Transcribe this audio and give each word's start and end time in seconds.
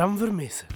Bram 0.00 0.16
Vermeesen. 0.16 0.66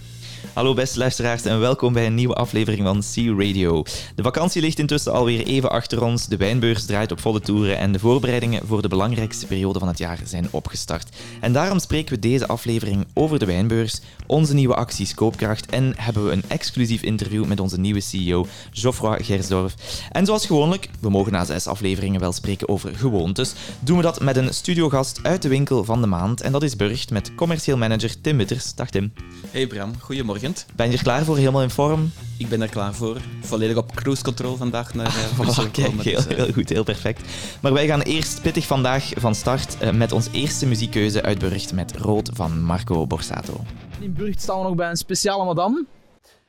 Hallo 0.53 0.75
beste 0.75 0.99
luisteraars 0.99 1.45
en 1.45 1.61
welkom 1.61 1.93
bij 1.93 2.07
een 2.07 2.15
nieuwe 2.15 2.35
aflevering 2.35 2.83
van 2.83 3.03
Sea 3.03 3.35
Radio. 3.37 3.83
De 4.15 4.23
vakantie 4.23 4.63
ligt 4.63 4.79
intussen 4.79 5.13
alweer 5.13 5.47
even 5.47 5.71
achter 5.71 6.03
ons, 6.03 6.27
de 6.27 6.37
wijnbeurs 6.37 6.87
draait 6.87 7.13
op 7.13 7.21
volle 7.21 7.41
toeren 7.41 7.79
en 7.79 7.93
de 7.93 7.99
voorbereidingen 7.99 8.67
voor 8.67 8.83
de 8.83 8.89
belangrijkste 8.89 9.47
periode 9.47 9.79
van 9.79 9.89
het 9.89 9.99
jaar 9.99 10.21
zijn 10.25 10.49
opgestart. 10.51 11.17
En 11.41 11.53
daarom 11.53 11.79
spreken 11.79 12.15
we 12.15 12.21
deze 12.21 12.47
aflevering 12.47 13.07
over 13.15 13.39
de 13.39 13.47
wijnbeurs, 13.47 14.01
onze 14.27 14.55
nieuwe 14.55 14.75
actie 14.75 15.15
Koopkracht 15.15 15.67
en 15.67 15.95
hebben 15.97 16.25
we 16.25 16.33
een 16.33 16.45
exclusief 16.49 17.03
interview 17.03 17.45
met 17.45 17.61
onze 17.61 17.81
nieuwe 17.81 18.01
CEO 18.01 18.47
Geoffroy 18.71 19.23
Gersdorf. 19.23 19.75
En 20.11 20.27
zoals 20.27 20.47
gewoonlijk, 20.47 20.89
we 21.01 21.11
mogen 21.11 21.33
na 21.33 21.45
zes 21.45 21.67
afleveringen 21.67 22.21
wel 22.21 22.33
spreken 22.33 22.69
over 22.69 22.97
gewoontes, 22.97 23.55
doen 23.81 23.97
we 23.97 24.03
dat 24.03 24.21
met 24.21 24.37
een 24.37 24.55
studiogast 24.55 25.21
uit 25.23 25.43
de 25.43 25.49
winkel 25.49 25.85
van 25.85 26.01
de 26.01 26.07
maand 26.07 26.41
en 26.41 26.53
dat 26.53 26.63
is 26.63 26.77
Burgt 26.77 27.11
met 27.11 27.35
commercieel 27.35 27.77
manager 27.77 28.21
Tim 28.21 28.37
Witters. 28.37 28.75
Dag 28.75 28.91
Tim. 28.91 29.13
Hey 29.51 29.67
Bram, 29.67 29.93
goedemorgen. 30.01 30.34
Ben 30.75 30.91
je 30.91 30.97
er 30.97 31.03
klaar 31.03 31.25
voor? 31.25 31.37
Helemaal 31.37 31.63
in 31.63 31.71
vorm? 31.71 32.13
Ik 32.39 32.49
ben 32.49 32.63
er 32.63 32.69
klaar 32.69 32.95
voor. 32.95 33.21
Volledig 33.41 33.77
op 33.77 33.95
cruise 33.95 34.23
control 34.23 34.57
vandaag 34.57 34.95
naar 34.95 35.07
uh, 35.07 35.39
Brussel 35.39 35.69
Kijk, 35.71 36.03
heel, 36.03 36.19
uh... 36.19 36.27
heel 36.27 36.53
goed, 36.53 36.69
heel 36.69 36.85
perfect. 36.85 37.21
Maar 37.61 37.73
wij 37.73 37.87
gaan 37.87 38.01
eerst 38.01 38.43
pittig 38.43 38.67
vandaag 38.67 39.11
van 39.17 39.35
start 39.35 39.77
uh, 39.83 39.91
met 39.91 40.13
ons 40.13 40.29
eerste 40.33 40.67
muziekkeuze 40.67 41.23
uit 41.23 41.39
Burgt 41.39 41.73
met 41.73 41.97
Rood 41.97 42.31
van 42.33 42.63
Marco 42.63 43.07
Borsato. 43.07 43.61
In 44.01 44.13
Burgt 44.13 44.43
staan 44.43 44.59
we 44.59 44.65
nog 44.65 44.75
bij 44.75 44.91
een 44.91 44.97
speciale 44.97 45.45
madame. 45.45 45.85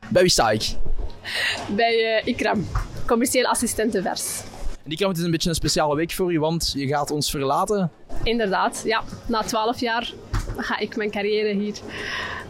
Bij 0.09 0.21
wie 0.21 0.31
sta 0.31 0.51
ik? 0.51 0.75
Bij 1.75 2.21
Ikram, 2.25 2.67
commercieel 3.05 3.45
assistente 3.45 4.01
vers. 4.01 4.41
En 4.85 4.91
Ikram, 4.91 5.09
het 5.09 5.17
is 5.17 5.23
een 5.23 5.31
beetje 5.31 5.49
een 5.49 5.55
speciale 5.55 5.95
week 5.95 6.11
voor 6.11 6.33
u, 6.33 6.39
want 6.39 6.73
je 6.75 6.87
gaat 6.87 7.11
ons 7.11 7.29
verlaten. 7.29 7.91
Inderdaad, 8.23 8.81
ja. 8.85 9.03
Na 9.27 9.41
twaalf 9.41 9.79
jaar 9.79 10.13
ga 10.57 10.79
ik 10.79 10.95
mijn 10.95 11.11
carrière 11.11 11.53
hier 11.53 11.75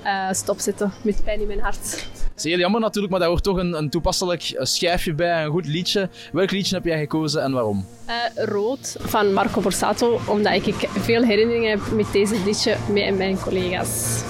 uh, 0.06 0.32
stopzetten 0.32 0.94
met 1.02 1.24
pijn 1.24 1.42
in 1.42 1.48
mijn 1.48 1.60
hart. 1.60 1.92
Dat 2.14 2.32
is 2.36 2.44
heel 2.44 2.58
jammer 2.58 2.82
natuurlijk, 2.82 3.12
maar 3.12 3.20
daar 3.20 3.30
hoort 3.30 3.44
toch 3.44 3.58
een, 3.58 3.74
een 3.74 3.90
toepasselijk 3.90 4.56
schijfje 4.58 5.14
bij, 5.14 5.44
een 5.44 5.52
goed 5.52 5.66
liedje. 5.68 6.10
Welk 6.32 6.52
liedje 6.52 6.76
heb 6.76 6.86
jij 6.86 7.00
gekozen 7.00 7.44
en 7.44 7.52
waarom? 7.52 7.86
Uh, 8.08 8.46
Rood 8.46 8.96
van 9.00 9.34
Marco 9.34 9.62
Borsato, 9.62 10.20
omdat 10.28 10.54
ik 10.54 10.76
veel 10.90 11.24
herinneringen 11.24 11.70
heb 11.70 11.92
met 11.92 12.12
deze 12.12 12.44
liedje, 12.46 12.78
mee 12.92 13.04
en 13.04 13.18
mijn 13.18 13.40
collega's. 13.40 14.24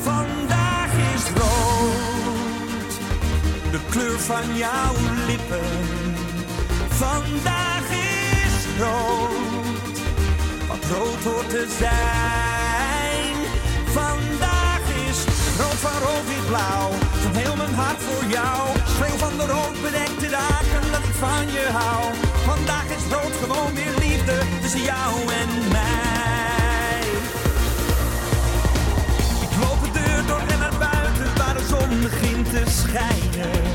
Vandaag 0.00 1.14
is 1.14 1.28
rood, 1.30 2.98
de 3.70 3.80
kleur 3.90 4.18
van 4.18 4.56
jouw 4.56 4.94
lippen. 5.26 5.99
Vandaag 7.00 7.90
is 7.90 8.78
rood, 8.78 9.98
wat 10.68 10.84
rood 10.90 11.22
hoort 11.24 11.48
te 11.48 11.66
zijn. 11.78 13.34
Vandaag 13.84 14.80
is 15.08 15.18
rood 15.58 15.80
van 15.86 15.98
rood 16.06 16.26
wit 16.28 16.46
blauw, 16.46 16.90
van 17.22 17.34
heel 17.42 17.56
mijn 17.56 17.74
hart 17.74 18.00
voor 18.02 18.30
jou. 18.30 18.60
Schreeuw 18.94 19.16
van 19.16 19.36
de 19.36 19.46
rood 19.46 19.82
bedekte 19.82 20.28
dagen 20.28 20.82
dat 20.92 21.02
ik 21.08 21.14
van 21.24 21.46
je 21.56 21.66
hou. 21.72 22.04
Vandaag 22.44 22.84
is 22.84 23.04
rood 23.12 23.34
gewoon 23.42 23.74
weer 23.74 23.94
liefde 23.98 24.38
tussen 24.60 24.82
jou 24.82 25.12
en 25.40 25.50
mij. 25.72 27.00
Ik 29.46 29.52
loop 29.62 29.80
de 29.84 30.00
deur 30.00 30.26
door 30.26 30.44
en 30.52 30.58
naar 30.58 30.78
buiten 30.78 31.36
waar 31.36 31.54
de 31.54 31.66
zon 31.68 32.00
begint 32.02 32.50
te 32.50 32.62
schijnen. 32.80 33.69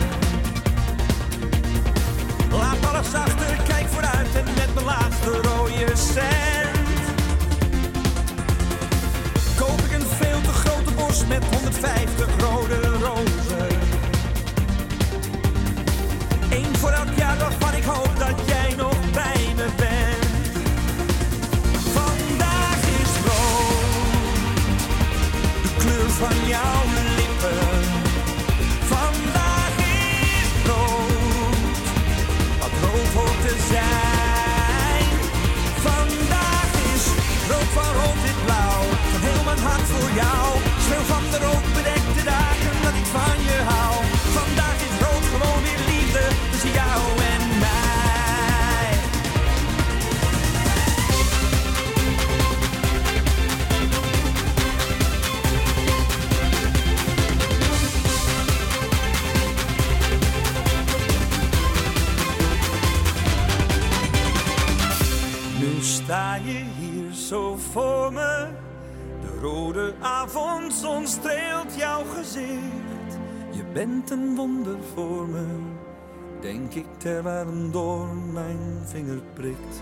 Terwijl 77.06 77.48
een 77.48 77.72
doorn 77.72 78.34
mijn 78.34 78.60
vinger 78.86 79.22
prikt. 79.34 79.82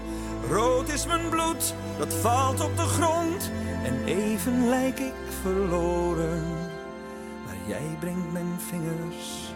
Rood 0.50 0.90
is 0.90 1.06
mijn 1.06 1.30
bloed, 1.30 1.76
dat 1.98 2.14
valt 2.14 2.64
op 2.64 2.78
de 2.78 2.84
grond. 2.84 3.52
En 3.84 4.04
even 4.06 4.70
lijk 4.70 5.00
ik 5.00 5.14
verloren. 5.42 6.44
Maar 7.46 7.56
jij 7.68 7.98
brengt 8.00 8.32
mijn 8.32 8.60
vingers 8.70 9.54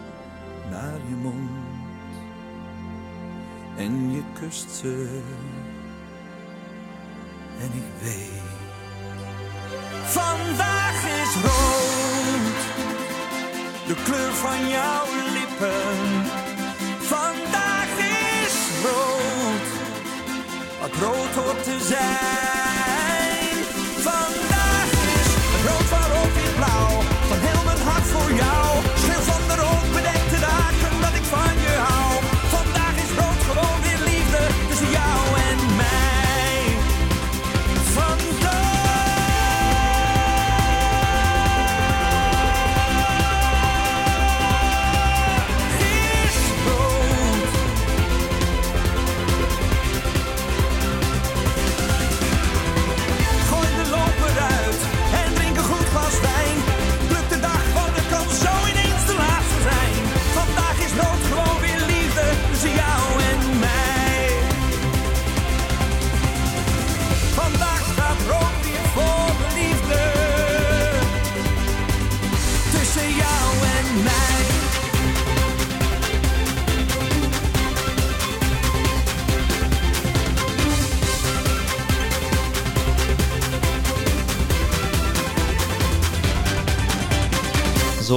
naar 0.70 0.98
je 1.08 1.14
mond. 1.14 1.50
En 3.76 4.12
je 4.12 4.22
kust 4.40 4.70
ze 4.70 5.20
en 7.60 7.70
ik 7.72 8.02
weet. 8.02 8.42
Vandaag 10.04 11.04
is 11.22 11.34
rood, 11.34 12.60
de 13.86 14.02
kleur 14.04 14.32
van 14.32 14.68
jouw 14.68 15.04
lippen. 15.32 16.47
Vandaag 17.08 17.98
is 18.44 18.56
rood, 18.82 19.66
wat 20.80 20.90
rood 21.00 21.44
hoort 21.44 21.64
te 21.64 21.78
zijn. 21.80 22.38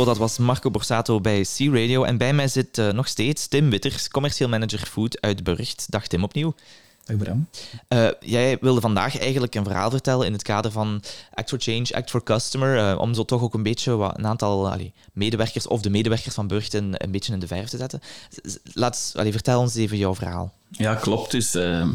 Dat 0.06 0.18
was 0.18 0.38
Marco 0.38 0.72
Borsato 0.72 1.22
bij 1.22 1.42
C 1.42 1.60
Radio. 1.60 2.04
En 2.04 2.18
bij 2.18 2.34
mij 2.34 2.48
zit 2.48 2.78
uh, 2.78 2.92
nog 2.92 3.08
steeds 3.08 3.48
Tim 3.48 3.70
Witters, 3.70 4.08
commercieel 4.08 4.50
manager 4.50 4.80
food 4.80 5.22
uit 5.22 5.44
Burgt. 5.44 5.86
Dag 5.90 6.08
Tim 6.08 6.24
opnieuw. 6.24 6.54
Dag 7.18 7.20
Bram. 7.28 7.48
Eh, 7.88 8.08
jij 8.20 8.58
wilde 8.62 8.82
vandaag 8.82 9.20
eigenlijk 9.20 9.56
een 9.56 9.64
verhaal 9.64 9.90
vertellen 9.90 10.26
in 10.26 10.34
het 10.34 10.42
kader 10.44 10.72
van 10.72 11.02
Act 11.34 11.50
for 11.50 11.60
Change, 11.62 11.88
Act 11.92 12.10
for 12.10 12.24
Customer, 12.24 12.78
eh, 12.90 13.00
om 13.00 13.14
zo 13.14 13.24
toch 13.26 13.42
ook 13.42 13.54
een 13.54 13.64
beetje 13.64 13.96
wat, 13.96 14.18
een 14.18 14.26
aantal 14.28 14.72
allee, 14.72 14.94
medewerkers 15.14 15.68
of 15.68 15.82
de 15.82 15.90
medewerkers 15.90 16.36
van 16.36 16.48
Burgten 16.48 17.04
een 17.04 17.12
beetje 17.12 17.34
in 17.34 17.40
de 17.40 17.48
verf 17.48 17.70
te 17.70 17.78
zetten. 17.78 18.02
Laat, 18.74 19.14
allee, 19.16 19.32
vertel 19.32 19.60
ons 19.60 19.76
even 19.76 19.98
jouw 19.98 20.16
verhaal. 20.16 20.54
Ja, 20.72 20.96
klopt. 20.96 21.32
Dus 21.32 21.56
ehm, 21.56 21.90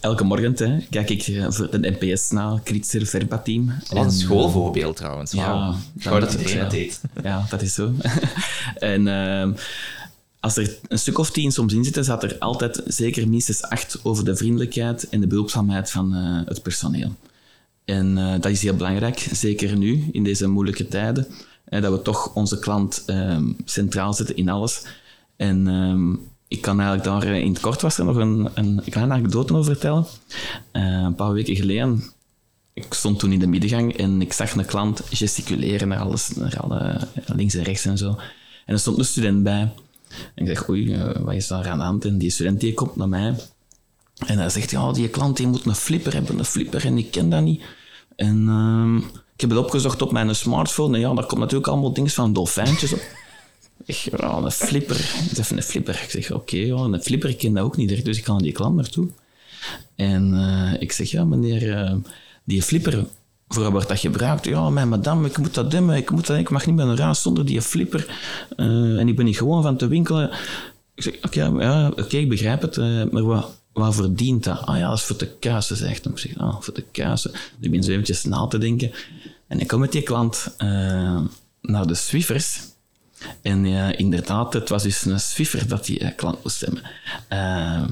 elke 0.00 0.24
morgen 0.24 0.54
hè, 0.58 0.78
kijk 0.90 1.10
ik 1.10 1.22
eh, 1.26 1.46
voor 1.48 1.70
de 1.70 1.96
NPS 1.98 2.30
naar 2.30 2.60
Kritische 2.60 3.06
Verba-team. 3.06 3.66
Wat 3.66 3.90
een 3.90 4.04
En, 4.04 4.12
schoolvoorbeeld 4.12 4.96
trouwens. 4.96 5.32
Ja, 5.32 5.74
dat- 5.94 6.20
dat 6.20 6.70
dat-. 6.70 7.00
Ja, 7.22 7.46
dat 7.48 7.62
is 7.62 7.74
zo. 7.74 7.92
en 8.78 9.08
ehm, 9.08 9.52
als 10.46 10.56
er 10.56 10.78
een 10.88 10.98
stuk 10.98 11.18
of 11.18 11.30
tien 11.30 11.52
soms 11.52 11.72
in 11.72 11.84
zitten, 11.84 12.04
zat 12.04 12.22
er 12.22 12.38
altijd 12.38 12.82
zeker 12.86 13.28
minstens 13.28 13.62
acht 13.62 13.98
over 14.02 14.24
de 14.24 14.36
vriendelijkheid 14.36 15.08
en 15.08 15.20
de 15.20 15.26
behulpzaamheid 15.26 15.90
van 15.90 16.14
eh, 16.14 16.48
het 16.48 16.62
personeel. 16.62 17.14
En 17.84 18.18
eh, 18.18 18.32
dat 18.32 18.50
is 18.50 18.62
heel 18.62 18.76
belangrijk, 18.76 19.28
zeker 19.32 19.76
nu, 19.76 20.08
in 20.12 20.24
deze 20.24 20.46
moeilijke 20.48 20.88
tijden, 20.88 21.26
eh, 21.64 21.82
dat 21.82 21.92
we 21.92 22.02
toch 22.02 22.34
onze 22.34 22.58
klant 22.58 23.02
ehm, 23.06 23.52
centraal 23.64 24.12
zetten 24.14 24.36
in 24.36 24.48
alles. 24.48 24.82
En 25.36 25.68
ehm, 25.68 26.12
ik 26.48 26.60
kan 26.60 26.80
eigenlijk 26.80 27.08
daar 27.08 27.34
in 27.34 27.52
het 27.52 27.60
kort 27.60 27.80
was 27.80 27.98
er 27.98 28.04
nog 28.04 28.16
een, 28.16 28.48
een 28.54 28.82
kleine 28.90 29.14
anekdote 29.14 29.54
over 29.54 29.72
vertellen. 29.72 30.06
Een 30.72 31.14
paar 31.14 31.32
weken 31.32 31.56
geleden 31.56 32.02
ik 32.72 32.94
stond 32.94 33.18
toen 33.18 33.32
in 33.32 33.38
de 33.38 33.46
middengang 33.46 33.96
en 33.96 34.20
ik 34.20 34.32
zag 34.32 34.54
een 34.54 34.64
klant 34.64 35.02
gesticuleren 35.10 35.88
naar 35.88 35.98
alles, 35.98 36.28
naar 36.28 36.56
alle 36.60 36.98
links 37.26 37.54
en 37.54 37.62
rechts 37.62 37.84
en 37.84 37.98
zo. 37.98 38.08
En 38.66 38.74
er 38.74 38.78
stond 38.78 38.98
een 38.98 39.04
student 39.04 39.42
bij. 39.42 39.72
Ik 40.34 40.46
zeg, 40.46 40.68
oei, 40.68 40.92
eh, 40.92 41.16
wat 41.20 41.34
is 41.34 41.46
daar 41.46 41.68
aan 41.68 41.78
de 41.78 41.84
hand? 41.84 42.04
En 42.04 42.18
die 42.18 42.30
student 42.30 42.60
die 42.60 42.74
komt 42.74 42.96
naar 42.96 43.08
mij. 43.08 43.34
En 44.26 44.38
hij 44.38 44.48
zegt, 44.48 44.70
ja, 44.70 44.92
die 44.92 45.08
klant 45.08 45.36
die 45.36 45.46
moet 45.46 45.66
een 45.66 45.74
flipper 45.74 46.12
hebben, 46.12 46.38
een 46.38 46.44
flipper, 46.44 46.84
en 46.84 46.98
ik 46.98 47.10
ken 47.10 47.30
dat 47.30 47.42
niet. 47.42 47.62
En 48.16 48.48
ehm, 48.48 48.96
ik 49.34 49.40
heb 49.40 49.50
het 49.50 49.58
opgezocht 49.58 50.02
op 50.02 50.12
mijn 50.12 50.34
smartphone. 50.34 50.94
En 50.94 51.00
ja, 51.00 51.14
daar 51.14 51.26
komt 51.26 51.40
natuurlijk 51.40 51.68
allemaal 51.68 51.92
dingen 51.92 52.10
van 52.10 52.32
dolfijntjes 52.32 52.92
op. 52.92 53.00
Ik 53.84 53.96
ja, 53.96 54.36
een 54.36 54.50
flipper. 54.50 54.96
Zeg, 55.32 55.50
een 55.50 55.62
flipper. 55.62 56.00
Ik 56.02 56.10
zeg, 56.10 56.30
oké, 56.30 56.56
ja, 56.56 56.76
een 56.76 57.02
flipper, 57.02 57.30
ik 57.30 57.38
ken 57.38 57.54
dat 57.54 57.64
ook 57.64 57.76
niet 57.76 58.04
dus 58.04 58.18
ik 58.18 58.24
ga 58.24 58.32
naar 58.32 58.42
die 58.42 58.52
klant 58.52 58.76
naartoe. 58.76 59.08
En 59.94 60.34
eh, 60.34 60.80
ik 60.82 60.92
zeg, 60.92 61.10
ja, 61.10 61.24
meneer, 61.24 61.76
eh, 61.76 61.94
die 62.44 62.62
flipper, 62.62 63.06
voor 63.48 63.62
wat 63.62 63.72
wordt 63.72 63.88
dat 63.88 63.98
gebruikt? 63.98 64.44
Ja, 64.44 64.70
mijn 64.70 64.88
madame, 64.88 65.28
ik 65.28 65.38
moet 65.38 65.54
dat 65.54 65.70
dimmen, 65.70 65.96
ik, 65.96 66.10
moet 66.10 66.28
ik 66.28 66.50
mag 66.50 66.66
niet 66.66 66.76
met 66.76 66.86
een 66.86 66.96
raas 66.96 67.22
zonder 67.22 67.46
die 67.46 67.62
flipper. 67.62 68.06
Eh, 68.56 68.98
en 68.98 69.08
ik 69.08 69.16
ben 69.16 69.24
niet 69.24 69.36
gewoon 69.36 69.62
van 69.62 69.76
te 69.76 69.88
winkelen. 69.88 70.30
Ik 70.94 71.02
zeg, 71.02 71.14
oké, 71.22 71.44
ja, 71.44 71.92
ik 72.08 72.28
begrijp 72.28 72.62
het, 72.62 72.76
eh, 72.76 73.04
maar 73.10 73.22
wat, 73.22 73.56
waarvoor 73.72 74.14
dient 74.14 74.44
dat? 74.44 74.60
Ah 74.66 74.78
ja, 74.78 74.88
dat 74.88 74.98
is 74.98 75.04
voor 75.04 75.18
de 75.18 75.36
kuisen, 75.38 75.76
zegt 75.76 76.04
hij. 76.04 76.12
Ik 76.12 76.18
zeg, 76.18 76.38
ah, 76.38 76.60
voor 76.60 76.74
de. 76.74 76.84
Dus 76.92 77.26
ik 77.60 77.70
ben 77.70 77.82
zo 77.82 77.90
eventjes 77.90 78.24
na 78.24 78.46
te 78.46 78.58
denken. 78.58 78.92
En 79.46 79.60
ik 79.60 79.66
kom 79.66 79.80
met 79.80 79.92
die 79.92 80.02
klant 80.02 80.54
eh, 80.56 81.20
naar 81.60 81.86
de 81.86 81.94
Swiffers. 81.94 82.60
En 83.42 83.64
eh, 83.64 83.98
inderdaad, 83.98 84.52
het 84.52 84.68
was 84.68 84.82
dus 84.82 85.04
een 85.04 85.20
Swiffer 85.20 85.68
dat 85.68 85.84
die 85.84 86.14
klant 86.14 86.42
moest 86.42 86.60
hebben. 86.60 86.82
Ehm, 87.28 87.88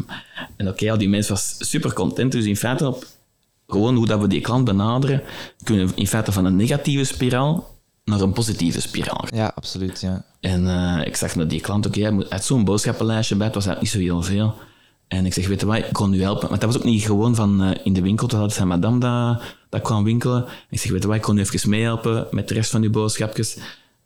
en 0.56 0.68
oké, 0.68 0.96
die 0.96 1.08
mens 1.08 1.28
was 1.28 1.54
super 1.58 1.92
content. 1.92 2.32
Dus 2.32 2.44
in 2.44 2.56
feite, 2.56 2.86
op 2.86 3.06
gewoon 3.74 3.96
hoe 3.96 4.06
dat 4.06 4.20
we 4.20 4.26
die 4.26 4.40
klant 4.40 4.64
benaderen, 4.64 5.22
kunnen 5.64 5.86
we 5.86 5.92
in 5.94 6.06
feite 6.06 6.32
van 6.32 6.44
een 6.44 6.56
negatieve 6.56 7.04
spiraal 7.04 7.72
naar 8.04 8.20
een 8.20 8.32
positieve 8.32 8.80
spiraal. 8.80 9.24
Ja, 9.34 9.52
absoluut. 9.54 10.00
Ja. 10.00 10.24
En 10.40 10.68
eh, 10.68 11.06
ik 11.06 11.16
zag 11.16 11.34
naar 11.34 11.48
die 11.48 11.60
klant, 11.60 11.86
oké, 11.86 12.00
hij 12.00 12.26
had 12.28 12.44
zo'n 12.44 12.64
boodschappenlijstje 12.64 13.36
bij, 13.36 13.46
het 13.46 13.54
was 13.54 13.66
eigenlijk 13.66 13.96
niet 13.96 14.06
zo 14.06 14.12
heel 14.12 14.22
veel. 14.22 14.54
En 15.08 15.26
ik 15.26 15.32
zeg, 15.32 15.46
weet 15.46 15.60
je 15.60 15.66
wat, 15.66 15.76
ik 15.76 15.92
kon 15.92 16.14
u 16.14 16.22
helpen. 16.22 16.50
Maar 16.50 16.58
dat 16.58 16.72
was 16.72 16.78
ook 16.78 16.88
niet 16.88 17.02
gewoon 17.02 17.34
van 17.34 17.62
eh, 17.62 17.80
in 17.84 17.92
de 17.92 18.02
winkel, 18.02 18.28
had 18.28 18.52
zijn 18.52 18.68
madame 18.68 18.98
dat, 18.98 19.42
dat 19.68 19.82
kwam 19.82 20.04
winkelen. 20.04 20.44
Ik 20.70 20.80
zeg, 20.80 20.90
weet 20.90 21.02
je 21.02 21.08
wat, 21.08 21.16
ik 21.16 21.22
kon 21.22 21.36
u 21.36 21.40
even 21.40 21.70
meehelpen 21.70 22.26
met 22.30 22.48
de 22.48 22.54
rest 22.54 22.70
van 22.70 22.82
uw 22.82 22.90
boodschapjes. 22.90 23.56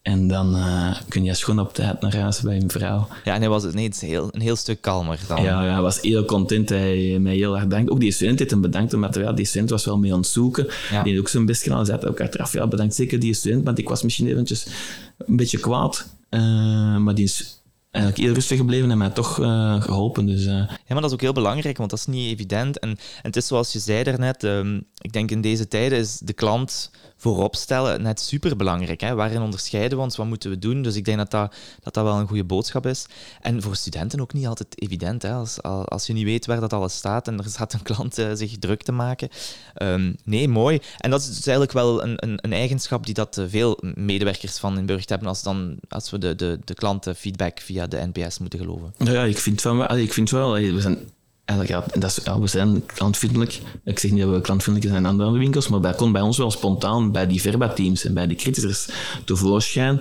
En 0.02 0.28
dan 0.28 0.56
eh, 0.56 0.96
kun 1.08 1.24
je 1.24 1.34
schoon 1.34 1.58
op 1.58 1.74
tijd 1.74 2.00
naar 2.00 2.16
huis 2.16 2.40
bij 2.40 2.56
een 2.56 2.70
vrouw. 2.70 3.08
ja, 3.24 3.34
en 3.34 3.40
hij 3.40 3.48
was 3.48 3.64
is 3.64 4.00
heel, 4.00 4.28
een 4.30 4.40
heel 4.40 4.56
stuk 4.56 4.80
kalmer 4.80 5.20
dan. 5.28 5.42
Ja, 5.42 5.64
ja, 5.64 5.72
hij 5.72 5.80
was 5.80 6.00
heel 6.00 6.24
content. 6.24 6.68
Hij 6.68 7.18
mij 7.20 7.34
heel 7.34 7.54
erg 7.54 7.66
bedankt. 7.66 7.90
Ook 7.90 8.00
die 8.00 8.12
student 8.12 8.38
heeft 8.38 8.50
hem 8.50 8.60
bedankt, 8.60 8.94
omdat 8.94 9.14
ja, 9.14 9.32
die 9.32 9.44
student 9.44 9.70
was 9.70 9.84
wel 9.84 9.98
mee 9.98 10.12
aan 10.12 10.18
het 10.18 10.28
zoeken. 10.28 10.66
Ja. 10.90 11.02
Die 11.02 11.12
heeft 11.12 11.24
ook 11.24 11.28
zijn 11.28 11.46
best 11.46 11.62
gedaan. 11.62 11.76
Hij 11.76 11.86
zei 11.86 12.06
ook 12.06 12.20
achteraf, 12.20 12.52
ja, 12.52 12.66
bedankt 12.66 12.94
zeker 12.94 13.18
die 13.18 13.34
student, 13.34 13.64
want 13.64 13.78
ik 13.78 13.88
was 13.88 14.02
misschien 14.02 14.28
eventjes 14.28 14.66
een 15.18 15.36
beetje 15.36 15.58
kwaad. 15.58 16.08
Eh, 16.28 16.96
maar 16.96 17.14
die 17.14 17.24
is 17.24 17.62
eigenlijk 17.90 18.24
heel 18.24 18.34
rustig 18.34 18.58
gebleven 18.58 18.90
en 18.90 18.98
mij 18.98 19.10
toch 19.10 19.40
eh, 19.40 19.82
geholpen. 19.82 20.26
Dus 20.26 20.44
Ja, 20.44 20.68
maar 20.88 21.00
dat 21.00 21.04
is 21.04 21.12
ook 21.12 21.20
heel 21.20 21.32
belangrijk, 21.32 21.76
want 21.76 21.90
dat 21.90 21.98
is 21.98 22.06
niet 22.06 22.32
evident. 22.32 22.78
En, 22.78 22.88
en 22.88 22.98
het 23.22 23.36
is 23.36 23.46
zoals 23.46 23.72
je 23.72 23.78
zei 23.78 24.02
daarnet, 24.02 24.44
ehm, 24.44 24.80
ik 24.98 25.12
denk 25.12 25.30
in 25.30 25.40
deze 25.40 25.68
tijden 25.68 25.98
is 25.98 26.18
de 26.18 26.32
klant 26.32 26.90
voorop 27.18 27.56
stellen 27.56 28.02
net 28.02 28.20
superbelangrijk. 28.20 29.00
Hè? 29.00 29.14
Waarin 29.14 29.42
onderscheiden 29.42 29.98
we 29.98 30.04
ons, 30.04 30.16
wat 30.16 30.26
moeten 30.26 30.50
we 30.50 30.58
doen? 30.58 30.82
Dus 30.82 30.96
ik 30.96 31.04
denk 31.04 31.18
dat 31.18 31.30
dat, 31.30 31.54
dat, 31.82 31.94
dat 31.94 32.04
wel 32.04 32.18
een 32.18 32.26
goede 32.26 32.44
boodschap 32.44 32.86
is. 32.86 33.06
En 33.40 33.62
voor 33.62 33.76
studenten 33.76 34.20
ook 34.20 34.32
niet 34.32 34.46
altijd 34.46 34.82
evident. 34.82 35.22
Hè? 35.22 35.32
Als, 35.32 35.62
als 35.62 36.06
je 36.06 36.12
niet 36.12 36.24
weet 36.24 36.46
waar 36.46 36.60
dat 36.60 36.72
alles 36.72 36.96
staat 36.96 37.28
en 37.28 37.38
er 37.38 37.44
staat 37.44 37.72
een 37.72 37.82
klant 37.82 38.18
eh, 38.18 38.30
zich 38.32 38.58
druk 38.58 38.82
te 38.82 38.92
maken. 38.92 39.28
Ehm, 39.74 40.12
nee, 40.24 40.48
mooi. 40.48 40.80
En 40.98 41.10
dat 41.10 41.20
is 41.20 41.26
dus 41.26 41.46
eigenlijk 41.46 41.72
wel 41.72 42.02
een, 42.02 42.14
een, 42.16 42.38
een 42.42 42.52
eigenschap 42.52 43.04
die 43.06 43.14
dat 43.14 43.38
eh, 43.38 43.44
veel 43.48 43.78
medewerkers 43.94 44.58
van 44.58 44.78
in 44.78 44.86
Burgt 44.86 45.08
hebben 45.08 45.28
als, 45.28 45.42
dan, 45.42 45.76
als 45.88 46.10
we 46.10 46.18
de, 46.18 46.34
de, 46.34 46.58
de 46.64 46.74
klantenfeedback 46.74 47.60
via 47.60 47.86
de 47.86 48.10
NPS 48.12 48.38
moeten 48.38 48.58
geloven. 48.58 48.94
ja, 48.98 49.24
ik 49.24 49.38
vind 49.38 49.62
wel, 49.62 49.86
allee, 49.86 50.04
ik 50.04 50.12
vind 50.12 50.30
wel 50.30 50.52
we 50.52 50.80
zijn 50.80 50.98
eigenlijk, 51.48 51.68
ja, 51.68 52.00
dat 52.00 52.10
is, 52.10 52.24
ja, 52.24 52.40
we 52.40 52.46
zijn 52.46 52.86
klantvriendelijk. 52.86 53.60
Ik 53.84 53.98
zeg 53.98 54.10
niet 54.10 54.22
dat 54.22 54.30
we 54.30 54.40
klantvriendelijk 54.40 54.94
zijn 54.94 55.06
aan 55.06 55.20
andere 55.20 55.38
winkels, 55.38 55.68
maar 55.68 55.80
dat 55.80 55.96
komt 55.96 56.12
bij 56.12 56.22
ons 56.22 56.38
wel 56.38 56.50
spontaan 56.50 57.12
bij 57.12 57.26
die 57.26 57.40
Verba-teams 57.40 58.04
en 58.04 58.14
bij 58.14 58.26
die 58.26 58.36
criticers 58.36 58.88
tevoorschijn. 59.24 60.00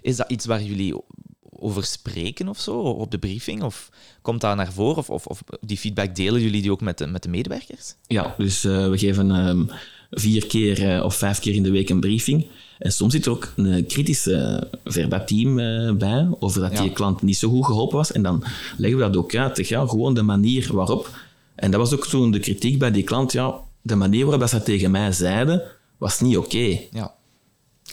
Is 0.00 0.16
dat 0.16 0.30
iets 0.30 0.46
waar 0.46 0.62
jullie 0.62 1.02
over 1.50 1.84
spreken 1.84 2.48
of 2.48 2.60
zo, 2.60 2.80
op 2.80 3.10
de 3.10 3.18
briefing? 3.18 3.62
Of 3.62 3.90
komt 4.22 4.40
dat 4.40 4.56
naar 4.56 4.72
voren? 4.72 4.96
Of, 4.96 5.10
of, 5.10 5.26
of 5.26 5.42
die 5.60 5.78
feedback 5.78 6.14
delen 6.14 6.40
jullie 6.40 6.62
die 6.62 6.70
ook 6.70 6.80
met 6.80 6.98
de, 6.98 7.06
met 7.06 7.22
de 7.22 7.28
medewerkers? 7.28 7.94
Ja, 8.06 8.34
dus 8.38 8.64
eh, 8.64 8.88
we 8.88 8.98
geven 8.98 9.30
ehm, 9.30 9.64
vier 10.10 10.46
keer 10.46 10.94
eh, 10.94 11.04
of 11.04 11.14
vijf 11.14 11.38
keer 11.38 11.54
in 11.54 11.62
de 11.62 11.70
week 11.70 11.88
een 11.88 12.00
briefing. 12.00 12.46
En 12.78 12.92
soms 12.92 13.12
zit 13.12 13.26
er 13.26 13.32
ook 13.32 13.52
een 13.56 13.86
kritische 13.86 14.68
verbatim 14.84 15.58
eh 15.58 15.92
bij, 15.92 16.28
over 16.38 16.60
dat 16.60 16.72
Ja. 16.72 16.80
die 16.82 16.92
klant 16.92 17.22
niet 17.22 17.36
zo 17.36 17.48
goed 17.48 17.64
geholpen 17.66 17.96
was. 17.96 18.12
En 18.12 18.22
dan 18.22 18.44
leggen 18.76 18.98
we 18.98 19.04
dat 19.04 19.16
ook 19.16 19.34
uit. 19.34 19.68
Ja, 19.68 19.86
gewoon 19.86 20.14
de 20.14 20.22
manier 20.22 20.68
waarop. 20.72 21.10
En 21.54 21.70
dat 21.70 21.80
was 21.80 21.92
ook 21.94 22.06
toen 22.06 22.30
de 22.30 22.38
kritiek 22.40 22.78
bij 22.78 22.90
die 22.90 23.02
klant. 23.02 23.32
Ja, 23.32 23.54
de 23.82 23.94
manier 23.94 24.20
waarop 24.22 24.40
dat 24.40 24.50
ze 24.50 24.56
dat 24.56 24.64
tegen 24.64 24.90
mij 24.90 25.12
zeiden, 25.12 25.62
was 25.98 26.20
niet 26.20 26.36
oké. 26.36 26.78
Ja. 26.90 27.14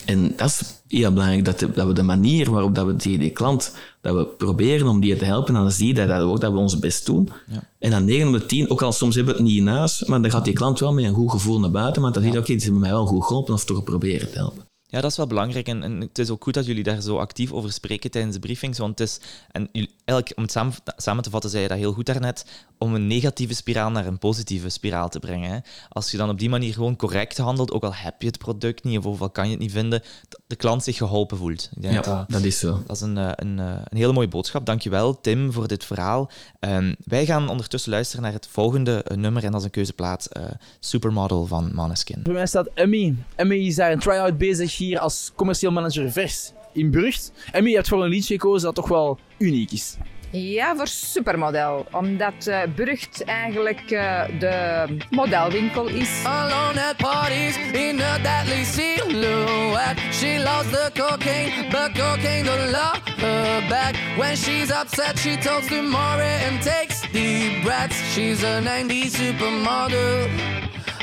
En 0.04 0.32
dat 0.36 0.48
is 0.48 0.62
heel 0.88 1.12
belangrijk, 1.12 1.44
dat, 1.44 1.58
de- 1.58 1.70
dat 1.72 1.86
we 1.86 1.92
de 1.92 2.02
manier 2.02 2.50
waarop 2.50 2.74
dat 2.74 2.86
we 2.86 2.96
tegen 2.96 3.18
die 3.18 3.30
klant, 3.30 3.74
dat 4.00 4.14
we 4.16 4.24
proberen 4.26 4.86
om 4.88 5.00
die 5.00 5.16
te 5.16 5.24
helpen, 5.24 5.54
dan 5.54 5.70
zie 5.72 5.86
je 5.86 5.94
dat, 5.94 6.08
dat, 6.08 6.20
ook, 6.20 6.40
dat 6.40 6.52
we 6.52 6.58
ons 6.58 6.78
best 6.78 7.06
doen. 7.06 7.28
Ja. 7.50 7.64
En 7.78 7.90
dan 7.90 8.04
9 8.04 8.26
op 8.28 8.32
de 8.34 8.46
10, 8.46 8.70
ook 8.70 8.82
al 8.82 8.92
soms 8.92 9.14
hebben 9.14 9.34
we 9.34 9.40
het 9.40 9.48
niet 9.50 9.58
in 9.60 9.66
huis, 9.66 10.04
maar 10.04 10.22
dan 10.22 10.30
gaat 10.30 10.44
die 10.44 10.52
klant 10.54 10.78
wel 10.80 10.92
met 10.92 11.04
een 11.04 11.14
goed 11.14 11.30
gevoel 11.30 11.60
naar 11.60 11.70
buiten, 11.70 12.02
want 12.02 12.14
dan 12.14 12.22
zie 12.22 12.32
je, 12.32 12.38
oké, 12.38 12.52
die 12.52 12.62
hebben 12.62 12.80
mij 12.80 12.90
wel 12.90 13.06
goed 13.06 13.24
geholpen 13.24 13.54
of 13.54 13.64
toch 13.64 13.76
geprobeerd 13.76 14.32
te 14.32 14.38
helpen. 14.38 14.64
Ja, 14.92 15.00
dat 15.00 15.10
is 15.10 15.16
wel 15.16 15.26
belangrijk. 15.26 15.68
En, 15.68 16.00
het 16.00 16.18
is 16.18 16.30
ook 16.30 16.42
goed 16.42 16.54
dat 16.54 16.66
jullie 16.66 16.82
daar 16.82 17.00
zo 17.00 17.16
actief 17.16 17.52
over 17.52 17.72
spreken 17.72 18.10
tijdens 18.10 18.34
de 18.34 18.40
briefings. 18.40 18.78
Want 18.78 18.98
het 18.98 19.08
is, 19.08 19.20
en 19.50 19.68
jullie, 19.72 19.94
eigenlijk, 20.04 20.36
om 20.36 20.42
het 20.42 20.52
samen, 20.52 20.72
samen 20.96 21.22
te 21.22 21.30
vatten, 21.30 21.50
zei 21.50 21.62
je 21.62 21.68
dat 21.68 21.78
heel 21.78 21.92
goed 21.92 22.06
daarnet, 22.06 22.44
om 22.82 22.94
een 22.94 23.06
negatieve 23.06 23.54
spiraal 23.54 23.90
naar 23.90 24.06
een 24.06 24.18
positieve 24.18 24.68
spiraal 24.68 25.08
te 25.08 25.18
brengen. 25.18 25.50
Hè. 25.50 25.58
Als 25.88 26.10
je 26.10 26.16
dan 26.16 26.30
op 26.30 26.38
die 26.38 26.48
manier 26.48 26.72
gewoon 26.72 26.96
correct 26.96 27.38
handelt, 27.38 27.72
ook 27.72 27.82
al 27.82 27.94
heb 27.94 28.22
je 28.22 28.26
het 28.26 28.38
product 28.38 28.84
niet 28.84 28.98
of 28.98 29.06
ook 29.06 29.20
al 29.20 29.30
kan 29.30 29.44
je 29.44 29.50
het 29.50 29.60
niet 29.60 29.72
vinden, 29.72 30.02
dat 30.28 30.40
de 30.46 30.56
klant 30.56 30.84
zich 30.84 30.96
geholpen 30.96 31.36
voelt. 31.36 31.70
Ik 31.76 31.82
denk 31.82 31.94
Ja, 31.94 32.00
dat, 32.00 32.30
dat 32.30 32.42
is 32.42 32.58
zo. 32.58 32.82
Dat 32.86 32.96
is 32.96 33.02
een, 33.02 33.18
eh, 33.18 33.30
een, 33.34 33.58
eh, 33.58 33.66
een 33.84 33.96
hele 33.96 34.12
mooie 34.12 34.28
boodschap. 34.28 34.66
Dankjewel, 34.66 35.20
Tim, 35.20 35.52
voor 35.52 35.68
dit 35.68 35.84
verhaal. 35.84 36.30
Ehm, 36.60 36.94
wij 37.04 37.26
gaan 37.26 37.48
ondertussen 37.48 37.90
luisteren 37.90 38.22
naar 38.22 38.32
het 38.32 38.48
volgende 38.50 39.02
eh, 39.02 39.16
nummer 39.16 39.44
en 39.44 39.50
dat 39.50 39.60
is 39.60 39.66
een 39.66 39.72
keuzeplaat, 39.72 40.26
eh, 40.26 40.44
Supermodel 40.80 41.46
van 41.46 41.70
Maneskin. 41.74 42.22
Bij 42.22 42.32
mij 42.32 42.46
staat 42.46 42.68
Emmy. 42.74 43.14
Emmy 43.36 43.56
is 43.56 43.74
daar 43.74 43.92
een 43.92 43.98
try-out 43.98 44.38
bezig 44.38 44.76
hier 44.76 44.98
als 44.98 45.32
commercieel 45.34 45.72
manager 45.72 46.12
vers 46.12 46.52
in 46.72 46.90
Burgt. 46.90 47.32
Emmy, 47.52 47.68
je 47.68 47.74
hebt 47.74 47.88
voor 47.88 48.04
een 48.04 48.10
liedje 48.10 48.34
gekozen 48.34 48.66
dat 48.66 48.74
toch 48.74 48.88
wel 48.88 49.18
uniek 49.38 49.72
is. 49.72 49.96
Ja, 50.32 50.76
voor 50.76 50.86
supermodel. 50.86 51.86
Omdat 51.90 52.50
Burgt 52.74 53.24
eigenlijk 53.24 53.90
eh, 53.90 54.22
de 54.38 54.86
modelwinkel 55.10 55.88
is. 55.88 56.24
Alone 56.24 56.82
at 56.88 56.96
parties 56.96 57.56
in 57.72 58.00
a 58.00 58.18
deadly 58.18 58.64
silhouette. 58.64 60.00
She 60.12 60.42
loves 60.42 60.70
the 60.70 60.90
cocaine, 60.94 61.68
but 61.70 61.92
cocaine 61.92 62.44
don't 62.44 62.70
love 62.70 63.00
her 63.20 63.68
back. 63.68 63.94
When 64.16 64.36
she's 64.36 64.70
upset, 64.70 65.18
she 65.18 65.36
talks 65.36 65.66
to 65.66 65.82
Maury 65.82 66.44
and 66.48 66.62
takes 66.62 67.02
deep 67.12 67.62
breaths. 67.62 67.96
She's 68.14 68.42
a 68.42 68.60
90s 68.62 69.10
supermodel. 69.10 70.71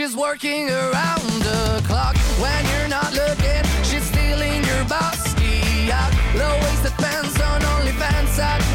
She's 0.00 0.16
working 0.16 0.70
around 0.70 1.28
the 1.44 1.84
clock 1.86 2.16
when 2.40 2.64
you're 2.72 2.88
not 2.88 3.12
looking. 3.12 3.62
She's 3.84 4.04
stealing 4.04 4.64
your 4.64 4.84
bossy 4.88 5.92
out. 5.92 6.10
Low 6.34 6.56
waisted 6.62 6.92
pants 6.92 7.38
on 7.38 7.60
OnlyFans. 7.60 8.40
I'd 8.40 8.69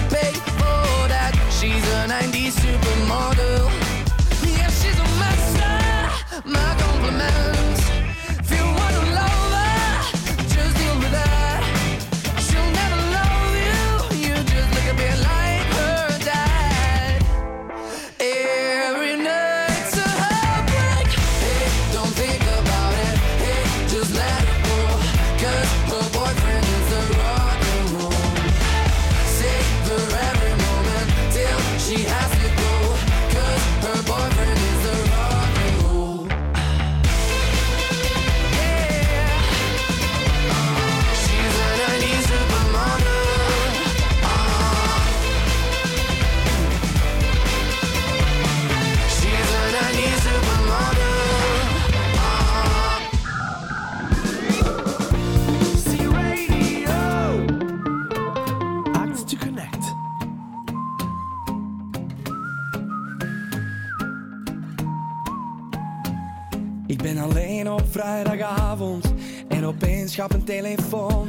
vrijdagavond 68.76 69.14
en 69.48 69.66
opeens 69.66 70.16
gaat 70.16 70.30
mijn 70.30 70.44
telefoon. 70.44 71.28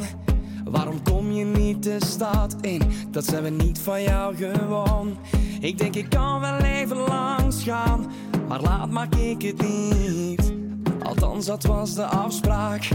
Waarom 0.65 1.03
kom 1.03 1.33
je 1.33 1.45
niet 1.45 1.83
de 1.83 1.97
stad 2.07 2.57
in? 2.61 2.83
Dat 3.11 3.25
zijn 3.25 3.43
we 3.43 3.51
niet 3.51 3.79
van 3.79 4.03
jou 4.03 4.37
gewoon. 4.37 5.19
Ik 5.61 5.79
denk 5.79 5.95
ik 5.95 6.09
kan 6.09 6.41
wel 6.41 6.59
even 6.59 6.97
langs 6.97 7.63
gaan, 7.63 8.13
maar 8.49 8.61
laat 8.61 8.91
maak 8.91 9.15
ik 9.15 9.43
het 9.43 9.63
niet. 9.63 10.53
Althans, 11.03 11.47
dat 11.47 11.65
was 11.65 11.95
de 11.95 12.05
afspraak. 12.05 12.89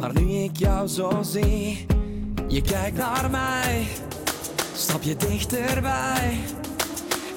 Maar 0.00 0.12
nu 0.12 0.30
ik 0.30 0.56
jou 0.56 0.88
zo 0.88 1.22
zie, 1.22 1.86
je 2.48 2.60
kijkt 2.60 2.96
naar 2.96 3.30
mij, 3.30 3.86
stap 4.74 5.02
je 5.02 5.16
dichterbij. 5.16 6.38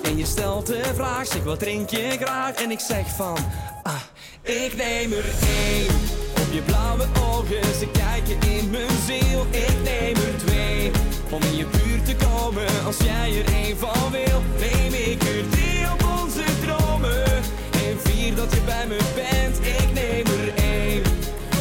En 0.04 0.18
je 0.18 0.26
stelt 0.26 0.68
de 0.68 0.92
vraag, 0.96 1.28
zeg 1.28 1.44
wat 1.44 1.60
drink 1.60 1.90
je 1.90 2.16
graag? 2.20 2.64
En 2.64 2.72
ik 2.72 2.80
zeg 2.80 3.08
van, 3.16 3.38
ah, 3.84 4.02
ik 4.42 4.76
neem 4.76 5.12
er 5.12 5.26
één. 5.42 6.25
Je 6.56 6.62
blauwe 6.62 7.06
ogen, 7.22 7.76
ze 7.80 7.88
kijken 7.88 8.50
in 8.50 8.70
mijn 8.70 8.98
ziel. 9.06 9.46
Ik 9.50 9.76
neem 9.84 10.16
er 10.16 10.38
twee, 10.46 10.92
om 11.30 11.42
in 11.42 11.56
je 11.56 11.66
buurt 11.66 12.06
te 12.06 12.16
komen. 12.26 12.66
Als 12.86 12.98
jij 12.98 13.38
er 13.40 13.54
één 13.54 13.78
van 13.78 14.12
wil, 14.12 14.42
neem 14.60 14.94
ik 14.94 15.24
er 15.24 15.50
drie 15.50 15.92
op 15.94 16.06
onze 16.22 16.44
dromen. 16.66 17.26
En 17.72 18.00
vier 18.04 18.36
dat 18.36 18.54
je 18.54 18.62
bij 18.66 18.88
me 18.88 18.98
bent, 19.16 19.58
ik 19.58 19.94
neem 19.94 20.26
er 20.26 20.64
één. 20.64 21.02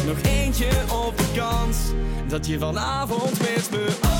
Nog 0.05 0.17
eentje 0.21 0.69
op 1.05 1.17
de 1.17 1.31
kans, 1.35 1.77
dat 2.27 2.47
je 2.47 2.59
vanavond 2.59 3.39
met 3.39 3.69
me... 3.71 4.14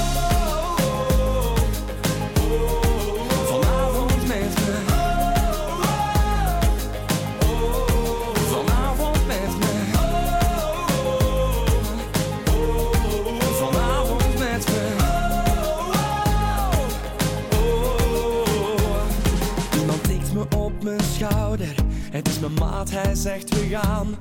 Het 22.15 22.27
is 22.27 22.39
mijn 22.39 22.53
maat, 22.53 22.91
hij 22.91 23.15
zegt 23.15 23.49
we 23.49 23.67
gaan. 23.67 24.15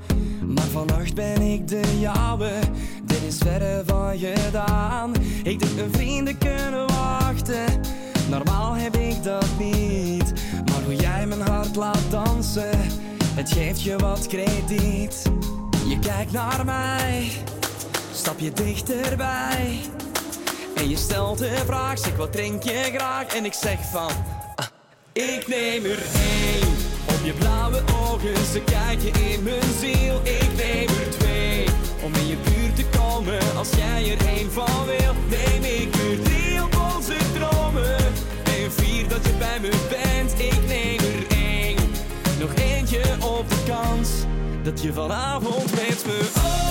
Maar 0.46 0.64
vannacht 0.64 1.14
ben 1.14 1.42
ik 1.42 1.68
de 1.68 1.98
jouwe. 2.00 2.50
Dit 3.04 3.22
is 3.22 3.38
verre 3.38 3.82
van 3.86 4.18
gedaan. 4.18 5.12
Ik 5.42 5.58
denk 5.58 5.74
mijn 5.74 5.92
vrienden 5.92 6.38
kunnen 6.38 6.86
wachten. 6.86 7.80
Normaal 8.28 8.74
heb 8.74 8.96
ik 8.96 9.22
dat 9.22 9.46
niet. 9.58 10.32
Maar 10.64 10.82
hoe 10.84 10.94
jij 10.94 11.26
mijn 11.26 11.40
hart 11.40 11.76
laat 11.76 12.10
dansen, 12.10 12.78
het 13.34 13.52
geeft 13.52 13.82
je 13.82 13.96
wat 13.96 14.26
krediet. 14.26 15.22
Je 15.88 15.98
kijkt 15.98 16.32
naar 16.32 16.64
mij, 16.64 17.30
stap 18.12 18.38
je 18.38 18.52
dichterbij. 18.52 19.78
En 20.74 20.88
je 20.88 20.96
stelt 20.96 21.38
de 21.38 21.62
vraag, 21.66 21.98
zeg 21.98 22.16
wat 22.16 22.32
drink 22.32 22.62
je 22.62 22.90
graag? 22.94 23.34
En 23.34 23.44
ik 23.44 23.52
zeg 23.52 23.78
van, 23.90 24.10
ah, 24.54 24.66
ik 25.12 25.48
neem 25.48 25.84
er 25.84 26.02
één. 26.14 26.83
Je 27.24 27.32
blauwe 27.32 27.82
ogen, 28.02 28.46
ze 28.52 28.60
kijken 28.60 29.22
in 29.30 29.42
mijn 29.42 29.72
ziel. 29.80 30.20
Ik 30.22 30.48
neem 30.56 30.88
er 30.88 31.10
twee, 31.18 31.64
om 32.02 32.14
in 32.14 32.26
je 32.26 32.36
buurt 32.36 32.76
te 32.76 32.98
komen. 32.98 33.56
Als 33.56 33.68
jij 33.76 34.12
er 34.12 34.26
één 34.26 34.52
van 34.52 34.84
wil, 34.84 35.14
neem 35.28 35.62
ik 35.62 35.94
er 35.94 36.22
drie 36.22 36.62
op 36.62 36.76
onze 36.96 37.16
dromen. 37.38 37.96
En 38.44 38.72
vier 38.72 39.08
dat 39.08 39.24
je 39.24 39.32
bij 39.38 39.60
me 39.60 39.70
bent, 39.88 40.32
ik 40.40 40.66
neem 40.66 40.98
er 40.98 41.36
één. 41.36 41.76
Nog 42.40 42.54
eentje 42.54 43.02
op 43.20 43.48
de 43.48 43.62
kans, 43.66 44.08
dat 44.62 44.82
je 44.82 44.92
vanavond 44.92 45.70
met 45.70 46.04
me... 46.06 46.63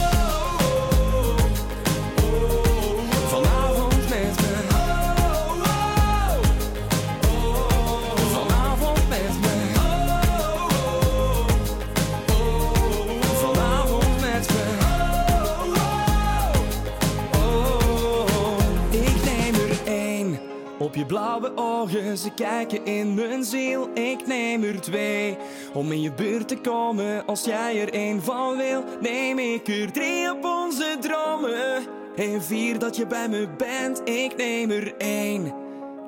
blauwe 21.13 21.51
ogen, 21.55 22.17
ze 22.17 22.31
kijken 22.31 22.85
in 22.85 23.13
mijn 23.13 23.43
ziel. 23.43 23.89
Ik 23.93 24.27
neem 24.27 24.63
er 24.63 24.81
twee. 24.81 25.37
Om 25.73 25.91
in 25.91 26.01
je 26.01 26.11
buurt 26.11 26.47
te 26.47 26.57
komen, 26.57 27.25
als 27.25 27.43
jij 27.43 27.81
er 27.81 27.93
één 27.93 28.23
van 28.23 28.57
wil, 28.57 28.83
neem 29.01 29.39
ik 29.39 29.67
er 29.67 29.91
drie 29.91 30.31
op 30.31 30.43
onze 30.45 30.97
dromen. 30.99 31.83
En 32.15 32.41
vier 32.41 32.79
dat 32.79 32.95
je 32.95 33.07
bij 33.07 33.29
me 33.29 33.47
bent, 33.57 34.01
ik 34.03 34.35
neem 34.37 34.71
er 34.71 34.93
één. 34.97 35.53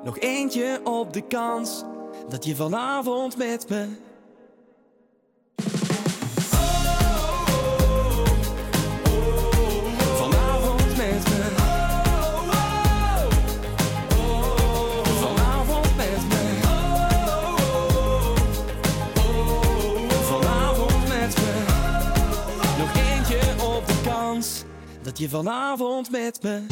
Nog 0.04 0.18
eentje 0.18 0.80
op 0.84 1.12
de 1.12 1.22
kans 1.26 1.84
dat 2.28 2.44
je 2.44 2.56
vanavond 2.56 3.36
met 3.36 3.68
me. 3.68 4.05
Dat 25.06 25.18
je 25.18 25.28
vanavond 25.28 26.10
met 26.10 26.42
me. 26.42 26.66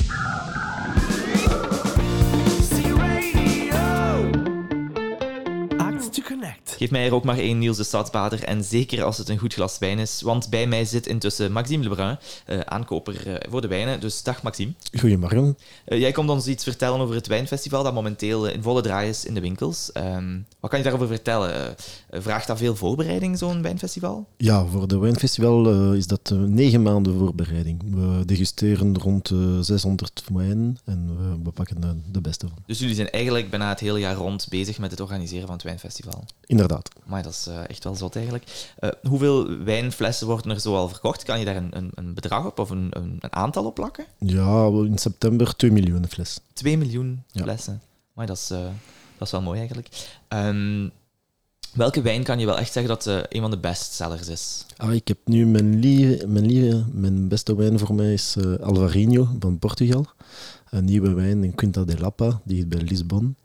Act 5.77 6.13
connect. 6.35 6.75
Geef 6.79 6.91
mij 6.91 7.07
er 7.07 7.15
ook 7.15 7.25
maar 7.25 7.39
één 7.39 7.59
Niels 7.59 7.77
de 7.77 7.85
Stadsbader 7.85 8.45
en 8.45 8.65
zeker 8.65 9.03
als 9.03 9.19
het 9.19 9.29
een 9.29 9.39
goed 9.39 9.55
glas 9.55 9.79
wijn 9.79 9.99
is, 9.99 10.23
want 10.23 10.51
bij 10.51 10.67
mij 10.67 10.85
zit 10.85 11.07
intussen 11.07 11.53
Maxime 11.53 11.83
Lebrun, 11.83 12.19
eh, 12.47 12.61
aankoper 12.61 13.27
eh, 13.27 13.51
voor 13.51 13.61
de 13.61 13.69
wijnen. 13.69 14.01
Dus 14.01 14.23
dag 14.23 14.43
Maxime. 14.43 14.73
Goedemorgen. 14.99 15.59
Eh, 15.85 15.99
jij 16.01 16.13
komt 16.13 16.31
ons 16.31 16.47
iets 16.47 16.65
vertellen 16.65 17.01
over 17.01 17.15
het 17.15 17.27
wijnfestival 17.27 17.83
dat 17.83 17.95
momenteel 17.95 18.49
in 18.49 18.63
volle 18.63 18.83
draai 18.83 19.09
is 19.09 19.25
in 19.25 19.35
de 19.35 19.41
winkels. 19.41 19.93
Ehm, 19.93 20.39
wat 20.61 20.71
kan 20.71 20.79
je 20.79 20.85
daarover 20.85 21.09
vertellen? 21.09 21.77
Vraagt 22.11 22.47
dat 22.47 22.59
veel 22.59 22.77
voorbereiding, 22.77 23.39
zo'n 23.39 23.63
wijnfestival? 23.63 24.27
Ja, 24.37 24.67
voor 24.67 24.89
de 24.89 24.99
wijnfestival 24.99 25.71
eh, 25.71 25.97
is 25.97 26.07
dat 26.07 26.31
negen 26.47 26.83
maanden 26.83 27.19
voorbereiding. 27.19 27.83
We 27.91 28.23
degusteren 28.25 28.99
rond 28.99 29.31
eh, 29.31 29.59
600 29.61 30.25
wijnen 30.33 30.77
en 30.85 31.17
we, 31.19 31.43
we 31.43 31.51
pakken 31.51 31.81
de, 31.81 31.95
de 32.13 32.21
beste 32.21 32.49
van. 32.49 32.59
Dus 32.67 32.79
jullie 32.79 32.95
zijn 32.95 33.11
eigenlijk 33.11 33.51
bijna 33.51 33.69
het 33.69 33.81
hele 33.81 33.99
jaar 33.99 34.15
rond 34.15 34.47
bezig 34.49 34.79
met 34.79 34.91
het 34.91 35.01
organiseren 35.01 35.47
van 35.47 35.55
het 35.55 35.65
wijnfestival. 35.65 36.24
Inderdaad. 36.47 36.89
Maar 37.05 37.23
dat 37.23 37.33
is 37.33 37.47
eh, 37.47 37.69
echt 37.69 37.85
wel 37.85 37.95
zot 37.95 38.15
eigenlijk. 38.17 38.73
Eh, 38.79 38.91
hoeveel 39.03 39.59
wijnflessen 39.59 40.27
worden 40.27 40.51
er 40.51 40.61
zoal 40.61 40.89
verkocht? 40.89 41.23
Kan 41.23 41.39
je 41.39 41.45
daar 41.45 41.57
een, 41.57 41.77
een, 41.77 41.91
een 41.95 42.15
bedrag 42.15 42.47
op 42.47 42.59
of 42.59 42.71
een, 42.71 42.89
een, 42.91 43.17
een 43.21 43.33
aantal 43.33 43.65
op 43.65 43.75
plakken? 43.75 44.05
Ja, 44.19 44.67
in 44.67 44.99
september 44.99 45.57
2 45.57 45.71
miljoen 45.73 46.07
fles. 46.09 46.39
2 46.53 46.79
miljoen 46.79 47.23
Ja. 47.31 47.43
flessen. 47.43 47.81
Maar 48.13 48.27
dat 48.27 48.37
is, 48.37 48.51
eh, 48.51 48.59
dat 49.19 49.27
is 49.27 49.31
wel 49.31 49.43
mooi 49.43 49.59
eigenlijk. 49.59 49.89
Ehm, 50.29 50.89
welke 51.73 52.03
wijn 52.03 52.23
kan 52.23 52.39
je 52.39 52.47
wel 52.47 52.59
echt 52.59 52.73
zeggen 52.73 52.93
dat 52.95 53.07
een 53.29 53.41
van 53.41 53.51
de 53.51 53.59
bestsellers 53.59 54.29
is? 54.29 54.67
Ah, 54.77 54.95
ik 54.95 55.09
heb 55.09 55.19
nu 55.25 55.47
mijn, 55.47 55.79
lieve, 55.79 56.27
mijn, 56.27 56.47
lieve, 56.47 56.85
mijn 56.93 57.29
beste 57.29 57.57
wijn 57.57 57.79
voor 57.79 57.95
mij 57.95 58.13
is 58.13 58.37
Alvarinho 58.61 59.29
van 59.39 59.59
Portugal. 59.59 60.07
Een 60.71 60.85
nieuwe 60.85 61.13
wijn 61.13 61.45
in 61.45 61.55
Quinta 61.55 61.85
de 61.85 61.99
Lapa, 61.99 62.41
die 62.45 62.59
is 62.59 62.69
bij 62.69 62.81
Lisbon. 62.81 63.37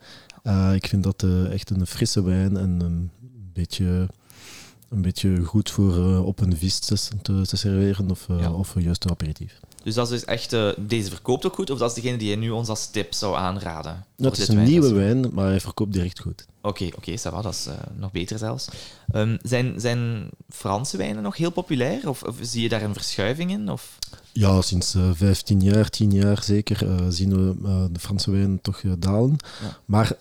Eh, 0.43 0.73
ik 0.73 0.87
vind 0.87 1.03
dat 1.03 1.23
eh, 1.23 1.51
echt 1.51 1.69
een 1.69 1.87
frisse 1.87 2.23
wijn 2.23 2.57
en 2.57 2.79
een 2.81 3.11
beetje, 3.53 4.07
een 4.89 5.01
beetje 5.01 5.43
goed 5.43 5.71
voor 5.71 5.95
eh, 5.95 6.25
op 6.25 6.39
een 6.39 6.57
vis 6.57 6.79
te, 6.79 6.95
serveren 7.43 8.11
of, 8.11 8.27
Ja. 8.27 8.51
of 8.51 8.73
juist 8.79 9.03
een 9.03 9.11
aperitief. 9.11 9.59
Dus 9.83 9.93
dat 9.93 10.11
is 10.11 10.19
dus 10.19 10.25
echt, 10.25 10.55
deze 10.77 11.09
verkoopt 11.09 11.45
ook 11.45 11.53
goed, 11.53 11.69
of 11.69 11.79
dat 11.79 11.89
is 11.89 12.01
degene 12.01 12.17
die 12.17 12.29
je 12.29 12.35
nu 12.35 12.49
ons 12.49 12.67
als 12.67 12.89
tip 12.89 13.13
zou 13.13 13.35
aanraden? 13.35 14.05
Dat 14.17 14.37
is 14.37 14.47
een 14.47 14.63
nieuwe 14.63 14.93
wijn, 14.93 15.33
maar 15.33 15.45
hij 15.45 15.59
verkoopt 15.59 15.93
direct 15.93 16.19
goed. 16.19 16.45
Oké, 16.61 16.89
oké, 16.95 17.11
ça 17.11 17.31
va, 17.31 17.41
dat 17.41 17.53
is 17.53 17.67
nog 17.95 18.11
beter 18.11 18.37
zelfs. 18.37 18.67
Ehm, 19.11 19.37
zijn, 19.41 19.79
zijn 19.79 20.29
Franse 20.49 20.97
wijnen 20.97 21.23
nog 21.23 21.37
heel 21.37 21.49
populair? 21.51 22.09
Of, 22.09 22.23
of 22.23 22.35
zie 22.41 22.61
je 22.61 22.69
daar 22.69 22.81
een 22.81 22.93
verschuiving 22.93 23.51
in? 23.51 23.69
Of? 23.69 23.97
Ja, 24.39 24.61
sinds 24.61 24.95
eh 24.95 25.09
15 25.13 25.61
jaar, 25.61 25.89
10 25.89 26.11
jaar 26.11 26.43
zeker, 26.43 26.87
eh, 26.89 27.05
zien 27.09 27.29
we 27.35 27.67
eh, 27.67 27.83
de 27.91 27.99
Franse 27.99 28.31
wijn 28.31 28.61
toch 28.61 28.81
dalen. 28.99 29.35
Ja. 29.61 29.77
Maar 29.85 30.11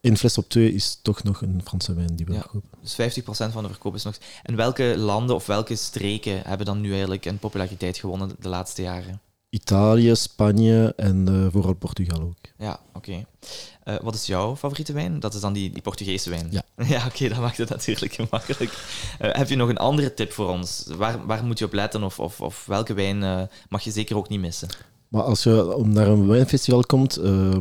één 0.00 0.16
fles 0.16 0.38
op 0.38 0.48
twee 0.48 0.72
is 0.72 0.98
toch 1.02 1.22
nog 1.22 1.42
een 1.42 1.60
Franse 1.64 1.94
wijn 1.94 2.16
die 2.16 2.26
we 2.26 2.32
Ja. 2.32 2.40
verkopen. 2.40 2.68
Dus 2.82 2.94
50% 2.94 3.52
van 3.52 3.62
de 3.62 3.68
verkoop 3.68 3.94
is 3.94 4.02
nog... 4.02 4.18
En 4.42 4.56
welke 4.56 4.94
landen 4.96 5.34
of 5.36 5.46
welke 5.46 5.76
streken 5.76 6.40
hebben 6.44 6.66
dan 6.66 6.80
nu 6.80 6.90
eigenlijk 6.90 7.24
een 7.24 7.38
populariteit 7.38 7.98
gewonnen 7.98 8.36
de 8.40 8.48
laatste 8.48 8.82
jaren? 8.82 9.20
Italië, 9.50 10.16
Spanje 10.16 10.92
en 10.96 11.48
vooral 11.52 11.74
Portugal 11.74 12.20
ook. 12.20 12.36
Ja, 12.58 12.80
oké. 12.94 13.24
Eh, 13.88 13.96
wat 14.02 14.14
is 14.14 14.26
jouw 14.26 14.56
favoriete 14.56 14.92
wijn? 14.92 15.20
Dat 15.20 15.34
is 15.34 15.40
dan 15.40 15.52
die, 15.52 15.70
die 15.70 15.82
Portugese 15.82 16.30
wijn. 16.30 16.46
Ja. 16.50 16.62
Ja, 16.88 17.06
oké, 17.06 17.28
dat 17.28 17.38
maakt 17.38 17.56
het 17.56 17.68
natuurlijk 17.68 18.12
gemakkelijk. 18.20 18.72
Eh, 19.18 19.32
heb 19.32 19.48
je 19.48 19.56
nog 19.56 19.68
een 19.68 19.76
andere 19.76 20.14
tip 20.14 20.32
voor 20.32 20.48
ons? 20.48 20.84
Waar, 20.96 21.26
waar 21.26 21.44
moet 21.44 21.58
je 21.58 21.64
op 21.64 21.72
letten 21.72 22.02
of, 22.02 22.18
of, 22.18 22.40
of 22.40 22.66
welke 22.66 22.94
wijn 22.94 23.22
eh, 23.22 23.42
mag 23.68 23.82
je 23.82 23.90
zeker 23.90 24.16
ook 24.16 24.28
niet 24.28 24.40
missen? 24.40 24.68
Maar 25.08 25.22
als 25.22 25.42
je 25.42 25.74
om 25.74 25.92
naar 25.92 26.06
een 26.06 26.26
wijnfestival 26.26 26.82
komt, 26.82 27.16
eh, 27.16 27.56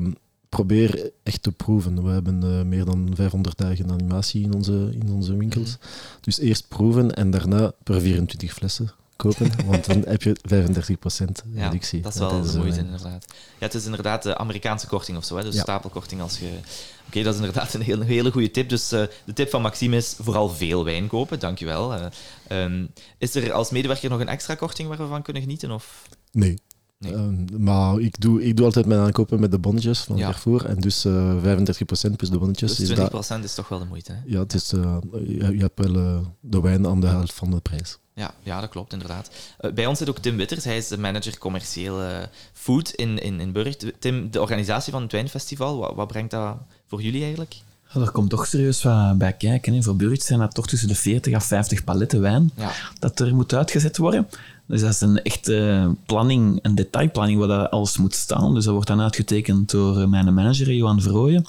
probeer 0.50 1.12
echt 1.24 1.44
te 1.44 1.52
proeven. 1.52 2.04
We 2.04 2.10
hebben 2.10 2.68
meer 2.68 2.86
dan 2.86 3.12
500 3.14 3.58
dagen 3.58 3.92
animatie 3.92 4.44
in 4.44 4.54
onze, 4.54 4.90
in 5.00 5.10
onze 5.12 5.38
winkels. 5.38 5.78
Mhm. 5.78 5.88
Dus 6.22 6.40
eerst 6.40 6.68
proeven 6.68 7.16
en 7.16 7.32
daarna 7.32 7.72
per 7.84 8.02
24 8.02 8.54
flessen 8.54 8.92
kopen, 9.18 9.52
want 9.66 9.86
dan 9.86 10.04
heb 10.08 10.22
je 10.24 10.38
35% 10.42 11.44
Ja, 11.54 11.64
reductie. 11.66 12.02
dat 12.02 12.14
is 12.14 12.20
wel 12.20 12.30
de 12.30 12.36
moeite, 12.58 12.62
wijn. 12.76 12.86
inderdaad. 12.86 13.26
Ja, 13.30 13.66
het 13.66 13.74
is 13.74 13.86
inderdaad 13.86 14.24
de 14.24 14.38
Amerikaanse 14.38 14.88
korting 14.88 15.18
of 15.18 15.26
zo, 15.26 15.36
hè? 15.38 15.44
dus 15.44 15.56
Ja. 15.56 15.62
stapelkorting 15.62 16.22
als 16.22 16.40
je... 16.40 16.50
Oké, 17.08 17.24
dat 17.24 17.34
is 17.34 17.40
inderdaad 17.40 17.74
een 17.74 17.82
hele, 17.82 18.06
hele 18.06 18.32
goede 18.32 18.52
tip. 18.52 18.70
Dus 18.70 18.92
eh, 18.92 19.02
de 19.26 19.34
tip 19.34 19.50
van 19.50 19.62
Maxime 19.62 19.96
is 19.96 20.16
vooral 20.20 20.50
veel 20.50 20.84
wijn 20.84 21.08
kopen, 21.08 21.40
dankjewel. 21.40 21.94
Eh 21.94 22.06
ehm, 22.48 22.86
is 23.18 23.36
er 23.36 23.52
als 23.52 23.70
medewerker 23.70 24.10
nog 24.10 24.20
een 24.20 24.28
extra 24.28 24.56
korting 24.56 24.88
waar 24.90 24.98
we 24.98 25.08
van 25.08 25.22
kunnen 25.22 25.42
genieten? 25.42 25.72
Of? 25.72 26.08
Nee. 26.32 26.58
Nee. 27.00 27.14
Ehm, 27.14 27.64
maar 27.64 28.00
ik 28.00 28.20
doe, 28.22 28.44
ik 28.44 28.56
doe 28.56 28.66
altijd 28.66 28.86
mijn 28.86 29.00
aankopen 29.00 29.40
met 29.40 29.52
de 29.52 29.60
bonnetjes 29.60 30.00
van 30.00 30.16
Ja. 30.18 30.24
Carrefour. 30.26 30.66
En 30.66 30.80
dus 30.80 31.06
eh 31.06 31.36
35% 31.44 32.16
plus 32.16 32.30
de 32.30 32.38
bonnetjes. 32.38 32.76
Dus 32.76 32.90
is 32.90 32.98
20% 32.98 33.10
dat, 33.28 33.44
is 33.44 33.54
toch 33.54 33.70
wel 33.70 33.80
de 33.80 33.86
moeite, 33.86 34.12
hè? 34.12 34.18
ja, 34.26 34.40
het 34.40 34.54
is, 34.54 34.74
eh, 34.74 34.98
je, 35.12 35.56
je 35.56 35.62
hebt 35.62 35.80
wel 35.88 35.96
eh, 35.96 36.20
de 36.42 36.62
wijn 36.62 36.88
aan 36.88 37.00
de 37.00 37.08
helft 37.08 37.34
van 37.34 37.52
de 37.52 37.60
prijs. 37.60 37.98
Ja, 38.18 38.32
ja, 38.44 38.62
dat 38.62 38.70
klopt 38.70 38.94
inderdaad. 38.94 39.30
Eh, 39.58 39.72
bij 39.72 39.86
ons 39.86 39.98
zit 39.98 40.10
ook 40.10 40.18
Tim 40.20 40.38
Witters. 40.38 40.64
Hij 40.64 40.78
is 40.78 40.88
de 40.88 40.98
manager 40.98 41.38
commercieel 41.38 42.02
eh, 42.02 42.18
food 42.54 42.90
in, 42.90 43.18
in, 43.20 43.40
in 43.40 43.52
Burgt. 43.52 43.86
Tim, 44.00 44.32
de 44.32 44.42
organisatie 44.42 44.92
van 44.92 45.02
het 45.02 45.12
wijnfestival, 45.12 45.78
wat, 45.78 45.96
wat 45.96 46.08
brengt 46.08 46.32
dat 46.32 46.58
voor 46.88 47.02
jullie 47.02 47.22
eigenlijk? 47.22 47.56
Ja, 47.94 48.02
er 48.02 48.12
komt 48.12 48.30
toch 48.30 48.46
serieus 48.48 48.84
wat 48.84 49.18
bij 49.18 49.34
kijken. 49.34 49.74
Hè. 49.74 49.82
Voor 49.82 49.96
Burgt 49.96 50.22
zijn 50.24 50.40
dat 50.40 50.54
toch 50.54 50.68
tussen 50.68 50.88
de 50.88 50.96
40 50.96 51.34
à 51.34 51.40
50 51.40 51.84
paletten 51.84 52.22
wijn 52.22 52.52
Ja. 52.56 52.72
dat 53.00 53.20
er 53.20 53.36
moet 53.36 53.54
uitgezet 53.54 53.98
worden. 53.98 54.28
Dus 54.68 54.82
dat 54.82 54.90
is 54.90 55.02
een 55.02 55.22
echte 55.22 55.88
planning, 56.06 56.60
een 56.62 56.76
detailplanning 56.76 57.40
waar 57.40 57.48
dat 57.48 57.72
alles 57.72 57.98
moet 57.98 58.16
staan. 58.16 58.54
Dus 58.54 58.64
dat 58.64 58.74
wordt 58.74 58.88
dan 58.88 59.02
uitgetekend 59.02 59.72
door 59.72 60.02
eh, 60.02 60.08
mijn 60.08 60.34
manager, 60.34 60.74
Johan 60.74 61.02
Verooyen. 61.02 61.46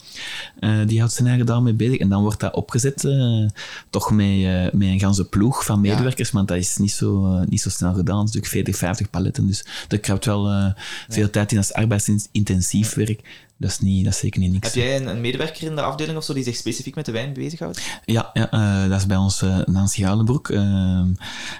Eh, 0.60 0.78
die 0.86 0.98
houdt 0.98 1.12
zijn 1.12 1.28
eigen 1.28 1.46
daarmee 1.46 1.72
bezig. 1.72 1.98
En 1.98 2.08
dan 2.08 2.22
wordt 2.22 2.40
dat 2.40 2.54
opgezet, 2.54 3.04
eh, 3.04 3.46
toch 3.90 4.10
met, 4.10 4.72
met 4.72 4.88
een 4.88 5.00
ganse 5.00 5.24
ploeg 5.24 5.64
van 5.64 5.80
medewerkers, 5.80 6.30
want 6.30 6.48
dat 6.48 6.56
is 6.56 6.76
niet 6.76 6.90
zo, 6.90 7.38
niet 7.48 7.60
zo 7.60 7.70
snel 7.70 7.94
gedaan. 7.94 8.18
Het 8.18 8.28
is 8.28 8.34
natuurlijk 8.34 8.52
40, 8.52 8.76
50 8.76 9.10
paletten. 9.10 9.46
Dus 9.46 9.66
dat 9.88 10.00
kruipt 10.00 10.24
wel 10.24 10.74
veel 11.08 11.30
tijd 11.30 11.52
in. 11.52 11.58
Is 11.58 11.72
arbeidsintensief 11.72 12.94
werk. 12.94 13.46
Dat 13.60 13.70
is, 13.70 13.78
niet, 13.78 14.04
dat 14.04 14.12
is 14.12 14.18
zeker 14.18 14.40
niet 14.40 14.52
niks. 14.52 14.66
Heb 14.66 14.84
jij 14.84 14.96
een, 14.96 15.06
een 15.06 15.20
medewerker 15.20 15.66
in 15.66 15.74
de 15.74 15.82
afdeling 15.82 16.16
of 16.18 16.24
zo 16.24 16.34
die 16.34 16.42
zich 16.42 16.56
specifiek 16.56 16.94
met 16.94 17.04
de 17.04 17.12
wijn 17.12 17.32
bezighoudt? 17.32 17.80
Ja, 18.04 18.30
ja 18.32 18.50
eh, 18.50 18.90
dat 18.90 18.98
is 18.98 19.06
bij 19.06 19.16
ons 19.16 19.42
eh, 19.42 19.58
Nancy 19.64 20.02
Huilenbroek. 20.02 20.48
Eh, 20.48 21.00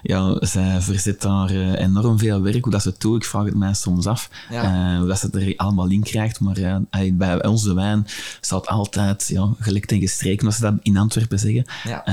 ja, 0.03 0.37
zij 0.41 0.81
verzet 0.81 1.21
daar 1.21 1.51
eh, 1.51 1.81
enorm 1.81 2.19
veel 2.19 2.43
werk. 2.43 2.63
Hoe 2.63 2.73
dat 2.73 2.83
ze 2.83 2.89
het 2.89 3.01
doet, 3.01 3.23
ik 3.23 3.29
vraag 3.29 3.45
het 3.45 3.55
mij 3.55 3.75
soms 3.75 4.07
af. 4.07 4.31
Ja. 4.51 4.99
Hoe 4.99 5.07
dat 5.09 5.19
ze 5.19 5.27
het 5.27 5.35
er 5.35 5.57
allemaal 5.57 5.91
in 5.91 6.03
krijgt. 6.03 6.41
Maar 6.41 6.81
bij 7.13 7.45
onze 7.45 7.75
wijn 7.75 8.07
staat 8.41 8.67
altijd 8.67 9.29
ja, 9.29 9.49
gelikt 9.59 9.93
en 9.93 10.01
gestreken, 10.01 10.47
als 10.47 10.57
ze 10.57 10.63
dat 10.63 10.75
in 10.83 10.97
Antwerpen 10.97 11.39
zeggen. 11.39 11.65
Ja. 11.85 12.05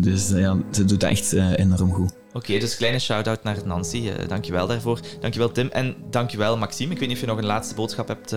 Dus 0.00 0.28
ja, 0.28 0.56
ze 0.70 0.84
doet 0.84 1.00
dat 1.00 1.10
echt 1.10 1.32
enorm 1.32 1.92
goed. 1.92 2.21
Oké, 2.34 2.58
dus 2.58 2.76
kleine 2.76 2.98
shout-out 2.98 3.42
naar 3.42 3.56
Nancy. 3.64 4.08
eh 4.08 4.28
dankjewel 4.28 4.66
daarvoor. 4.66 5.00
Dankjewel 5.20 5.52
Tim. 5.52 5.68
En 5.68 5.94
dankjewel 6.10 6.56
Maxime. 6.56 6.92
Ik 6.92 6.98
weet 6.98 7.08
niet 7.08 7.16
of 7.16 7.22
je 7.22 7.28
nog 7.28 7.38
een 7.38 7.46
laatste 7.46 7.74
boodschap 7.74 8.08
hebt 8.08 8.36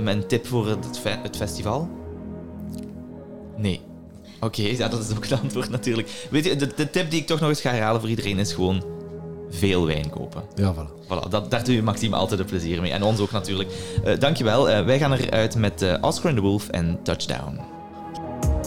met 0.00 0.14
een 0.16 0.26
tip 0.26 0.46
voor 0.46 0.68
het, 0.68 0.98
fe- 1.02 1.18
het 1.22 1.36
festival? 1.36 1.88
Nee. 3.56 3.80
Oké, 4.40 4.62
ja, 4.62 4.88
dat 4.88 5.00
is 5.00 5.16
ook 5.16 5.26
het 5.28 5.40
antwoord 5.42 5.70
natuurlijk. 5.70 6.26
Weet 6.30 6.44
je, 6.44 6.56
de, 6.56 6.68
de 6.76 6.90
tip 6.90 7.10
die 7.10 7.20
ik 7.20 7.26
toch 7.26 7.40
nog 7.40 7.48
eens 7.48 7.60
ga 7.60 7.70
herhalen 7.70 8.00
voor 8.00 8.10
iedereen 8.10 8.38
is 8.38 8.52
gewoon 8.52 8.84
veel 9.50 9.86
wijn 9.86 10.10
kopen. 10.10 10.42
Ja, 10.54 10.74
voilà. 10.74 11.04
Voilà, 11.04 11.28
dat, 11.28 11.50
daar 11.50 11.64
doe 11.64 11.74
je 11.74 11.82
Maxime 11.82 12.16
altijd 12.16 12.40
een 12.40 12.46
plezier 12.46 12.80
mee. 12.80 12.92
En 12.92 13.02
ons 13.02 13.20
ook 13.20 13.30
natuurlijk. 13.30 13.70
Eh 14.04 14.18
dankjewel. 14.18 14.70
Eh, 14.70 14.84
wij 14.84 14.98
gaan 14.98 15.12
eruit 15.12 15.54
met 15.56 15.82
eh, 15.82 15.94
Oscar 16.00 16.26
and 16.30 16.36
the 16.36 16.42
Wolf 16.42 16.68
en 16.68 16.98
Touchdown. 17.02 17.60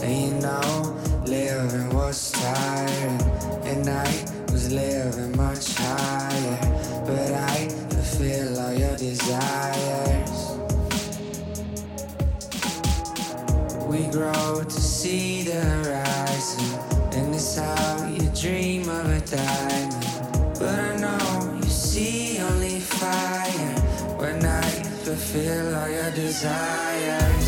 you 0.02 0.38
know, 0.38 0.96
living 1.24 1.92
was 1.92 2.30
was 4.52 4.70
living 4.70 5.34
much 5.36 5.74
higher. 5.74 6.58
But 7.06 7.32
I 7.32 7.68
fulfill 7.90 8.60
all 8.60 8.74
your 8.74 8.96
desires. 8.96 10.40
We 13.88 14.06
grow 14.10 14.62
to 14.62 14.80
see 14.80 15.42
the 15.42 15.60
horizon, 15.60 16.64
and 17.12 17.34
it's 17.34 17.56
how 17.56 18.06
you 18.06 18.28
dream 18.40 18.88
of 18.88 19.06
a 19.08 19.20
diamond. 19.20 20.58
But 20.58 20.78
I 20.78 20.96
know 20.96 21.56
you 21.56 21.70
see 21.70 22.38
only 22.38 22.78
fire 22.80 23.74
when 24.20 24.44
I 24.44 24.62
fulfill 25.04 25.74
all 25.74 25.88
your 25.88 26.10
desires. 26.12 27.41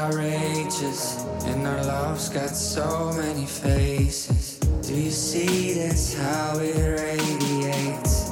Outrageous, 0.00 1.24
and 1.44 1.66
our 1.66 1.84
love's 1.84 2.30
got 2.30 2.56
so 2.56 3.12
many 3.12 3.44
faces. 3.44 4.58
Do 4.86 4.94
you 4.94 5.10
see 5.10 5.74
that's 5.74 6.14
how 6.14 6.58
it 6.58 6.74
radiates? 6.74 8.30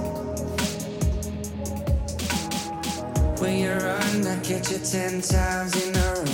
When 3.40 3.58
you 3.58 3.72
run, 3.72 4.26
I 4.26 4.40
catch 4.42 4.70
you 4.72 4.78
ten 4.78 5.20
times 5.20 5.76
in 5.84 5.94
a 5.94 6.14
row. 6.14 6.24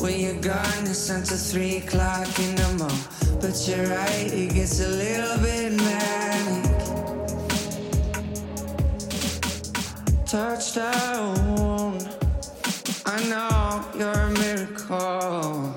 When 0.00 0.18
you're 0.18 0.40
gone, 0.40 0.84
it's 0.86 1.10
until 1.10 1.36
three 1.36 1.76
o'clock 1.78 2.26
in 2.38 2.54
the 2.56 2.68
morning. 2.78 3.04
But 3.42 3.56
you're 3.68 3.86
right, 3.86 4.32
it 4.32 4.54
gets 4.54 4.80
a 4.80 4.88
little 4.88 5.38
bit 5.44 5.72
manic. 5.76 6.64
Touchdown, 10.24 11.34
know 13.78 13.84
you're 13.94 14.12
a 14.12 14.30
miracle. 14.30 15.67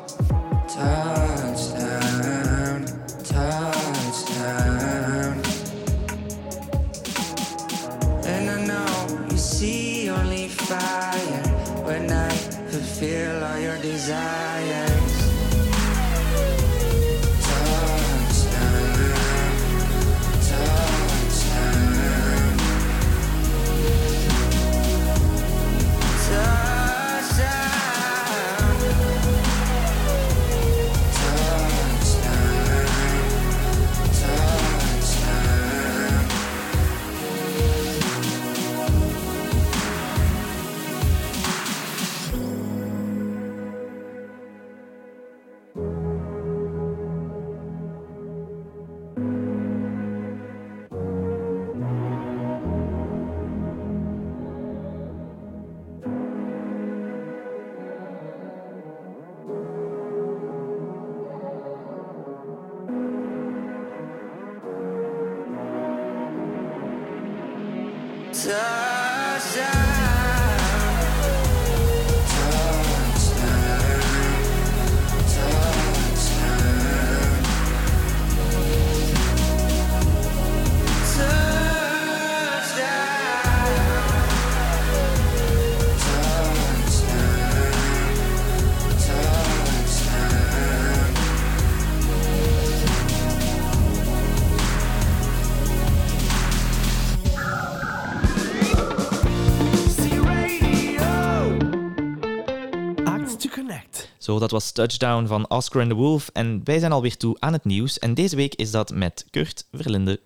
Zo, 104.22 104.40
dat 104.40 104.52
was 104.52 104.72
Touchdown 104.72 105.26
van 105.26 105.50
Oscar 105.50 105.82
and 105.82 105.90
the 105.90 105.96
Wolf. 105.96 106.30
En 106.34 106.62
wij 106.64 106.80
zijn 106.80 106.92
alweer 106.92 107.18
toe 107.18 107.36
aan 107.40 107.54
het 107.54 107.66
nieuws. 107.66 108.00
En 108.00 108.14
deze 108.14 108.36
week 108.36 108.56
is 108.56 108.72
dat 108.72 108.94
met 108.94 109.26
Kurt 109.30 109.68
Verlinde. 109.72 110.20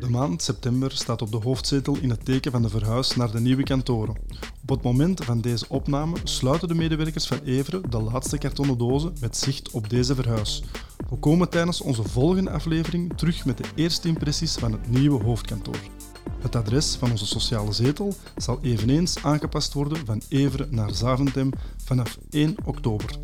De 0.00 0.08
maand 0.10 0.42
september 0.42 0.92
staat 0.92 1.22
op 1.22 1.30
de 1.30 1.40
hoofdzetel 1.42 1.96
in 2.00 2.10
het 2.10 2.24
teken 2.24 2.52
van 2.52 2.62
de 2.62 2.68
verhuis 2.68 3.16
naar 3.16 3.30
de 3.30 3.40
nieuwe 3.40 3.62
kantoren. 3.62 4.16
Op 4.62 4.68
het 4.68 4.82
moment 4.82 5.24
van 5.24 5.40
deze 5.40 5.64
opname 5.68 6.16
sluiten 6.24 6.68
de 6.68 6.74
medewerkers 6.74 7.26
van 7.26 7.40
Everen 7.44 7.90
de 7.90 8.02
laatste 8.02 8.38
kartonnen 8.38 8.78
dozen 8.78 9.12
met 9.20 9.36
zicht 9.36 9.70
op 9.70 9.90
deze 9.90 10.14
verhuis. 10.14 10.62
We 11.10 11.16
komen 11.16 11.50
tijdens 11.50 11.80
onze 11.80 12.02
volgende 12.02 12.50
aflevering 12.50 13.12
terug 13.16 13.44
met 13.44 13.56
de 13.56 13.64
eerste 13.74 14.08
impressies 14.08 14.54
van 14.54 14.72
het 14.72 14.90
nieuwe 14.90 15.24
hoofdkantoor. 15.24 15.76
Het 16.40 16.56
adres 16.56 16.94
van 16.94 17.10
onze 17.10 17.26
sociale 17.26 17.72
zetel 17.72 18.14
zal 18.36 18.58
eveneens 18.62 19.22
aangepast 19.22 19.72
worden 19.72 20.06
van 20.06 20.22
Everen 20.28 20.74
naar 20.74 20.94
Zaventem 20.94 21.50
vanaf 21.84 22.18
1 22.30 22.54
oktober. 22.64 23.16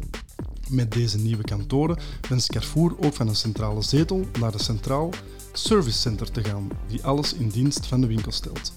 Met 0.69 0.93
deze 0.93 1.19
nieuwe 1.19 1.45
kantoren 1.45 1.99
wenst 2.29 2.49
Carrefour 2.49 2.95
ook 3.01 3.15
van 3.15 3.29
een 3.29 3.37
centrale 3.37 3.83
zetel 3.83 4.25
naar 4.41 4.53
de 4.53 4.63
Centraal 4.63 5.11
Service 5.53 5.99
Center 5.99 6.31
te 6.31 6.45
gaan, 6.45 6.69
die 6.89 7.05
alles 7.05 7.35
in 7.35 7.49
dienst 7.49 7.87
van 7.87 8.01
de 8.01 8.07
winkel 8.07 8.33
stelt. 8.33 8.73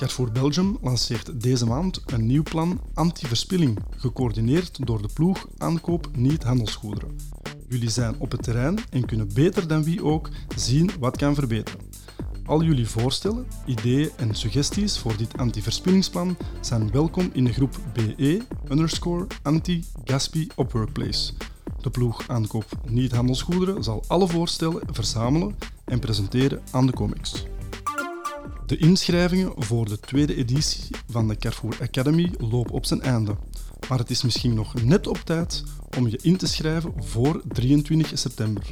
Carrefour 0.00 0.32
Belgium 0.32 0.78
lanceert 0.82 1.42
deze 1.42 1.66
maand 1.66 2.02
een 2.06 2.26
nieuw 2.26 2.42
plan 2.42 2.80
anti-verspilling, 2.94 3.78
gecoördineerd 3.96 4.86
door 4.86 5.02
de 5.02 5.08
ploeg 5.14 5.46
Aankoop 5.58 6.08
Niet-Handelsgoederen. 6.16 7.16
Jullie 7.68 7.90
zijn 7.90 8.14
op 8.18 8.30
het 8.30 8.42
terrein 8.42 8.78
en 8.90 9.06
kunnen 9.06 9.34
beter 9.34 9.68
dan 9.68 9.84
wie 9.84 10.04
ook 10.04 10.28
zien 10.56 10.90
wat 11.00 11.16
kan 11.16 11.34
verbeteren. 11.34 11.80
Al 12.44 12.62
jullie 12.62 12.88
voorstellen, 12.88 13.46
ideeën 13.66 14.10
en 14.16 14.34
suggesties 14.34 14.98
voor 14.98 15.16
dit 15.16 15.38
anti-verspillingsplan 15.38 16.36
zijn 16.60 16.90
welkom 16.90 17.30
in 17.32 17.44
de 17.44 17.52
groep 17.52 17.80
BE 17.92 18.40
underscore 18.70 19.26
anti-Gaspi 19.42 20.48
op 20.56 20.72
Workplace. 20.72 21.32
De 21.80 21.90
ploeg 21.90 22.28
Aankoop 22.28 22.66
Niet-Handelsgoederen 22.88 23.84
zal 23.84 24.04
alle 24.06 24.28
voorstellen 24.28 24.82
verzamelen 24.90 25.56
en 25.84 25.98
presenteren 25.98 26.62
aan 26.70 26.86
de 26.86 26.92
comics. 26.92 27.44
De 28.70 28.76
inschrijvingen 28.76 29.52
voor 29.56 29.88
de 29.88 30.00
tweede 30.00 30.34
editie 30.34 30.96
van 31.08 31.28
de 31.28 31.36
Carrefour 31.36 31.76
Academy 31.82 32.30
lopen 32.38 32.72
op 32.72 32.86
zijn 32.86 33.02
einde. 33.02 33.36
Maar 33.88 33.98
het 33.98 34.10
is 34.10 34.22
misschien 34.22 34.54
nog 34.54 34.82
net 34.82 35.06
op 35.06 35.16
tijd 35.24 35.62
om 35.96 36.08
je 36.08 36.18
in 36.22 36.36
te 36.36 36.46
schrijven 36.46 36.92
voor 36.96 37.42
23 37.48 38.18
september. 38.18 38.62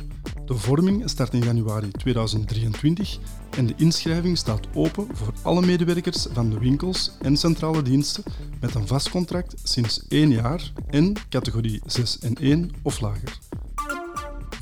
De 0.45 0.55
vorming 0.55 1.11
start 1.11 1.33
in 1.33 1.43
januari 1.43 1.91
2023 1.91 3.19
en 3.51 3.67
de 3.67 3.75
inschrijving 3.77 4.39
staat 4.39 4.67
open 4.75 5.07
voor 5.13 5.33
alle 5.43 5.67
medewerkers 5.67 6.27
van 6.33 6.51
de 6.51 6.59
winkels 6.59 7.13
en 7.23 7.37
centrale 7.37 7.83
diensten 7.83 8.23
met 8.61 8.75
een 8.75 8.87
vast 8.87 9.11
contract 9.11 9.55
sinds 9.63 10.07
1 10.09 10.31
jaar 10.31 10.73
en 10.87 11.13
categorie 11.29 11.81
6 11.87 12.19
en 12.19 12.35
1 12.35 12.71
of 12.83 13.01
lager. 13.01 13.39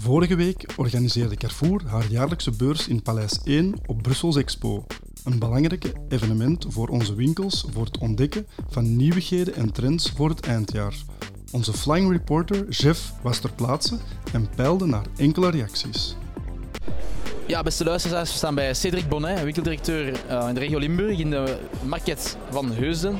Vorige 0.00 0.36
week 0.36 0.72
organiseerde 0.76 1.36
Carrefour 1.36 1.82
haar 1.86 2.10
jaarlijkse 2.10 2.50
beurs 2.50 2.88
in 2.88 3.02
Paleis 3.02 3.40
1 3.44 3.74
op 3.86 4.02
Brussels 4.02 4.36
Expo. 4.36 4.86
Een 5.26 5.38
belangrijk 5.38 5.92
evenement 6.08 6.66
voor 6.68 6.88
onze 6.88 7.14
winkels 7.14 7.64
voor 7.72 7.84
het 7.84 7.98
ontdekken 7.98 8.46
van 8.68 8.96
nieuwigheden 8.96 9.54
en 9.54 9.72
trends 9.72 10.10
voor 10.10 10.28
het 10.28 10.46
eindjaar. 10.46 10.94
Onze 11.52 11.72
flying 11.72 12.10
reporter 12.10 12.68
Jeff 12.68 13.12
was 13.22 13.38
ter 13.38 13.52
plaatse 13.52 13.98
en 14.32 14.48
peilde 14.56 14.86
naar 14.86 15.06
enkele 15.16 15.50
reacties. 15.50 16.16
Ja, 17.46 17.62
beste 17.62 17.84
luisteraars, 17.84 18.30
we 18.30 18.36
staan 18.36 18.54
bij 18.54 18.74
Cedric 18.74 19.08
Bonnet, 19.08 19.42
winkeldirecteur 19.42 20.26
eh, 20.28 20.48
in 20.48 20.54
de 20.54 20.60
regio 20.60 20.78
Limburg, 20.78 21.18
in 21.18 21.30
de 21.30 21.58
market 21.84 22.36
van 22.50 22.72
Heusden. 22.72 23.16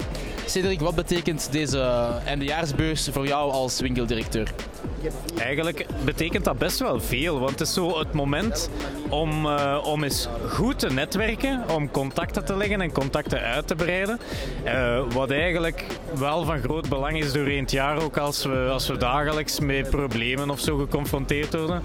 Cedric, 0.46 0.80
wat 0.80 0.94
betekent 0.94 1.48
deze 1.52 2.10
eindejaarsbeurs 2.24 3.08
voor 3.12 3.26
jou 3.26 3.52
als 3.52 3.80
winkeldirecteur? 3.80 4.54
Eigenlijk 5.38 5.86
betekent 6.04 6.44
dat 6.44 6.58
best 6.58 6.78
wel 6.78 7.00
veel, 7.00 7.38
want 7.38 7.50
het 7.50 7.60
is 7.60 7.74
zo 7.74 7.98
het 7.98 8.12
moment 8.12 8.70
om, 9.08 9.46
eh, 9.46 9.82
om 9.84 10.04
eens 10.04 10.28
goed 10.48 10.78
te 10.78 10.90
netwerken, 10.90 11.64
om 11.74 11.90
contacten 11.90 12.44
te 12.44 12.56
leggen 12.56 12.80
en 12.80 12.92
contacten 12.92 13.40
uit 13.40 13.66
te 13.66 13.74
breiden. 13.74 14.18
Eh, 14.64 15.02
wat 15.12 15.30
eigenlijk 15.30 15.84
wel 16.18 16.44
van 16.44 16.60
groot 16.60 16.88
belang 16.88 17.18
is 17.18 17.32
doorheen 17.32 17.62
het 17.62 17.70
jaar, 17.70 18.02
ook 18.02 18.16
als 18.16 18.44
we, 18.44 18.68
als 18.72 18.88
we 18.88 18.96
dagelijks 18.96 19.60
met 19.60 19.90
problemen 19.90 20.50
of 20.50 20.60
zo 20.60 20.76
geconfronteerd 20.76 21.54
worden. 21.54 21.82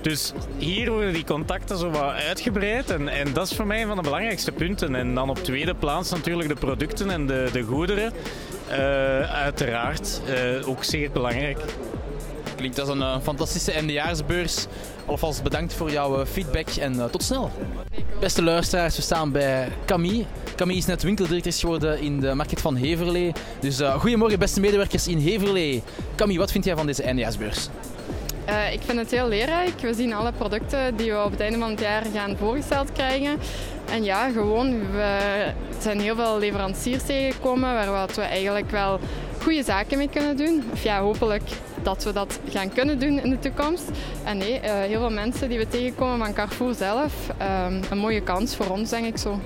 Dus 0.00 0.32
hier 0.58 0.90
worden 0.90 1.12
die 1.12 1.24
contacten 1.24 1.78
zo 1.78 1.90
wat 1.90 2.12
uitgebreid 2.28 2.90
en, 2.90 3.08
en 3.08 3.32
dat 3.32 3.50
is 3.50 3.56
voor 3.56 3.66
mij 3.66 3.80
een 3.80 3.86
van 3.86 3.96
de 3.96 4.02
belangrijkste 4.02 4.52
punten. 4.52 4.94
En 4.94 5.14
dan 5.14 5.30
op 5.30 5.38
tweede 5.38 5.74
plaats 5.74 6.10
natuurlijk 6.10 6.48
de 6.48 6.54
producten 6.54 7.10
en 7.10 7.26
de, 7.26 7.48
de 7.52 7.62
goederen. 7.62 7.97
Eh, 8.02 9.34
uiteraard, 9.34 10.20
eh, 10.26 10.68
ook 10.68 10.84
zeer 10.84 11.10
belangrijk. 11.10 11.58
Klinkt 12.56 12.78
als 12.80 12.88
een 12.88 13.02
eh, 13.02 13.16
fantastische 13.22 13.72
eindejaarsbeurs. 13.72 14.66
Alvast 15.06 15.42
bedankt 15.42 15.74
voor 15.74 15.90
jouw 15.90 16.26
feedback 16.26 16.68
en 16.68 17.10
tot 17.10 17.22
snel. 17.22 17.50
Beste 18.20 18.42
luisteraars, 18.42 18.96
we 18.96 19.02
staan 19.02 19.32
bij 19.32 19.68
Camille. 19.86 20.24
Camille 20.56 20.78
is 20.78 20.86
net 20.86 21.02
winkeldirecteur 21.02 21.52
geworden 21.52 22.00
in 22.00 22.20
de 22.20 22.34
markt 22.34 22.60
van 22.60 22.76
Heverlee. 22.76 23.32
Dus 23.60 23.80
eh, 23.80 23.94
goedemorgen 24.00 24.38
beste 24.38 24.60
medewerkers 24.60 25.08
in 25.08 25.18
Heverlee. 25.18 25.82
Camille, 26.16 26.38
wat 26.38 26.50
vind 26.50 26.64
jij 26.64 26.76
van 26.76 26.86
deze 26.86 27.02
eindejaarsbeurs? 27.02 27.68
Eh, 28.44 28.72
ik 28.72 28.80
vind 28.82 28.98
het 28.98 29.10
heel 29.10 29.28
leerrijk. 29.28 29.80
We 29.80 29.94
zien 29.94 30.12
alle 30.12 30.32
producten 30.32 30.96
die 30.96 31.12
we 31.12 31.22
op 31.24 31.30
het 31.30 31.40
einde 31.40 31.58
van 31.58 31.70
het 31.70 31.80
jaar 31.80 32.04
gaan 32.14 32.36
voorgesteld 32.36 32.92
krijgen. 32.92 33.38
En 33.90 34.04
ja, 34.04 34.30
gewoon, 34.30 34.80
we 34.92 35.52
zijn 35.78 36.00
heel 36.00 36.16
veel 36.16 36.38
leveranciers 36.38 37.02
tegengekomen 37.02 37.74
waar 37.74 38.06
we 38.06 38.20
eigenlijk 38.20 38.70
wel 38.70 39.00
goede 39.42 39.62
zaken 39.62 39.98
mee 39.98 40.08
kunnen 40.08 40.36
doen. 40.36 40.64
Of 40.72 40.82
ja, 40.82 41.00
hopelijk 41.00 41.42
dat 41.82 42.04
we 42.04 42.12
dat 42.12 42.38
gaan 42.50 42.72
kunnen 42.72 42.98
doen 42.98 43.20
in 43.20 43.30
de 43.30 43.38
toekomst. 43.38 43.84
En 44.24 44.36
nee, 44.38 44.58
eh, 44.60 44.72
heel 44.72 45.00
veel 45.00 45.10
mensen 45.10 45.48
die 45.48 45.58
we 45.58 45.68
tegenkomen 45.68 46.18
van 46.18 46.34
Carrefour 46.34 46.74
zelf. 46.74 47.12
Ehm, 47.38 47.82
een 47.90 47.98
mooie 47.98 48.20
kans 48.20 48.56
voor 48.56 48.66
ons, 48.66 48.90
denk 48.90 49.06
ik 49.06 49.18
zo. 49.18 49.40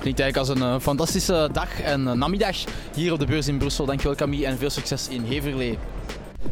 Klinkt 0.00 0.20
eigenlijk 0.20 0.36
als 0.36 0.48
een 0.48 0.74
eh, 0.74 0.80
fantastische 0.80 1.48
dag 1.52 1.80
en 1.80 2.08
eh, 2.08 2.12
namiddag 2.12 2.56
hier 2.94 3.12
op 3.12 3.18
de 3.18 3.26
beurs 3.26 3.48
in 3.48 3.58
Brussel. 3.58 3.86
Dankjewel 3.86 4.16
Camille 4.16 4.46
en 4.46 4.58
veel 4.58 4.70
succes 4.70 5.08
in 5.08 5.24
Heverlee. 5.24 5.78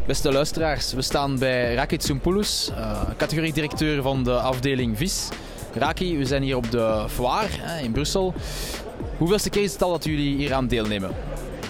Beste 0.06 0.32
luisteraars, 0.32 0.92
we 0.92 1.02
staan 1.02 1.38
bij 1.38 1.74
Raki 1.74 1.96
Tsoumpoulos, 1.96 2.70
uh, 2.70 3.00
categoriedirecteur 3.16 4.02
van 4.02 4.24
de 4.24 4.32
afdeling 4.32 4.98
vis. 4.98 5.28
Raki, 5.74 6.18
we 6.18 6.24
zijn 6.24 6.42
hier 6.42 6.56
op 6.56 6.70
de 6.70 7.04
foire 7.08 7.52
hè, 7.60 7.82
in 7.82 7.92
Brussel. 7.92 8.34
Hoeveelste 9.18 9.50
keer 9.50 9.62
is 9.62 9.72
het 9.72 9.82
al 9.82 9.90
dat 9.90 10.04
jullie 10.04 10.36
hier 10.36 10.54
aan 10.54 10.66
deelnemen? 10.66 11.10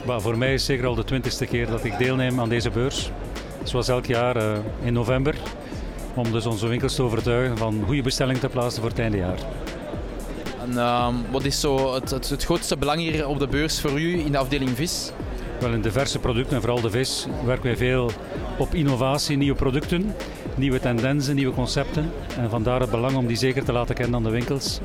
Maar 0.07 0.21
voor 0.21 0.39
mij 0.39 0.55
is 0.55 0.61
het 0.61 0.71
zeker 0.71 0.87
al 0.87 0.95
de 0.95 1.05
twintigste 1.05 1.47
keer 1.47 1.67
dat 1.67 1.85
ik 1.85 1.99
deelneem 1.99 2.41
aan 2.41 2.49
deze 2.49 2.71
beurs. 2.71 3.11
Zoals 3.63 3.89
elk 3.89 4.07
jaar 4.07 4.37
eh, 4.37 4.59
in 4.83 4.93
november. 4.93 5.35
Om 6.15 6.33
dus 6.33 6.47
onze 6.47 6.67
winkels 6.67 6.95
te 6.95 7.03
overtuigen 7.03 7.59
van 7.59 7.83
goede 7.87 8.03
bestellingen 8.03 8.41
te 8.41 8.49
plaatsen 8.49 8.81
voor 8.81 8.91
het 8.91 8.99
eindejaar. 8.99 9.39
En 10.61 10.79
ehm, 10.79 11.15
wat 11.31 11.45
is 11.45 11.61
zo 11.61 11.95
het, 11.95 12.11
het, 12.11 12.29
het 12.29 12.45
grootste 12.45 12.77
belang 12.77 13.01
hier 13.01 13.27
op 13.27 13.39
de 13.39 13.49
beurs 13.49 13.81
voor 13.81 14.01
u 14.01 14.19
in 14.19 14.33
de 14.33 14.39
afdeling 14.39 14.71
vis? 14.71 15.13
Wel 15.61 15.73
in 15.73 15.81
diverse 15.81 16.19
producten 16.19 16.55
en 16.55 16.61
vooral 16.61 16.81
de 16.81 16.91
vis 16.91 17.27
werken 17.45 17.65
wij 17.65 17.77
veel 17.77 18.11
op 18.59 18.75
innovatie, 18.75 19.37
nieuwe 19.37 19.57
producten, 19.57 20.15
nieuwe 20.57 20.81
tendensen, 20.81 21.35
nieuwe 21.35 21.55
concepten. 21.55 22.11
En 22.39 22.51
vandaar 22.51 22.81
het 22.81 22.91
belang 22.91 23.17
om 23.17 23.27
die 23.27 23.37
zeker 23.37 23.65
te 23.65 23.73
laten 23.73 23.95
kennen 23.95 24.15
aan 24.15 24.23
de 24.23 24.31
winkels. 24.31 24.81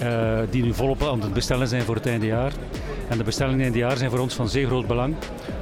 eh, 0.00 0.38
die 0.50 0.62
nu 0.62 0.74
volop 0.74 1.02
aan 1.02 1.20
het 1.22 1.32
bestellen 1.32 1.68
zijn 1.68 1.82
voor 1.82 1.94
het 1.94 2.06
eindejaar. 2.06 2.52
En 3.08 3.18
de 3.18 3.24
bestellingen 3.24 3.60
eindejaar 3.60 3.96
zijn 3.96 4.10
voor 4.10 4.18
ons 4.18 4.34
van 4.34 4.48
zeer 4.48 4.66
groot 4.66 4.86
belang 4.86 5.14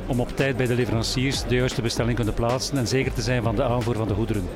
om 0.06 0.20
op 0.20 0.36
tijd 0.36 0.56
bij 0.56 0.66
de 0.66 0.74
leveranciers 0.74 1.42
de 1.42 1.54
juiste 1.54 1.82
bestelling 1.82 2.16
te 2.16 2.22
kunnen 2.22 2.40
plaatsen 2.40 2.78
en 2.78 2.86
zeker 2.88 3.12
te 3.12 3.22
zijn 3.22 3.42
van 3.42 3.56
de 3.56 3.62
aanvoer 3.62 3.94
van 3.96 4.08
de 4.08 4.14
goederen. 4.14 4.48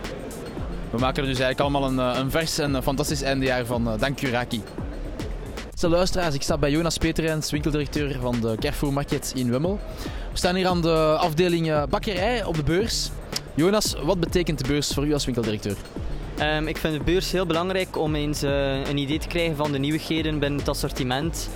We 0.90 0.99
maken 0.99 1.23
er 1.23 1.29
dus 1.29 1.38
eigenlijk 1.40 1.61
allemaal 1.61 1.90
een, 1.90 2.14
eh, 2.14 2.21
een 2.21 2.31
vers 2.31 2.59
en 2.59 2.83
fantastisch 2.83 3.23
eindejaar 3.23 3.64
van. 3.66 3.88
Eh, 3.92 3.99
Dank 3.99 4.23
u, 4.23 4.31
Raki. 4.31 4.62
Beste 5.71 5.88
luisteraars, 5.88 6.35
ik 6.35 6.42
sta 6.42 6.59
bij 6.59 6.71
Jonas 6.71 6.99
Peterens, 6.99 7.51
winkeldirecteur 7.51 8.16
van 8.21 8.40
de 8.40 8.57
Carrefour 8.61 8.92
Market 8.92 9.33
in 9.37 9.51
Wemmel. 9.51 9.81
We 10.33 10.38
staan 10.38 10.55
hier 10.55 10.66
aan 10.66 10.81
de 10.83 11.16
afdeling 11.18 11.85
bakkerij 11.88 12.45
op 12.45 12.55
de 12.57 12.62
beurs. 12.62 13.11
Jonas, 13.55 13.95
wat 14.03 14.21
betekent 14.21 14.59
de 14.59 14.69
beurs 14.69 14.95
voor 14.95 15.07
u 15.07 15.12
als 15.12 15.25
winkeldirecteur? 15.25 15.77
Ehm, 16.38 16.67
ik 16.67 16.77
vind 16.77 16.99
de 16.99 17.05
beurs 17.05 17.33
heel 17.33 17.47
belangrijk 17.47 17.97
om 17.97 18.15
eens 18.15 18.43
eh, 18.43 18.87
een 18.87 18.97
idee 18.97 19.19
te 19.19 19.27
krijgen 19.27 19.57
van 19.57 19.73
de 19.73 19.79
nieuwigheden 19.79 20.38
binnen 20.38 20.59
het 20.59 20.69
assortiment. 20.69 21.51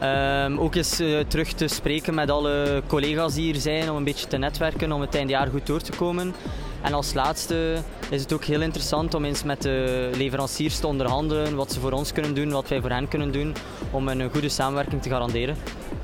Ehm, 0.00 0.58
ook 0.58 0.74
eens 0.74 0.98
eh, 0.98 1.18
terug 1.28 1.52
te 1.52 1.68
spreken 1.68 2.14
met 2.14 2.30
alle 2.30 2.82
collega's 2.86 3.34
die 3.34 3.44
hier 3.52 3.60
zijn 3.60 3.90
om 3.90 3.96
een 3.96 4.04
beetje 4.04 4.26
te 4.26 4.36
netwerken 4.36 4.92
om 4.92 5.00
het 5.00 5.14
eindejaar 5.14 5.46
goed 5.46 5.66
door 5.66 5.80
te 5.80 5.92
komen. 5.92 6.34
En 6.82 6.92
als 6.92 7.14
laatste 7.14 7.82
is 8.10 8.20
het 8.20 8.32
ook 8.32 8.44
heel 8.44 8.60
interessant 8.60 9.14
om 9.14 9.24
eens 9.24 9.42
met 9.42 9.62
de 9.62 10.10
leveranciers 10.14 10.78
te 10.78 10.86
onderhandelen 10.86 11.54
wat 11.54 11.72
ze 11.72 11.80
voor 11.80 11.92
ons 11.92 12.12
kunnen 12.12 12.34
doen, 12.34 12.50
wat 12.50 12.68
wij 12.68 12.80
voor 12.80 12.90
hen 12.90 13.08
kunnen 13.08 13.32
doen 13.32 13.54
om 13.90 14.08
een 14.08 14.30
goede 14.30 14.48
samenwerking 14.48 15.02
te 15.02 15.08
garanderen. 15.08 15.56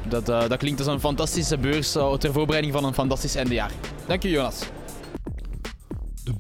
Dat, 0.09 0.29
eh, 0.29 0.49
dat 0.49 0.59
klinkt 0.59 0.79
als 0.79 0.89
een 0.89 1.01
fantastische 1.01 1.59
beurs 1.59 1.93
ter 1.93 2.33
voorbereiding 2.33 2.73
van 2.73 2.85
een 2.85 2.95
fantastisch 2.95 3.35
eindejaar. 3.35 3.71
Dank 4.07 4.25
u, 4.25 4.29
Jonas. 4.29 4.59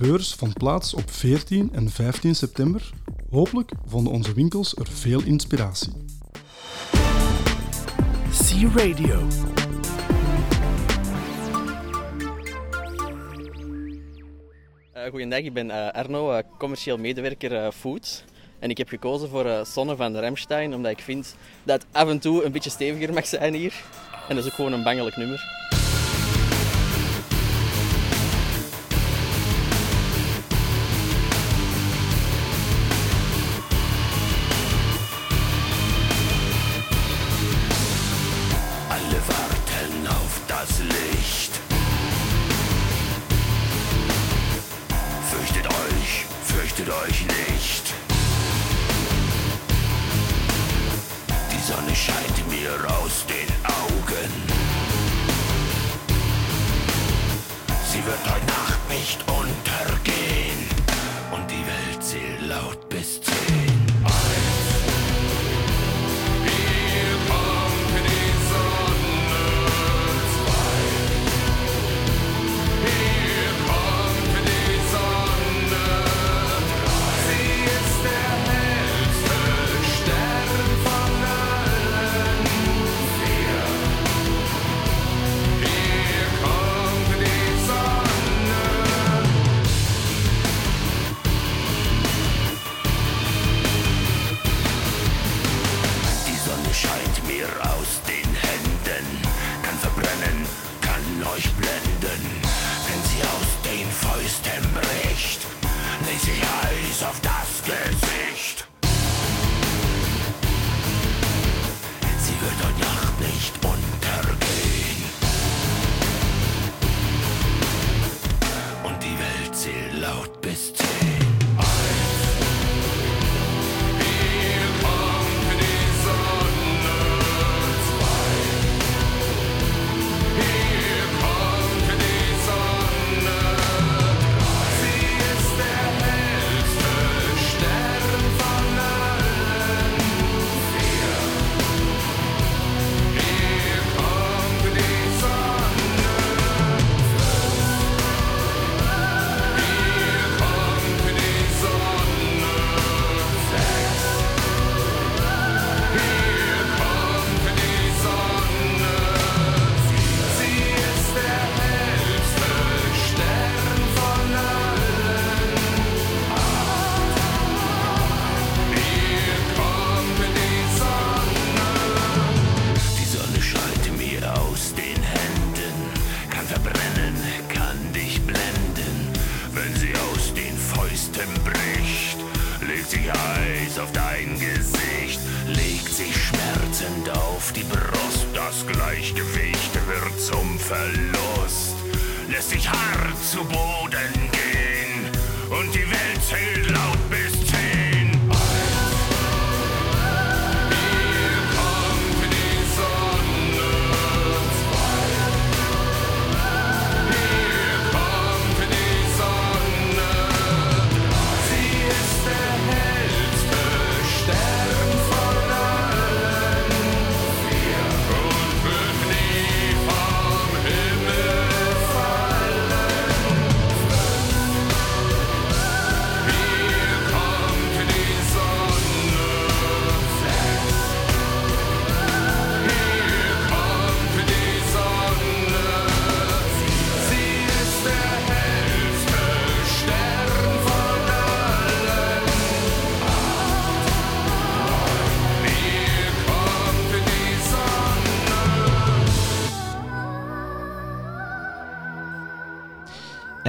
De 0.05 0.11
beurs 0.11 0.35
vond 0.35 0.55
plaats 0.55 0.95
op 0.95 1.11
14 1.11 1.71
en 1.73 1.90
15 1.90 2.35
september. 2.35 2.90
Hopelijk 3.31 3.71
vonden 3.87 4.12
onze 4.12 4.33
winkels 4.33 4.75
er 4.77 4.87
veel 4.87 5.23
inspiratie. 5.23 5.93
C 8.31 8.77
Radio. 8.77 9.27
Uh, 14.97 15.11
goedendag, 15.11 15.38
ik 15.38 15.53
ben 15.53 15.67
uh, 15.67 15.88
Arno, 15.90 16.33
uh, 16.33 16.38
commercieel 16.59 16.99
medewerker 16.99 17.73
Food. 17.73 18.25
En 18.59 18.71
ik 18.71 18.79
heb 18.79 18.88
gekozen 18.88 19.29
voor 19.29 19.67
Sonne 19.67 19.97
van 19.97 20.17
Remstein, 20.17 20.75
omdat 20.75 20.93
ik 20.93 21.01
vind 21.01 21.37
dat 21.62 21.83
het 21.83 21.87
af 21.93 22.09
en 22.09 22.19
toe 22.19 22.45
een 22.45 22.53
beetje 22.53 22.71
steviger 22.71 23.12
mag 23.12 23.27
zijn 23.27 23.55
hier. 23.55 23.75
En 24.29 24.35
dat 24.37 24.45
is 24.45 24.51
ook 24.51 24.57
gewoon 24.57 24.73
een 24.73 24.83
bangelijk 24.83 25.17
nummer. 25.17 25.63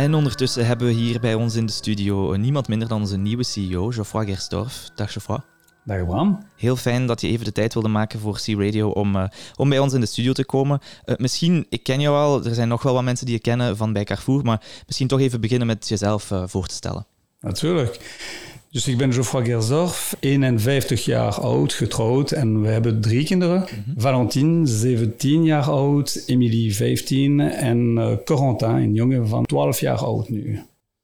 En 0.06 0.14
ondertussen 0.14 0.66
hebben 0.66 0.88
we 0.88 0.94
hier 0.94 1.20
bij 1.20 1.34
ons 1.34 1.56
in 1.56 1.66
de 1.66 1.72
studio 1.72 2.36
niemand 2.36 2.68
minder 2.68 2.88
dan 2.88 3.02
onze 3.02 3.18
nieuwe 3.18 3.44
CEO, 3.44 3.90
Geoffroy 3.90 4.26
Gersdorf. 4.26 4.90
Dag 4.96 5.12
Geoffroy. 5.12 5.40
Dag 5.84 6.06
Bram. 6.06 6.48
Heel 6.56 6.76
fijn 6.76 7.06
dat 7.06 7.22
je 7.22 7.28
even 7.28 7.46
de 7.46 7.52
tijd 7.52 7.74
wilde 7.74 7.90
maken 7.90 8.20
voor 8.20 8.40
C-Radio 8.46 8.90
om, 8.90 9.16
eh, 9.16 9.28
om 9.56 9.70
bij 9.70 9.80
ons 9.80 9.94
in 9.94 10.00
de 10.00 10.06
studio 10.06 10.34
te 10.34 10.46
komen. 10.46 10.80
Eh, 11.06 11.16
misschien, 11.18 11.66
ik 11.70 11.84
ken 11.84 12.00
jou 12.00 12.16
al, 12.16 12.46
er 12.46 12.54
zijn 12.54 12.68
nog 12.68 12.84
wel 12.84 12.94
wat 12.94 13.04
mensen 13.04 13.26
die 13.26 13.36
je 13.36 13.42
kennen 13.42 13.78
van 13.78 13.94
bij 13.94 14.04
Carrefour, 14.04 14.44
maar 14.44 14.62
misschien 14.86 15.08
toch 15.08 15.20
even 15.20 15.42
beginnen 15.42 15.68
met 15.68 15.88
jezelf 15.88 16.32
eh, 16.32 16.44
voor 16.48 16.68
te 16.68 16.76
stellen. 16.76 17.06
Natuurlijk. 17.40 18.20
Dus 18.76 18.88
ik 18.88 18.98
ben 18.98 19.14
Geoffroy 19.14 19.46
Gersdorf, 19.46 20.16
51 20.20 21.06
jaar 21.06 21.40
oud, 21.40 21.74
getrouwd 21.74 22.32
en 22.32 22.62
we 22.62 22.68
hebben 22.68 23.02
drie 23.02 23.26
kinderen. 23.26 23.66
Valentine, 23.98 24.68
17 24.68 25.44
jaar 25.44 25.70
oud, 25.70 26.24
Emilie, 26.26 26.76
15 26.76 27.40
en 27.40 27.98
eh, 27.98 28.12
Corentin, 28.26 28.70
een 28.70 28.94
jongen 28.94 29.28
van 29.28 29.46
12 29.46 29.80
jaar 29.80 29.98
oud 29.98 30.30
nu. 30.30 30.60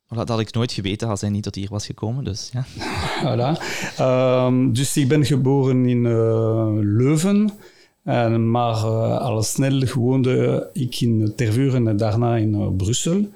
Dat 0.08 0.28
had 0.28 0.40
ik 0.40 0.54
nooit 0.54 0.72
geweten 0.72 1.08
als 1.08 1.22
hij 1.22 1.30
niet 1.30 1.44
tot 1.44 1.56
hier 1.56 1.68
was 1.70 1.86
gekomen, 1.86 2.24
dus 2.24 2.52
ja. 2.54 2.66
Voilà. 3.24 3.62
Ehm, 3.98 4.72
dus 4.72 4.98
ik 4.98 5.08
ben 5.08 5.26
geboren 5.26 5.86
in 5.86 6.06
eh, 6.06 6.68
Leuven. 6.80 7.52
En, 8.04 8.52
maar 8.52 8.76
eh, 8.76 9.18
al 9.20 9.44
snel 9.44 9.84
woonde 9.94 10.70
ik 10.74 11.02
in 11.02 11.34
Tervuur 11.36 11.76
en 11.76 11.98
daarna 11.98 12.36
in 12.36 12.54
eh, 12.54 12.68
Brussel. 12.78 13.30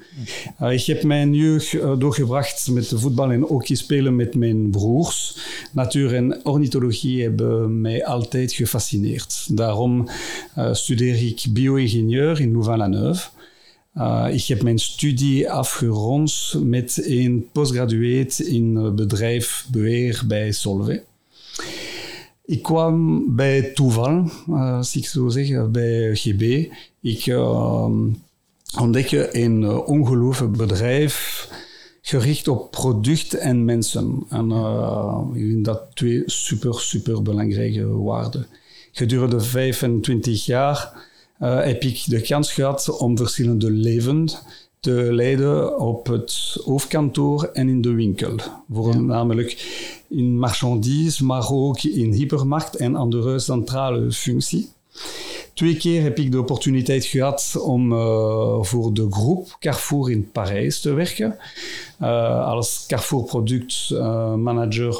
Eh, 0.57 0.71
ik 0.71 0.85
heb 0.85 1.03
mijn 1.03 1.33
jeugd 1.33 1.71
doorgebracht 1.99 2.69
met 2.71 2.91
voetbal 2.95 3.31
en 3.31 3.41
hockey 3.41 3.75
spelen 3.75 4.15
met 4.15 4.35
mijn 4.35 4.69
broers. 4.69 5.37
Natuur 5.71 6.15
en 6.15 6.45
ornithologie 6.45 7.21
hebben 7.21 7.81
mij 7.81 8.05
altijd 8.05 8.53
gefascineerd. 8.53 9.47
Daarom 9.57 10.09
studeer 10.71 11.27
ik 11.27 11.45
bio-ingenieur 11.49 12.41
in 12.41 12.51
Louvain-la-Neuve. 12.51 13.27
Uh, 13.97 14.27
ik 14.31 14.45
heb 14.45 14.63
mijn 14.63 14.79
studie 14.79 15.51
afgerond 15.51 16.53
met 16.63 17.01
een 17.05 17.47
postgraduate 17.51 18.49
in 18.49 18.75
uh, 18.77 18.91
bedrijf 18.91 19.67
beheer 19.71 20.23
bij 20.27 20.51
Solvay. 20.51 21.03
Ik 22.45 22.63
kwam 22.63 23.23
bij 23.35 23.61
toeval, 23.61 24.29
uh, 24.49 24.77
als 24.77 24.95
ik 24.95 25.05
zo 25.05 25.29
zeg, 25.29 25.71
bij 25.71 26.15
GB. 26.15 26.71
Ik 27.01 27.25
uh, 27.25 27.89
ontdekte 28.79 29.37
een 29.37 29.61
uh, 29.61 29.87
ongelooflijk 29.87 30.57
bedrijf 30.57 31.47
gericht 32.01 32.47
op 32.47 32.71
product 32.71 33.33
en 33.33 33.65
mensen. 33.65 34.25
En 34.29 34.49
uh, 34.49 35.21
ik 35.33 35.41
vind 35.41 35.65
dat 35.65 35.81
twee 35.93 36.23
super, 36.25 36.79
super 36.79 37.21
belangrijke 37.21 37.87
waarden. 37.87 38.47
Gedurende 38.91 39.39
25 39.39 40.45
jaar 40.45 41.07
uh, 41.41 41.63
heb 41.63 41.83
ik 41.83 42.03
de 42.05 42.21
kans 42.21 42.53
gehad 42.53 42.97
om 42.97 43.17
verschillende 43.17 43.71
levens 43.71 44.37
te 44.79 45.13
leiden 45.13 45.79
op 45.79 46.07
het 46.07 46.61
hoofdkantoor 46.63 47.43
en 47.53 47.69
in 47.69 47.81
de 47.81 47.93
winkel. 47.93 48.35
Voornamelijk 48.71 49.51
in 50.15 50.39
marchandise, 50.39 51.25
maar 51.25 51.51
ook 51.51 51.83
in 51.83 52.11
hypermarkt 52.11 52.75
en 52.75 52.95
andere 52.95 53.39
centrale 53.39 54.11
functie. 54.11 54.69
Twee 55.53 55.77
keer 55.77 56.01
heb 56.01 56.19
ik 56.19 56.31
de 56.31 56.39
opportuniteit 56.39 57.05
gehad 57.05 57.55
om 57.61 57.91
uh, 57.91 58.57
voor 58.61 58.93
de 58.93 59.07
groep 59.09 59.55
Carrefour 59.59 60.11
in 60.11 60.31
Parijs 60.31 60.81
te 60.81 60.93
werken. 60.93 61.37
Uh, 62.01 62.45
als 62.45 62.83
Carrefour 62.87 63.23
product 63.23 63.89
uh, 63.91 64.33
manager 64.33 64.97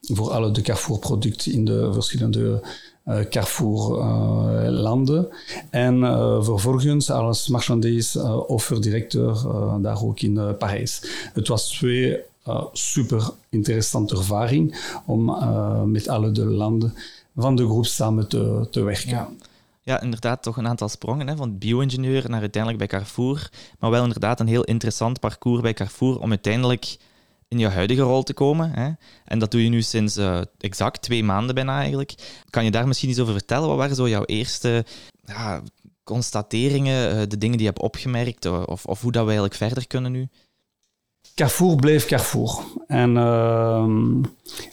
voor 0.00 0.30
alle 0.30 0.50
de 0.50 0.60
Carrefour 0.60 0.98
producten 0.98 1.52
in 1.52 1.64
de 1.64 1.92
verschillende 1.92 2.62
uh, 3.06 3.18
Carrefour-landen. 3.30 5.28
en 5.70 6.00
vervolgens 6.44 7.10
als 7.10 7.48
marchandise 7.48 8.18
uh, 8.18 8.50
offerdirecteur 8.50 9.36
daar 9.80 10.02
ook 10.02 10.20
in 10.20 10.56
Parijs. 10.58 11.02
Het 11.32 11.48
was 11.48 11.68
twee 11.68 12.18
super 12.72 13.30
interessante 13.48 14.16
ervaring 14.16 14.92
om 15.06 15.24
met 15.90 16.08
alle 16.08 16.30
de 16.30 16.44
landen 16.44 16.94
van 17.36 17.56
de 17.56 17.64
groep 17.64 17.86
samen 17.86 18.28
te, 18.28 18.66
te 18.70 18.82
werken. 18.82 19.08
Ja. 19.08 19.28
Ja, 19.82 20.00
inderdaad, 20.00 20.42
toch 20.42 20.56
een 20.56 20.68
aantal 20.68 20.88
sprongen, 20.88 21.28
hè, 21.28 21.36
van 21.36 21.58
bio-ingenieur 21.58 22.30
naar 22.30 22.40
uiteindelijk 22.40 22.78
bij 22.78 22.98
Carrefour. 22.98 23.50
Maar 23.78 23.90
wel 23.90 24.02
inderdaad 24.02 24.40
een 24.40 24.46
heel 24.46 24.64
interessant 24.64 25.20
parcours 25.20 25.60
bij 25.60 25.72
Carrefour 25.72 26.20
om 26.20 26.30
uiteindelijk 26.30 26.96
in 27.48 27.58
je 27.58 27.68
huidige 27.68 28.02
rol 28.02 28.22
te 28.22 28.34
komen. 28.34 28.70
Hè? 28.70 28.90
En 29.24 29.38
dat 29.38 29.50
doe 29.50 29.62
je 29.62 29.68
nu 29.68 29.82
sinds 29.82 30.16
uh, 30.16 30.40
exact 30.58 31.02
twee 31.02 31.24
maanden 31.24 31.54
bijna 31.54 31.78
eigenlijk. 31.78 32.14
Kan 32.50 32.64
je 32.64 32.70
daar 32.70 32.86
misschien 32.86 33.08
iets 33.08 33.18
over 33.18 33.32
vertellen? 33.32 33.68
Wat 33.68 33.76
waren 33.76 33.96
zo 33.96 34.08
jouw 34.08 34.24
eerste 34.24 34.84
ja, 35.24 35.62
constateringen, 36.04 37.28
de 37.28 37.38
dingen 37.38 37.56
die 37.56 37.66
je 37.66 37.72
hebt 37.72 37.82
opgemerkt, 37.82 38.46
of, 38.46 38.86
of 38.86 39.00
hoe 39.00 39.12
dat 39.12 39.22
we 39.22 39.30
eigenlijk 39.30 39.54
verder 39.54 39.86
kunnen 39.86 40.12
nu? 40.12 40.28
Carrefour 41.36 41.76
bleef 41.76 42.06
Carrefour. 42.06 42.64
En 42.86 43.16
ehm, 43.16 44.22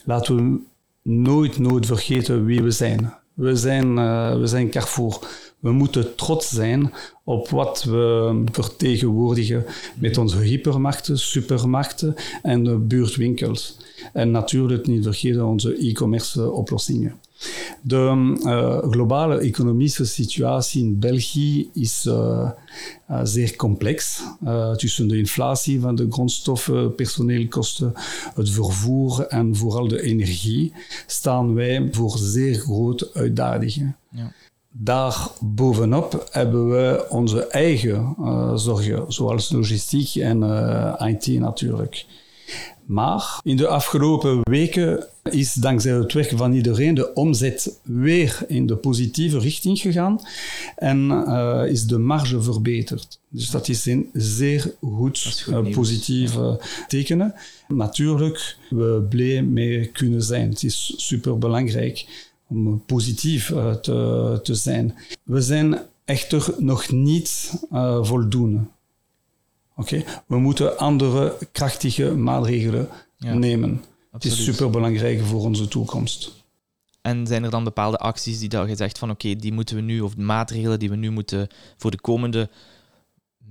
laten 0.06 0.36
we 0.36 0.60
nooit, 1.02 1.60
nooit 1.60 1.86
vergeten 1.86 2.46
wie 2.46 2.62
we 2.62 2.72
zijn. 2.72 3.14
We 3.34 3.56
zijn, 3.56 3.96
we 4.40 4.48
zijn 4.48 4.70
Carrefour. 4.70 5.20
We 5.60 5.72
moeten 5.72 6.16
trots 6.16 6.50
zijn 6.50 6.94
op 7.24 7.50
wat 7.50 7.84
we 7.84 8.44
vertegenwoordigen 8.52 9.66
met 9.96 10.18
onze 10.18 10.38
hypermarkten, 10.38 11.20
supermarkten 11.20 12.16
en 12.42 12.64
de 12.64 12.78
buurtwinkels. 12.78 13.78
En 14.14 14.32
natuurlijk 14.32 14.88
niet 14.88 15.04
vergeten 15.04 15.46
onze 15.46 15.76
e-commerce 15.76 16.52
oplossingen. 16.52 17.20
De 17.82 18.36
uh, 18.44 18.92
globale 18.92 19.38
economische 19.38 20.06
situatie 20.06 20.84
in 20.84 21.00
België 21.00 21.70
is 21.74 22.06
uh, 22.06 22.50
uh, 23.10 23.20
zeer 23.24 23.56
complex. 23.56 24.22
tussen 24.76 25.08
de 25.08 25.18
inflatie 25.18 25.80
van 25.80 25.96
de 25.96 26.08
grondstoffen, 26.10 26.96
personeelkosten, 26.96 27.94
het 28.36 28.50
vervoer 28.50 29.28
en 29.28 29.56
vooral 29.56 29.88
de 29.88 30.02
energie 30.02 30.74
staan 31.06 31.54
wij 31.54 31.88
voor 31.92 32.18
zeer 32.18 32.54
grote 32.54 33.10
uitdagingen. 33.14 33.96
Ja. 34.10 34.32
Daar 34.70 35.28
bovenop 35.40 36.28
hebben 36.32 36.70
we 36.70 37.06
onze 37.10 37.48
eigen 37.48 38.16
zorgen, 38.56 39.06
zoals 39.08 39.52
logistiek 39.52 40.16
en 40.16 40.44
IT 41.08 41.28
natuurlijk. 41.40 42.06
Maar 42.86 43.40
in 43.44 43.58
de 43.58 43.68
afgelopen 43.68 44.40
weken 44.44 45.08
is 45.24 45.54
dankzij 45.54 45.92
het 45.92 46.14
werk 46.14 46.32
van 46.36 46.54
iedereen 46.54 46.94
de 46.94 47.14
omzet 47.14 47.80
weer 47.84 48.44
in 48.48 48.66
de 48.66 48.76
positieve 48.76 49.40
richting 49.40 49.80
gegaan 49.80 50.20
en 50.76 50.98
uh, 51.12 51.64
is 51.68 51.86
de 51.86 51.98
marge 51.98 52.42
verbeterd. 52.42 53.20
Dus 53.30 53.50
dat 53.50 53.68
is 53.68 53.86
een 53.86 54.10
zeer 54.14 54.74
goed, 54.82 55.44
goed 55.44 55.72
positief 55.72 56.34
ja. 56.34 56.58
tekenen. 56.88 57.34
Natuurlijk, 57.68 58.58
we 58.70 59.06
blij 59.10 59.42
mee 59.42 59.86
kunnen 59.86 60.24
zijn. 60.24 60.50
Het 60.50 60.64
is 60.64 60.94
super 60.98 61.38
belangrijk 61.38 62.06
om 62.48 62.84
positief 62.86 63.50
uh, 63.50 63.74
te, 63.74 64.40
te, 64.44 64.56
zijn. 64.56 64.96
We 65.24 65.42
zijn 65.42 65.80
echter 66.06 66.56
nog 66.58 66.92
niet 66.92 67.54
uh, 67.72 68.04
voldoende. 68.04 68.60
Okay? 69.76 70.06
We 70.28 70.38
moeten 70.38 70.78
andere 70.78 71.38
krachtige 71.52 72.16
maatregelen 72.16 72.88
ja. 73.18 73.34
nemen. 73.34 73.84
Het 74.12 74.24
is 74.26 74.32
Absoluut. 74.32 74.56
super 74.56 74.70
belangrijk 74.70 75.22
voor 75.22 75.42
onze 75.42 75.68
toekomst. 75.68 76.44
En 77.02 77.28
zijn 77.28 77.44
er 77.44 77.50
dan 77.50 77.64
bepaalde 77.64 77.98
acties 77.98 78.40
die 78.40 78.50
dat 78.50 78.70
je 78.70 78.76
zegt 78.76 78.98
van 78.98 79.10
oké, 79.10 79.36
die 79.36 79.54
moeten 79.54 79.76
we 79.76 79.82
nu, 79.82 80.02
of 80.02 80.18
maatregelen 80.18 80.80
die 80.80 80.90
we 80.90 80.96
nu 80.96 81.10
moeten 81.10 81.48
voor 81.78 81.92
de 81.92 82.02
komende 82.02 82.50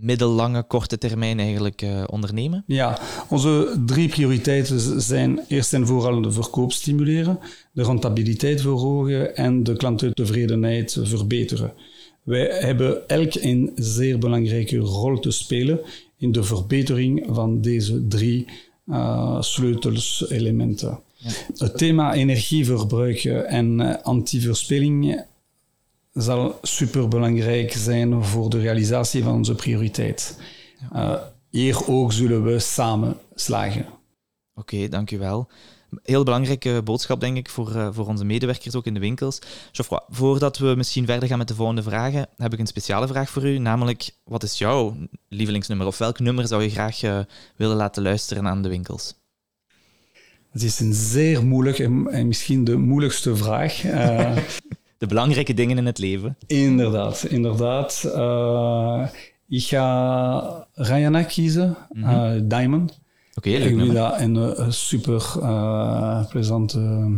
middellange, 0.02 0.62
korte 0.62 0.98
termijn 0.98 1.38
eigenlijk 1.38 1.82
eh, 1.82 2.04
ondernemen? 2.06 2.64
Ja, 2.66 2.98
onze 3.28 3.82
drie 3.86 4.08
prioriteiten 4.08 5.00
zijn 5.00 5.40
eerst 5.48 5.72
en 5.72 5.86
vooral 5.86 6.22
de 6.22 6.32
verkoop 6.32 6.72
stimuleren, 6.72 7.38
de 7.72 7.82
rentabiliteit 7.82 8.60
verhogen 8.60 9.36
en 9.36 9.62
de 9.62 9.76
klantentevredenheid 9.76 10.98
verbeteren. 11.02 11.72
Wij 12.22 12.46
hebben 12.60 13.08
elk 13.08 13.34
een 13.34 13.72
zeer 13.74 14.18
belangrijke 14.18 14.78
rol 14.78 15.18
te 15.18 15.30
spelen 15.30 15.80
in 16.22 16.32
de 16.32 16.42
verbetering 16.42 17.26
van 17.30 17.60
deze 17.60 18.06
drie 18.08 18.46
uh, 18.86 19.42
sleutelselementen. 19.42 21.00
Het 21.56 21.78
thema 21.78 22.14
energieverbruik 22.14 23.24
en 23.24 23.80
uh, 23.80 23.94
antiverspilling 24.02 25.24
zal 26.12 26.58
superbelangrijk 26.62 27.72
zijn 27.72 28.24
voor 28.24 28.50
de 28.50 28.58
realisatie 28.58 29.22
van 29.22 29.34
onze 29.34 29.54
prioriteit. 29.54 30.38
Uh, 30.92 31.14
hier 31.50 31.88
ook 31.88 32.12
zullen 32.12 32.44
we 32.44 32.58
samen 32.58 33.16
slagen. 33.34 33.86
Oké, 34.54 34.74
okay, 34.74 34.88
dank 34.88 35.10
u 35.10 35.18
wel. 35.18 35.48
Heel 36.02 36.24
belangrijke 36.24 36.80
boodschap, 36.84 37.20
denk 37.20 37.36
ik, 37.36 37.48
voor, 37.48 37.72
uh, 37.76 37.88
voor 37.92 38.06
onze 38.06 38.24
medewerkers 38.24 38.74
ook 38.74 38.86
in 38.86 38.94
de 38.94 39.00
winkels. 39.00 39.38
Geoffroy, 39.72 40.00
voordat 40.08 40.58
we 40.58 40.74
misschien 40.76 41.06
verder 41.06 41.28
gaan 41.28 41.38
met 41.38 41.48
de 41.48 41.54
volgende 41.54 41.82
vragen, 41.82 42.28
heb 42.36 42.52
ik 42.52 42.58
een 42.58 42.66
speciale 42.66 43.06
vraag 43.06 43.30
voor 43.30 43.46
u. 43.46 43.58
Namelijk, 43.58 44.10
wat 44.24 44.42
is 44.42 44.58
jouw 44.58 44.96
lievelingsnummer? 45.28 45.86
Of 45.86 45.98
welk 45.98 46.18
nummer 46.18 46.46
zou 46.46 46.62
je 46.62 46.70
graag 46.70 47.02
uh, 47.02 47.18
willen 47.56 47.76
laten 47.76 48.02
luisteren 48.02 48.46
aan 48.46 48.62
de 48.62 48.68
winkels? 48.68 49.14
Het 50.50 50.62
is 50.62 50.80
een 50.80 50.94
zeer 50.94 51.44
moeilijk 51.44 51.78
en, 51.78 52.06
en 52.10 52.26
misschien 52.26 52.64
de 52.64 52.76
moeilijkste 52.76 53.36
vraag. 53.36 53.84
Uh, 53.84 54.36
de 54.98 55.06
belangrijke 55.06 55.54
dingen 55.54 55.78
in 55.78 55.86
het 55.86 55.98
leven. 55.98 56.36
Inderdaad, 56.46 57.24
inderdaad. 57.24 58.04
Ik 59.48 59.64
ga 59.64 60.66
Rihanna 60.74 61.22
kiezen, 61.22 61.76
mm 61.88 62.04
-hmm. 62.04 62.48
Diamond. 62.48 63.01
Oké, 63.34 63.48
okay, 63.48 63.60
Ik 63.60 63.94
dat 63.94 64.20
een, 64.20 64.62
een 64.62 64.72
super 64.72 65.34
uh, 65.38 66.26
plezante 66.28 67.10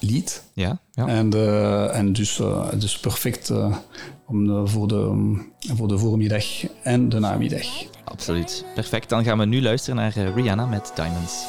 lied. 0.00 0.44
Ja, 0.54 0.80
ja. 0.92 1.06
En, 1.06 1.32
en 1.92 2.12
dus, 2.12 2.40
dus 2.78 2.98
perfect 2.98 3.52
om 4.26 4.46
de, 4.46 4.66
voor, 4.66 4.88
de, 4.88 4.94
um, 4.94 5.52
voor 5.74 5.88
de 5.88 5.98
voormiddag 5.98 6.44
en 6.82 7.08
de 7.08 7.18
namiddag. 7.18 7.66
Absoluut. 8.04 8.64
Perfect. 8.74 9.08
Dan 9.08 9.24
gaan 9.24 9.38
we 9.38 9.44
nu 9.44 9.62
luisteren 9.62 9.96
naar 9.96 10.32
Rihanna 10.34 10.66
met 10.66 10.92
Diamonds. 10.94 11.46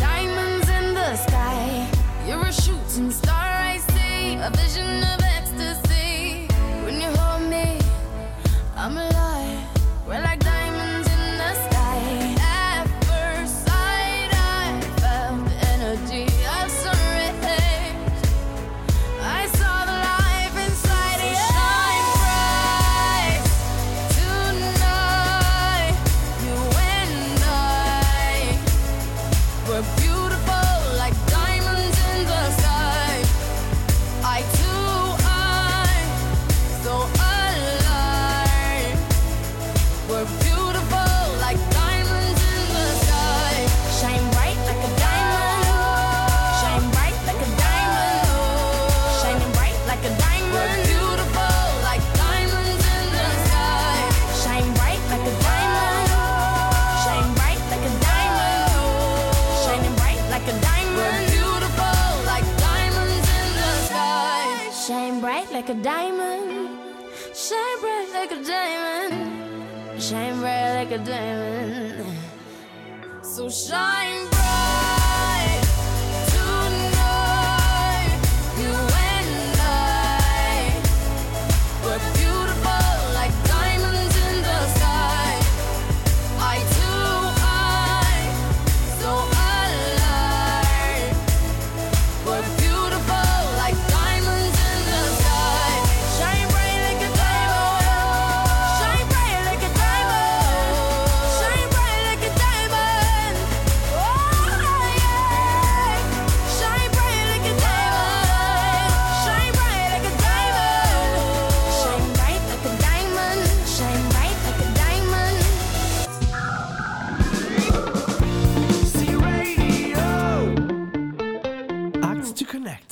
Diamonds 0.00 0.68
in 0.70 0.94
the 0.94 1.14
sky. 1.16 1.86
You're 2.26 2.46
a 2.46 2.52
shooting 2.52 3.10
star, 3.10 3.48
I 3.72 3.76
see. 3.92 4.36
A 4.36 4.50
vision 4.50 5.02
of 5.12 5.20
ecstasy. 5.36 6.48
When 6.84 7.00
you 7.02 7.10
hold 7.20 7.48
me, 7.50 7.78
I'm 8.76 8.96
alive. 8.96 9.09
damn 71.10 71.39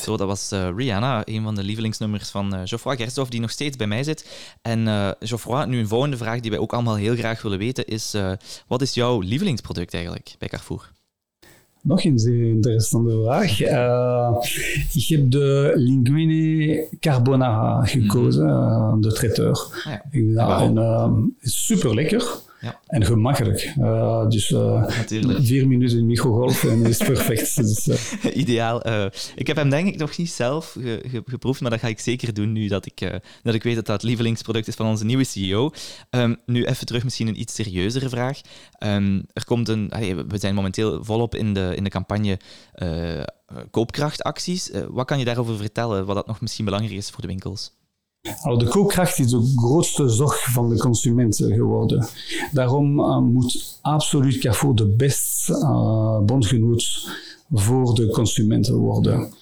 Zo, 0.09 0.17
dat 0.17 0.27
was 0.27 0.51
eh, 0.51 0.69
Rihanna, 0.77 1.23
een 1.25 1.43
van 1.43 1.55
de 1.55 1.63
lievelingsnummers 1.63 2.31
van 2.31 2.55
eh, 2.55 2.61
Geoffroy 2.65 2.97
die 3.29 3.41
nog 3.41 3.51
steeds 3.51 3.77
bij 3.77 3.87
mij 3.87 4.03
zit. 4.03 4.51
En 4.63 4.89
eh 4.89 5.11
Geoffroy, 5.21 5.65
nu 5.65 5.79
een 5.79 5.89
volgende 5.89 6.17
vraag 6.17 6.41
die 6.41 6.51
wij 6.51 6.61
ook 6.61 6.73
allemaal 6.73 6.97
heel 6.97 7.17
graag 7.17 7.43
willen 7.43 7.59
weten 7.59 7.87
is, 7.87 8.15
wat 8.67 8.83
is 8.83 8.95
jouw 8.95 9.21
lievelingsproduct 9.21 9.95
eigenlijk 9.95 10.35
bij 10.39 10.49
Carrefour? 10.49 10.91
Nog 11.83 12.05
een 12.05 12.19
zeer 12.19 12.49
interessante 12.49 13.23
vraag. 13.25 13.61
Ik 14.95 15.07
heb 15.09 15.31
de 15.31 15.73
linguine 15.75 16.87
carbonara 17.01 17.85
gekozen, 17.85 18.49
eh, 18.49 18.95
de 19.01 19.13
traiteur. 19.13 19.51
Ah 19.51 19.85
ja. 19.85 19.95
Ik 19.95 20.11
vind 20.11 20.35
dat 20.35 20.47
Waarom? 20.47 20.77
een, 20.77 21.37
is 21.41 21.67
super 21.67 21.95
lekker 21.95 22.47
Ja. 22.61 22.81
en 22.87 23.05
gemakkelijk. 23.05 23.73
Eh, 23.81 24.29
dus 24.29 24.53
eh, 24.53 24.85
vier 25.41 25.69
minuten 25.69 25.99
in 25.99 26.07
microgolf 26.07 26.65
en 26.65 26.87
is 26.87 26.97
perfect. 26.97 27.57
dus, 27.67 27.89
eh, 27.89 28.37
Ideaal. 28.37 28.83
Ik 29.35 29.47
heb 29.47 29.57
hem 29.57 29.71
denk 29.71 29.89
ik 29.89 29.97
nog 29.97 30.17
niet 30.17 30.31
zelf 30.31 30.73
ge- 30.73 31.03
ge- 31.09 31.23
geproefd, 31.27 31.61
maar 31.61 31.71
dat 31.71 31.81
ga 31.81 31.89
ik 31.89 32.01
zeker 32.01 32.35
doen 32.35 32.53
nu 32.53 32.69
dat 32.69 32.87
ik, 32.87 33.21
dat 33.43 33.55
ik 33.55 33.63
weet 33.63 33.75
dat 33.75 33.87
dat 33.87 33.95
het 33.97 34.05
lievelingsproduct 34.11 34.69
is 34.69 34.75
van 34.75 34.87
onze 34.87 35.05
nieuwe 35.05 35.25
CEO. 35.25 35.71
Ehm, 36.11 36.35
nu 36.47 36.65
even 36.65 36.87
terug 36.87 37.05
misschien 37.05 37.29
een 37.29 37.41
iets 37.41 37.55
serieuzere 37.55 38.09
vraag. 38.09 38.41
Ehm, 38.79 39.23
er 39.33 39.45
komt 39.45 39.69
een, 39.69 39.91
allee, 39.91 40.15
we 40.15 40.39
zijn 40.39 40.55
momenteel 40.55 41.05
volop 41.05 41.35
in 41.35 41.55
de, 41.55 41.73
in 41.77 41.85
de 41.85 41.91
campagne 41.91 42.39
koopkrachtacties. 43.71 44.71
Wat 44.89 45.07
kan 45.07 45.19
je 45.19 45.25
daarover 45.25 45.57
vertellen, 45.57 46.07
wat 46.07 46.15
dat 46.17 46.27
nog 46.27 46.41
misschien 46.41 46.65
belangrijk 46.65 46.97
is 46.97 47.11
voor 47.11 47.21
de 47.21 47.27
winkels? 47.27 47.77
De 48.59 48.66
koopkracht 48.68 49.18
is 49.18 49.31
de 49.31 49.53
grootste 49.57 50.09
zorg 50.09 50.53
van 50.53 50.68
de 50.68 50.76
consumenten 50.76 51.53
geworden. 51.55 52.07
Daarom 52.53 53.01
eh, 53.01 53.18
moet 53.18 53.79
absoluut 53.83 54.39
Carrefour 54.39 54.74
de 54.74 54.87
beste 54.87 55.53
eh, 55.53 56.18
bondgenoot 56.18 57.09
voor 57.53 57.95
de 57.95 58.09
consumenten 58.09 58.74
worden. 58.74 59.33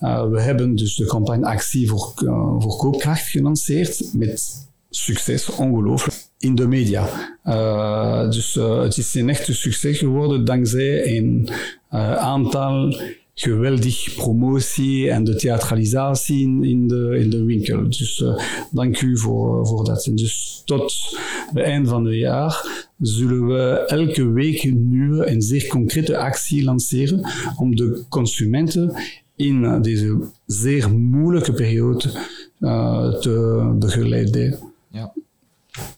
Eh, 0.00 0.28
we 0.30 0.40
hebben 0.40 0.74
dus 0.74 0.96
de 0.96 1.06
campagne 1.06 1.46
Actie 1.46 1.88
voor, 1.88 2.12
voor 2.58 2.76
Koopkracht 2.76 3.26
gelanceerd 3.26 4.10
met 4.12 4.68
succes, 4.90 5.50
ongelooflijk, 5.50 6.24
in 6.38 6.54
de 6.54 6.66
media. 6.66 7.08
Dus 8.30 8.54
het 8.54 8.96
is 8.96 9.14
een 9.14 9.28
echte 9.28 9.54
succes 9.54 9.98
geworden 9.98 10.44
dankzij 10.44 11.16
een 11.16 11.48
aantal 12.18 12.94
geweldig 13.34 14.14
promotie 14.14 15.10
en 15.10 15.24
de 15.24 15.34
theatralisatie 15.34 16.42
in, 16.42 16.64
in, 16.64 16.88
de, 16.88 17.18
in 17.18 17.30
de 17.30 17.44
winkel. 17.44 17.82
Dus 17.82 18.22
eh, 18.22 18.38
dank 18.70 19.00
u 19.00 19.18
voor, 19.18 19.66
voor 19.66 19.84
dat. 19.84 20.06
En 20.06 20.14
dus 20.14 20.62
tot 20.64 20.94
het 21.52 21.64
eind 21.64 21.88
van 21.88 22.04
het 22.04 22.14
jaar 22.14 22.84
zullen 22.98 23.46
we 23.46 23.84
elke 23.86 24.28
week 24.28 24.62
een 24.62 24.88
nieuwe 24.88 25.24
en 25.24 25.42
zeer 25.42 25.66
concrete 25.66 26.18
actie 26.18 26.64
lanceren 26.64 27.26
om 27.56 27.76
de 27.76 28.04
consumenten 28.08 28.96
in 29.36 29.82
deze 29.82 30.30
zeer 30.46 30.90
moeilijke 30.90 31.52
periode 31.52 32.10
eh, 32.58 33.14
te 33.14 33.74
begeleiden. 33.78 34.58
Ja. 34.90 35.12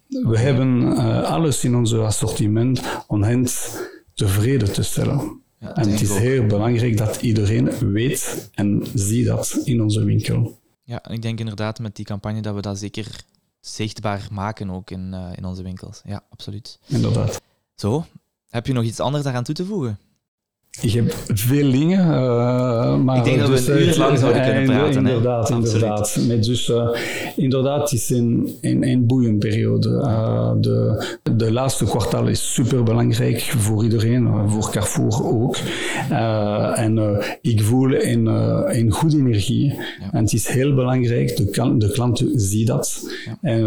We 0.09 0.39
hebben 0.39 0.93
eh, 0.93 1.23
alles 1.23 1.65
in 1.65 1.77
ons 1.77 1.95
assortiment 1.95 2.83
om 3.07 3.23
hen 3.23 3.47
tevreden 4.15 4.73
te 4.73 4.83
stellen. 4.83 5.45
Ja, 5.59 5.75
en 5.77 5.91
het 5.91 6.01
is 6.01 6.11
ook. 6.11 6.19
heel 6.19 6.47
belangrijk 6.47 6.97
dat 6.97 7.23
iedereen 7.23 7.93
weet 7.93 8.51
en 8.55 8.87
ziet 8.95 9.27
dat 9.27 9.61
in 9.65 9.83
onze 9.83 10.05
winkel. 10.05 10.59
Ja, 10.83 11.03
en 11.03 11.15
ik 11.15 11.23
denk 11.23 11.39
inderdaad 11.39 11.79
met 11.79 11.97
die 11.97 12.05
campagne 12.05 12.41
dat 12.43 12.55
we 12.55 12.61
dat 12.61 12.79
zeker 12.79 13.25
zichtbaar 13.61 14.29
maken 14.31 14.71
ook 14.71 14.91
in, 14.91 15.15
eh, 15.15 15.31
in 15.35 15.45
onze 15.45 15.63
winkels. 15.63 16.01
Ja, 16.05 16.25
absoluut. 16.31 16.79
Inderdaad. 16.87 17.41
Zo, 17.75 18.05
heb 18.49 18.67
je 18.67 18.73
nog 18.73 18.85
iets 18.85 19.01
anders 19.01 19.25
daaraan 19.25 19.45
toe 19.45 19.55
te 19.55 19.65
voegen? 19.65 19.99
Ik 20.81 20.93
heb 20.93 21.15
veel 21.27 21.71
dingen, 21.71 22.01
eh, 22.01 22.97
maar... 22.97 23.17
Ik 23.17 23.25
denk 23.25 23.39
dat 23.39 23.49
we 23.49 23.55
dus, 23.55 23.67
een 23.67 23.79
uur 23.79 23.89
eh, 23.89 23.97
lang 23.97 24.19
zouden 24.19 24.43
kunnen 24.43 24.63
eh, 24.63 24.69
praten? 24.69 24.97
Inderdaad, 24.97 25.51
inderdaad. 25.51 26.19
Met 26.29 26.45
dus, 26.45 26.73
inderdaad, 27.37 27.81
het 27.81 27.93
is 27.93 28.11
een, 28.11 28.57
een, 28.61 28.89
een 28.89 29.07
boeienperiode. 29.07 30.01
Eh, 30.01 30.53
de, 30.61 31.07
de 31.37 31.53
laatste 31.53 31.85
kwartaal 31.85 32.27
is 32.27 32.55
super 32.55 32.83
belangrijk 32.83 33.41
voor 33.41 33.85
iedereen, 33.85 34.51
voor 34.51 34.71
Carrefour 34.71 35.25
ook. 35.25 35.57
En 36.77 37.21
ik 37.43 37.63
voel 37.63 37.95
een, 37.95 38.27
een 38.77 38.91
goede 38.91 39.17
energie. 39.17 39.75
En 40.13 40.23
het 40.23 40.33
is 40.33 40.49
heel 40.49 40.75
belangrijk, 40.75 41.37
de, 41.37 41.75
de 41.79 41.91
klanten 41.93 42.41
zien 42.41 42.67
dat. 42.67 43.11
En 43.41 43.65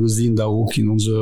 we 0.00 0.08
zien 0.08 0.34
dat 0.34 0.46
ook 0.46 0.74
in 0.74 0.90
onze 0.90 1.12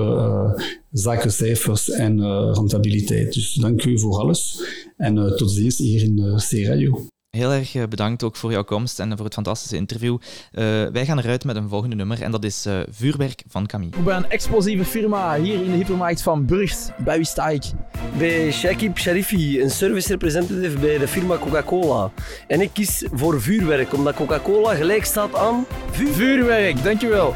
eh, 0.95 1.01
zakencijfers 1.03 1.91
en 1.91 2.21
eh, 2.21 2.51
rentabiliteit. 2.53 3.33
Dus 3.35 3.55
dank 3.55 3.85
u 3.85 3.99
voor 3.99 4.19
alles. 4.19 4.63
En 4.97 5.19
eh, 5.19 5.33
tot 5.33 5.51
ziens 5.51 5.79
hier 5.79 6.03
in 6.03 6.17
de 6.17 6.35
C-Radio. 6.49 7.07
Heel 7.35 7.53
erg 7.53 7.75
eh, 7.75 7.83
bedankt 7.89 8.23
ook 8.23 8.37
voor 8.37 8.53
jouw 8.53 8.65
komst 8.65 9.01
en 9.01 9.17
voor 9.17 9.25
het 9.25 9.35
fantastische 9.35 9.77
interview. 9.77 10.19
Eh, 10.53 10.65
wij 10.93 11.05
gaan 11.05 11.19
eruit 11.19 11.45
met 11.45 11.57
een 11.57 11.69
volgende 11.69 11.97
nummer 11.97 12.23
en 12.23 12.31
dat 12.31 12.45
is 12.45 12.67
eh, 12.67 12.81
Vuurwerk 12.91 13.43
van 13.49 13.67
Camille. 13.67 13.97
Ik 13.97 14.05
ben 14.05 14.17
een 14.17 14.31
explosieve 14.31 14.85
firma 14.85 15.41
hier 15.41 15.55
in 15.55 15.71
de 15.71 15.77
hypermarkt 15.77 16.23
van 16.23 16.47
Burgt. 16.47 16.93
Bij 16.99 17.17
wie 17.17 17.27
sta 17.27 17.49
ik? 17.49 17.65
Bij 18.19 18.53
Shakib 18.53 18.99
Sharifi, 18.99 19.63
een 19.63 19.71
service 19.71 20.09
representative 20.09 20.79
bij 20.79 20.99
de 20.99 21.09
firma 21.09 21.39
Coca-Cola. 21.39 22.13
En 22.47 22.61
ik 22.61 22.71
kies 22.73 23.05
voor 23.13 23.43
vuurwerk, 23.43 23.93
omdat 23.95 24.15
Coca-Cola 24.15 24.75
gelijk 24.75 25.05
staat 25.05 25.35
aan... 25.35 25.67
Vuurwerk, 25.91 26.83
dankjewel. 26.83 27.35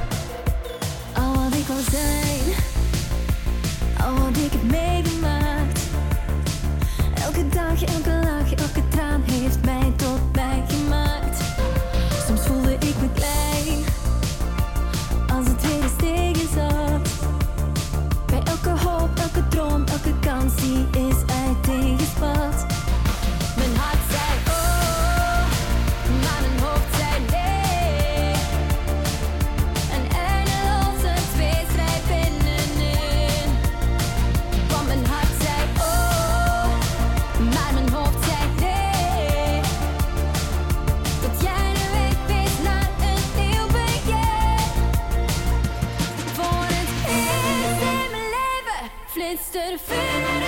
instead 49.48 49.72
of 49.72 49.80
feeling 49.80 50.47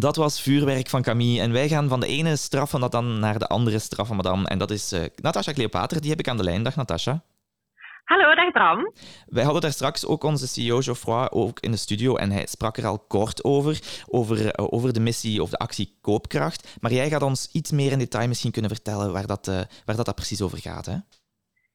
Dat 0.00 0.16
was 0.16 0.42
vuurwerk 0.42 0.88
van 0.88 1.02
Camille. 1.02 1.40
En 1.40 1.52
wij 1.52 1.68
gaan 1.68 1.88
van 1.88 2.00
de 2.00 2.06
ene 2.06 2.36
straffe 2.36 2.78
madame 2.78 3.18
naar 3.18 3.38
de 3.38 3.46
andere 3.46 3.78
straffe 3.78 4.14
madame. 4.14 4.48
En 4.48 4.58
dat 4.58 4.70
is 4.70 4.92
eh 4.92 5.04
Natasha 5.22 5.52
Cleopater. 5.52 6.00
Die 6.00 6.10
heb 6.10 6.18
ik 6.18 6.28
aan 6.28 6.36
de 6.36 6.42
lijn. 6.42 6.62
Dag 6.62 6.76
Natasha. 6.76 7.22
Hallo, 8.04 8.34
dag 8.34 8.50
Bram. 8.52 8.92
Wij 9.26 9.44
hadden 9.44 9.62
daar 9.62 9.72
straks 9.72 10.06
ook 10.06 10.24
onze 10.24 10.48
CEO 10.48 10.80
Geoffroy 10.80 11.28
ook 11.30 11.60
in 11.60 11.70
de 11.70 11.76
studio 11.76 12.16
en 12.16 12.30
hij 12.30 12.46
sprak 12.46 12.76
er 12.76 12.86
al 12.86 12.98
kort 12.98 13.44
over, 13.44 13.80
over, 14.06 14.50
eh, 14.50 14.64
over 14.70 14.92
de 14.92 15.00
missie 15.00 15.42
of 15.42 15.50
de 15.50 15.58
actie 15.58 15.98
Koopkracht. 16.00 16.78
Maar 16.80 16.92
jij 16.92 17.08
gaat 17.08 17.22
ons 17.22 17.50
iets 17.52 17.70
meer 17.70 17.92
in 17.92 17.98
detail 17.98 18.28
misschien 18.28 18.52
kunnen 18.52 18.70
vertellen 18.70 19.12
waar 19.12 19.26
dat, 19.26 19.48
eh, 19.48 19.54
waar 19.84 19.96
dat, 19.96 20.06
dat 20.06 20.14
precies 20.14 20.42
over 20.42 20.58
gaat. 20.58 20.86
Hè? 20.86 20.96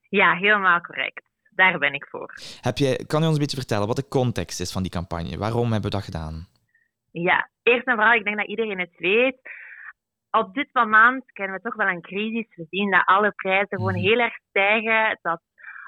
Ja, 0.09 0.35
helemaal 0.35 0.81
correct. 0.81 1.21
Daar 1.55 1.77
ben 1.77 1.93
ik 1.93 2.07
voor. 2.09 2.33
Heb 2.61 2.77
je, 2.77 3.05
kan 3.07 3.19
je 3.19 3.25
ons 3.25 3.35
een 3.35 3.41
beetje 3.41 3.57
vertellen 3.57 3.87
wat 3.87 3.95
de 3.95 4.07
context 4.07 4.59
is 4.59 4.71
van 4.71 4.81
die 4.81 4.91
campagne? 4.91 5.37
Waarom 5.37 5.71
hebben 5.71 5.91
we 5.91 5.97
dat 5.97 6.05
gedaan? 6.05 6.47
Ja, 7.23 7.49
eerst 7.63 7.87
en 7.87 7.95
vooral, 7.95 8.13
ik 8.13 8.23
denk 8.23 8.37
dat 8.37 8.47
iedereen 8.47 8.79
het 8.79 8.97
weet. 8.97 9.39
Op 10.31 10.53
dit 10.53 10.69
moment 10.73 11.31
kennen 11.31 11.55
we 11.55 11.61
toch 11.61 11.75
wel 11.75 11.87
een 11.87 12.01
crisis. 12.01 12.55
We 12.55 12.65
zien 12.69 12.91
dat 12.91 13.05
alle 13.05 13.31
prijzen 13.31 13.77
gewoon 13.77 13.93
heel 13.93 14.19
erg 14.19 14.35
stijgen. 14.49 15.19
Dat 15.21 15.41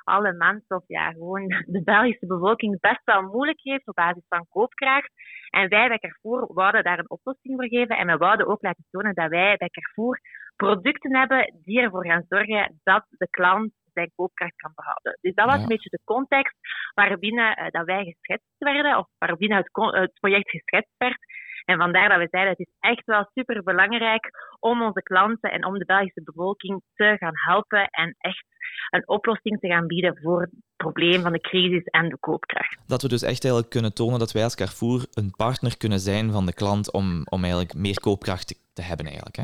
alle 0.03 0.33
mensen, 0.33 0.75
of 0.75 0.83
ja, 0.87 1.11
gewoon 1.11 1.47
de 1.75 1.81
Belgische 1.83 2.25
bevolking 2.25 2.79
best 2.79 3.01
wel 3.03 3.21
moeilijk 3.21 3.59
heeft 3.61 3.87
op 3.87 3.95
basis 3.95 4.23
van 4.27 4.47
koopkracht. 4.49 5.11
En 5.49 5.69
wij 5.69 5.87
bij 5.87 5.99
Carrefour 5.99 6.53
wouden 6.53 6.83
daar 6.83 6.99
een 6.99 7.09
oplossing 7.09 7.55
voor 7.55 7.67
geven. 7.67 7.97
En 7.97 8.07
we 8.07 8.17
wouden 8.17 8.47
ook 8.47 8.61
laten 8.61 8.85
tonen 8.91 9.13
dat 9.13 9.29
wij 9.29 9.57
bij 9.57 9.69
Carrefour 9.69 10.19
producten 10.55 11.15
hebben 11.15 11.53
die 11.63 11.81
ervoor 11.81 12.05
gaan 12.05 12.25
zorgen 12.29 12.79
dat 12.83 13.05
de 13.09 13.29
klant 13.29 13.71
zijn 13.97 14.11
koopkracht 14.15 14.55
kan 14.55 14.71
behouden. 14.75 15.17
Dus 15.21 15.33
dat 15.33 15.45
was 15.45 15.55
Ja. 15.55 15.61
een 15.61 15.67
beetje 15.75 15.89
de 15.89 16.01
context 16.03 16.55
waarbinnen 16.93 17.55
eh, 17.55 17.67
dat 17.69 17.85
wij 17.85 18.03
geschetst 18.03 18.55
werden, 18.57 18.97
of 18.97 19.07
waarbinnen 19.17 19.57
het, 19.57 19.69
het 20.01 20.13
project 20.13 20.49
geschetst 20.49 20.93
werd. 20.97 21.19
En 21.65 21.77
vandaar 21.77 22.09
dat 22.09 22.17
we 22.19 22.27
zeiden, 22.31 22.51
het 22.57 22.67
is 22.67 22.73
echt 22.79 23.05
wel 23.05 23.29
super 23.33 23.63
belangrijk 23.63 24.29
om 24.59 24.81
onze 24.81 25.01
klanten 25.01 25.51
en 25.51 25.65
om 25.65 25.77
de 25.79 25.85
Belgische 25.85 26.23
bevolking 26.23 26.81
te 26.93 27.15
gaan 27.19 27.33
helpen 27.33 27.87
en 27.87 28.15
echt 28.17 28.45
een 28.89 29.07
oplossing 29.07 29.59
te 29.59 29.67
gaan 29.67 29.87
bieden 29.87 30.17
voor 30.21 30.41
het 30.41 30.51
probleem 30.75 31.21
van 31.21 31.31
de 31.31 31.39
crisis 31.39 31.83
en 31.83 32.09
de 32.09 32.17
koopkracht. 32.19 32.77
Dat 32.87 33.01
we 33.01 33.07
dus 33.07 33.21
echt 33.21 33.43
eigenlijk 33.43 33.69
kunnen 33.69 33.93
tonen 33.93 34.19
dat 34.19 34.31
wij 34.31 34.43
als 34.43 34.55
Carrefour 34.55 35.05
een 35.13 35.31
partner 35.37 35.77
kunnen 35.77 35.99
zijn 35.99 36.31
van 36.31 36.45
de 36.45 36.53
klant 36.53 36.91
om, 36.93 37.21
om 37.29 37.41
eigenlijk 37.41 37.73
meer 37.73 37.99
koopkracht 37.99 38.47
te, 38.47 38.55
te 38.73 38.81
hebben 38.81 39.05
eigenlijk. 39.05 39.35
Hè? 39.35 39.43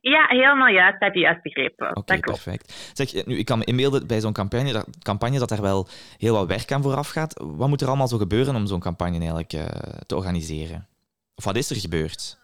Ja, 0.00 0.26
helemaal 0.28 0.68
juist, 0.68 1.00
heb 1.00 1.14
je 1.14 1.20
juist 1.20 1.42
begrepen. 1.42 1.96
Oké, 1.96 2.14
dat 2.14 2.20
perfect. 2.20 2.90
Zeg, 2.92 3.26
nu, 3.26 3.38
ik 3.38 3.44
kan 3.44 3.58
me 3.58 3.64
inbeelden 3.64 4.06
bij 4.06 4.20
zo'n 4.20 4.32
campagne, 4.32 4.72
dat, 4.72 4.86
campagne 5.02 5.38
dat 5.38 5.48
daar 5.48 5.62
wel 5.62 5.88
heel 6.18 6.34
wat 6.34 6.46
werk 6.46 6.72
aan 6.72 6.82
vooraf 6.82 7.08
gaat. 7.08 7.42
Wat 7.44 7.68
moet 7.68 7.80
er 7.80 7.88
allemaal 7.88 8.08
zo 8.08 8.18
gebeuren 8.18 8.54
om 8.54 8.66
zo'n 8.66 8.80
campagne 8.80 9.18
eigenlijk 9.18 9.52
eh, 9.52 9.64
te 10.06 10.16
organiseren? 10.16 10.88
Of 11.34 11.44
wat 11.44 11.56
is 11.56 11.70
er 11.70 11.76
gebeurd? 11.76 12.39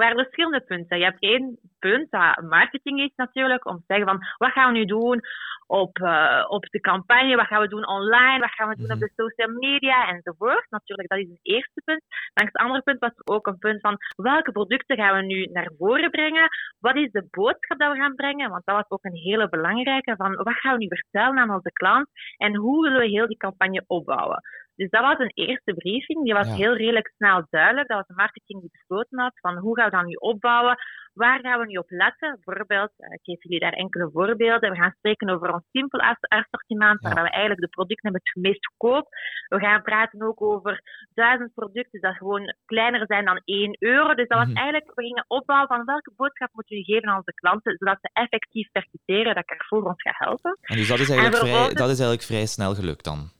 Er 0.00 0.06
waren 0.06 0.24
verschillende 0.24 0.60
punten. 0.60 0.98
Je 0.98 1.04
hebt 1.04 1.22
één 1.22 1.58
punt 1.78 2.10
dat 2.10 2.42
marketing 2.42 3.00
is 3.00 3.12
natuurlijk, 3.16 3.66
om 3.66 3.76
te 3.76 3.84
zeggen 3.86 4.06
van 4.06 4.18
wat 4.38 4.52
gaan 4.52 4.72
we 4.72 4.78
nu 4.78 4.84
doen 4.84 5.20
op, 5.66 5.98
eh, 5.98 6.44
op 6.48 6.64
de 6.70 6.80
campagne, 6.80 7.36
wat 7.36 7.46
gaan 7.46 7.60
we 7.60 7.68
doen 7.68 7.86
online, 7.88 8.38
wat 8.38 8.50
gaan 8.50 8.68
we 8.68 8.76
doen 8.76 8.92
op 8.92 8.98
de 8.98 9.12
social 9.16 9.48
media 9.48 10.08
enzovoort. 10.08 10.66
Natuurlijk, 10.70 11.08
dat 11.08 11.18
is 11.18 11.28
het 11.28 11.38
eerste 11.42 11.80
punt. 11.84 12.02
Langs 12.34 12.52
het 12.52 12.62
andere 12.62 12.82
punt 12.82 12.98
was 12.98 13.10
er 13.16 13.34
ook 13.34 13.46
een 13.46 13.58
punt 13.58 13.80
van 13.80 13.96
welke 14.16 14.52
producten 14.52 14.96
gaan 14.96 15.16
we 15.16 15.22
nu 15.22 15.44
naar 15.44 15.70
voren 15.78 16.10
brengen, 16.10 16.48
wat 16.78 16.96
is 16.96 17.10
de 17.10 17.26
boodschap 17.30 17.78
dat 17.78 17.92
we 17.92 17.98
gaan 17.98 18.14
brengen, 18.14 18.50
want 18.50 18.62
dat 18.64 18.76
was 18.76 18.88
ook 18.88 19.04
een 19.04 19.20
hele 19.28 19.48
belangrijke, 19.48 20.16
van 20.16 20.34
wat 20.34 20.54
gaan 20.54 20.72
we 20.72 20.78
nu 20.78 20.88
vertellen 20.88 21.38
aan 21.38 21.54
onze 21.54 21.72
klant 21.72 22.08
en 22.36 22.56
hoe 22.56 22.82
willen 22.82 23.00
we 23.00 23.06
heel 23.06 23.26
die 23.26 23.36
campagne 23.36 23.84
opbouwen. 23.86 24.42
Dus 24.80 24.90
dat 24.90 25.00
was 25.10 25.18
een 25.18 25.32
eerste 25.46 25.74
briefing. 25.74 26.24
Die 26.24 26.34
was 26.34 26.46
Ja. 26.46 26.54
heel 26.54 26.76
redelijk 26.76 27.12
snel 27.16 27.46
duidelijk. 27.50 27.88
Dat 27.88 27.96
was 27.96 28.06
de 28.06 28.14
marketing 28.24 28.60
die 28.60 28.70
besloten 28.72 29.18
had 29.20 29.32
van 29.40 29.56
hoe 29.56 29.76
gaan 29.78 29.90
we 29.90 29.96
dat 29.96 30.06
nu 30.06 30.14
opbouwen? 30.14 30.76
Waar 31.14 31.40
gaan 31.40 31.60
we 31.60 31.66
nu 31.66 31.76
op 31.76 31.90
letten? 31.90 32.38
Bijvoorbeeld, 32.44 32.92
eh, 32.96 33.12
ik 33.12 33.20
geef 33.22 33.42
jullie 33.42 33.58
daar 33.60 33.72
enkele 33.72 34.10
voorbeelden. 34.12 34.70
We 34.70 34.76
gaan 34.76 34.94
spreken 34.98 35.28
over 35.30 35.52
ons 35.52 35.64
simpel 35.72 36.00
as- 36.00 36.28
assortiment, 36.38 37.00
waar 37.00 37.22
we 37.22 37.30
eigenlijk 37.30 37.60
de 37.60 37.68
producten 37.76 38.06
hebben 38.12 38.20
het 38.32 38.42
meest 38.42 38.66
goedkoop. 38.66 39.08
We 39.48 39.58
gaan 39.58 39.82
praten 39.82 40.22
ook 40.22 40.42
over 40.42 40.74
duizend 41.14 41.54
producten 41.54 42.00
dat 42.00 42.16
gewoon 42.16 42.54
kleiner 42.66 43.02
zijn 43.06 43.24
dan 43.24 43.40
1 43.44 43.76
euro. 43.78 44.14
Dus 44.14 44.28
dat 44.28 44.38
was 44.38 44.46
Mhm. 44.48 44.56
eigenlijk, 44.56 44.94
we 44.94 45.02
gingen 45.02 45.24
opbouwen 45.28 45.68
van 45.68 45.84
welke 45.84 46.12
boodschap 46.16 46.48
moeten 46.52 46.76
we 46.76 46.84
geven 46.84 47.08
aan 47.08 47.16
onze 47.16 47.34
klanten, 47.34 47.76
zodat 47.78 47.98
ze 48.00 48.10
effectief 48.12 48.68
permitteren 48.72 49.34
dat 49.34 49.44
Carrefour 49.44 49.84
ons 49.84 50.02
gaat 50.02 50.18
helpen. 50.26 50.58
En 50.62 50.76
dus 50.76 50.88
dat 50.88 50.98
is 50.98 51.08
En 51.10 51.18
eigenlijk, 51.18 51.46
vrij, 51.52 51.66
dat 51.82 51.88
is 51.94 51.98
eigenlijk 52.00 52.22
vrij 52.22 52.46
snel 52.46 52.74
gelukt 52.74 53.04
dan. 53.04 53.38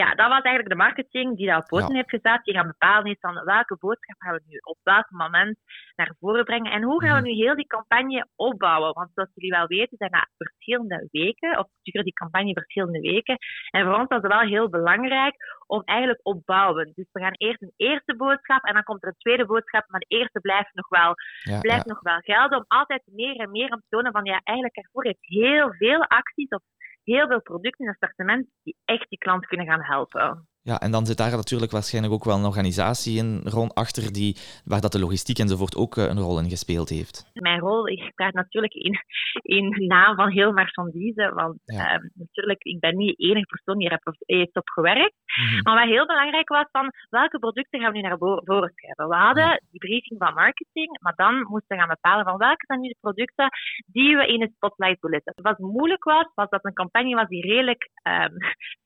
Ja, 0.00 0.08
dat 0.14 0.28
was 0.28 0.42
eigenlijk 0.42 0.68
de 0.68 0.84
marketing 0.86 1.36
die 1.36 1.46
dat 1.46 1.62
op 1.62 1.66
poten 1.68 1.88
Ja. 1.88 1.94
heeft 1.94 2.10
gezet. 2.16 2.44
Die 2.44 2.54
gaan 2.54 2.66
bepalen 2.66 3.10
is 3.10 3.16
van 3.20 3.44
welke 3.44 3.76
boodschap 3.80 4.16
gaan 4.18 4.34
we 4.34 4.42
nu 4.46 4.56
op 4.62 4.78
welk 4.82 5.10
moment 5.10 5.58
naar 5.96 6.14
voren 6.20 6.44
brengen. 6.44 6.72
En 6.72 6.82
hoe 6.82 7.02
gaan 7.04 7.22
we 7.22 7.28
nu 7.28 7.34
heel 7.34 7.54
die 7.54 7.66
campagne 7.66 8.26
opbouwen? 8.36 8.92
Want 8.92 9.10
zoals 9.14 9.30
jullie 9.34 9.50
wel 9.50 9.66
weten, 9.66 9.96
zijn 9.96 10.10
dat 10.10 10.28
verschillende 10.36 11.08
weken, 11.10 11.58
of 11.58 11.66
duren 11.82 12.04
die 12.04 12.12
campagne 12.12 12.52
verschillende 12.52 13.00
weken. 13.00 13.36
En 13.70 13.84
voor 13.84 13.94
ons 13.98 14.08
was 14.08 14.22
het 14.22 14.32
wel 14.32 14.40
heel 14.54 14.68
belangrijk 14.68 15.34
om 15.66 15.82
eigenlijk 15.84 16.20
opbouwen. 16.22 16.92
Dus 16.94 17.08
we 17.12 17.20
gaan 17.20 17.34
eerst 17.36 17.62
een 17.62 17.72
eerste 17.76 18.16
boodschap 18.16 18.64
en 18.64 18.74
dan 18.74 18.82
komt 18.82 19.02
er 19.02 19.08
een 19.08 19.18
tweede 19.26 19.46
boodschap, 19.46 19.84
maar 19.88 20.00
de 20.00 20.16
eerste 20.16 20.40
blijft 20.40 20.74
nog 20.74 20.88
wel, 20.88 21.14
Ja, 21.42 21.60
blijft 21.60 21.84
ja. 21.86 21.92
nog 21.92 22.00
wel 22.02 22.18
gelden. 22.20 22.58
Om 22.58 22.64
altijd 22.68 23.02
meer 23.06 23.36
en 23.36 23.50
meer 23.50 23.72
om 23.72 23.80
te 23.80 23.86
tonen 23.88 24.12
van 24.12 24.24
ja, 24.24 24.40
eigenlijk 24.44 24.74
Carrefour 24.76 25.04
heeft 25.04 25.24
heel 25.40 25.72
veel 25.72 26.02
acties 26.06 26.48
of 26.48 26.62
heel 27.04 27.26
veel 27.26 27.42
producten 27.42 27.84
in 27.84 27.90
het 27.90 28.00
assortiment 28.00 28.48
die 28.62 28.76
echt 28.84 29.08
die 29.08 29.18
klant 29.18 29.46
kunnen 29.46 29.66
gaan 29.66 29.82
helpen. 29.82 30.48
Ja, 30.70 30.76
en 30.80 30.90
dan 30.90 31.06
zit 31.06 31.16
daar 31.16 31.36
natuurlijk 31.36 31.72
waarschijnlijk 31.72 32.14
ook 32.14 32.24
wel 32.24 32.38
een 32.38 32.52
organisatie 32.52 33.18
in 33.22 33.40
rond 33.44 33.74
achter 33.74 34.12
die, 34.12 34.36
waar 34.64 34.80
dat 34.80 34.92
de 34.92 35.04
logistiek 35.04 35.38
enzovoort 35.38 35.76
ook 35.76 35.96
eh, 35.96 36.04
een 36.04 36.24
rol 36.26 36.38
in 36.38 36.54
gespeeld 36.56 36.88
heeft. 36.88 37.30
Mijn 37.32 37.60
rol, 37.60 37.88
ik 37.88 38.12
praat 38.14 38.32
natuurlijk 38.32 38.74
in, 38.74 38.94
in 39.42 39.86
naam 39.86 40.16
van 40.16 40.30
heel 40.30 40.52
marchandise, 40.52 41.32
want 41.34 41.56
ehm, 41.64 42.02
natuurlijk, 42.14 42.62
ik 42.62 42.80
ben 42.80 42.96
niet 42.96 43.16
de 43.16 43.24
enige 43.28 43.46
persoon 43.46 43.78
die 43.78 43.88
erop 43.90 44.14
heeft 44.18 44.56
op 44.56 44.68
gewerkt. 44.68 45.14
Mhm. 45.24 45.62
Maar 45.62 45.78
wat 45.80 45.94
heel 45.94 46.06
belangrijk 46.06 46.48
was, 46.48 46.66
van 46.72 46.92
welke 47.08 47.38
producten 47.38 47.80
gaan 47.80 47.92
we 47.92 47.96
nu 47.96 48.02
naar 48.02 48.18
vo- 48.18 48.42
voren 48.44 48.72
schrijven? 48.74 49.08
We 49.08 49.16
hadden 49.16 49.62
die 49.70 49.80
briefing 49.80 50.20
van 50.22 50.34
marketing, 50.34 50.98
maar 51.00 51.14
dan 51.16 51.34
moesten 51.34 51.76
we 51.76 51.82
gaan 51.82 51.96
bepalen 51.98 52.24
van 52.24 52.36
welke 52.36 52.64
zijn 52.66 52.80
nu 52.80 52.88
de 52.88 52.96
producten 53.00 53.48
die 53.86 54.16
we 54.16 54.26
in 54.26 54.40
het 54.40 54.52
spotlight 54.54 55.00
willen 55.00 55.20
zetten. 55.24 55.42
Wat 55.42 55.58
moeilijk 55.58 56.04
was, 56.04 56.26
was 56.34 56.48
dat 56.48 56.64
een 56.64 56.80
campagne 56.82 57.14
was 57.14 57.28
die 57.28 57.46
redelijk 57.46 57.90
ehm, 58.02 58.36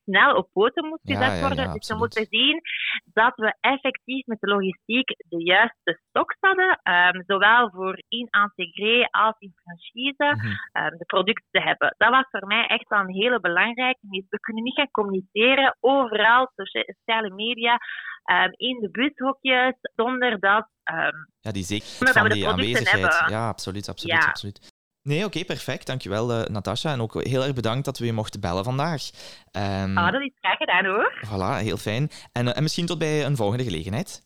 snel 0.09 0.34
op 0.34 0.48
poten 0.52 0.84
moest 0.88 1.00
Ja, 1.04 1.14
gezet 1.16 1.34
ja, 1.34 1.40
worden. 1.46 1.64
ja, 1.64 1.72
dus 1.72 1.88
we 1.88 1.96
moesten 1.96 2.26
zien 2.30 2.61
dat 3.04 3.32
we 3.36 3.56
effectief 3.61 4.26
met 4.26 4.40
de 4.40 4.48
logistiek 4.48 5.09
de 5.28 5.42
juiste 5.44 6.00
stocks 6.09 6.36
hadden, 6.40 6.80
ehm, 6.82 7.22
zowel 7.26 7.70
voor 7.70 8.02
in 8.09 8.28
integré 8.42 9.09
als 9.11 9.34
in 9.38 9.52
franchise, 9.62 10.24
Mhm. 10.36 10.46
ehm, 10.72 10.96
de 10.96 11.04
producten 11.04 11.46
te 11.50 11.61
hebben. 11.61 11.94
Dat 11.98 12.11
was 12.11 12.26
voor 12.30 12.46
mij 12.46 12.66
echt 12.66 12.88
wel 12.88 13.00
een 13.00 13.14
hele 13.22 13.40
belangrijke. 13.40 13.98
We 14.28 14.40
kunnen 14.40 14.62
niet 14.62 14.74
gaan 14.74 14.90
communiceren 14.90 15.76
overal, 15.80 16.50
socia- 16.56 16.92
sociale 16.98 17.30
media, 17.34 17.78
ehm, 18.24 18.50
in 18.56 18.80
de 18.80 18.90
bushokjes, 18.90 19.74
zonder 19.96 20.40
dat 20.40 20.68
ehm, 20.84 21.16
Ja, 21.40 21.50
die 21.52 21.62
zeker 21.64 21.86
Zonder 21.86 22.14
dat 22.14 22.22
van 22.26 22.32
die 22.32 22.48
aanwezigheid. 22.48 23.14
hebben. 23.14 23.30
Ja, 23.36 23.48
absoluut, 23.48 23.88
absoluut, 23.88 24.22
Ja. 24.22 24.28
absoluut. 24.28 24.76
Nee, 25.09 25.24
oké, 25.24 25.44
perfect. 25.44 25.86
Dankjewel, 25.86 26.32
eh 26.32 26.44
Natasha. 26.46 26.92
En 26.92 27.00
ook 27.00 27.24
heel 27.24 27.42
erg 27.44 27.52
bedankt 27.54 27.84
dat 27.84 27.98
we 27.98 28.06
je 28.06 28.12
mochten 28.12 28.40
bellen 28.40 28.64
vandaag. 28.64 29.02
Ehm, 29.50 29.96
Ah, 29.98 30.12
dat 30.12 30.20
is 30.22 30.32
graag 30.40 30.56
gedaan 30.56 30.84
hoor. 30.84 31.12
Voilà, 31.26 31.62
heel 31.64 31.76
fijn. 31.76 32.11
En, 32.32 32.48
eh, 32.48 32.56
en 32.56 32.62
misschien 32.62 32.86
tot 32.86 32.98
bij 32.98 33.24
een 33.24 33.36
volgende 33.36 33.64
gelegenheid. 33.64 34.22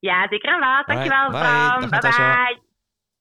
Ja, 0.00 0.26
zeker 0.30 0.52
en 0.54 0.58
vast. 0.60 0.86
Dankjewel, 0.86 1.30
Bye. 1.30 1.38
Bram. 1.40 1.52
Dag, 1.68 1.78
Bye 1.80 1.88
Natasja. 1.88 2.44
bye. 2.46 2.58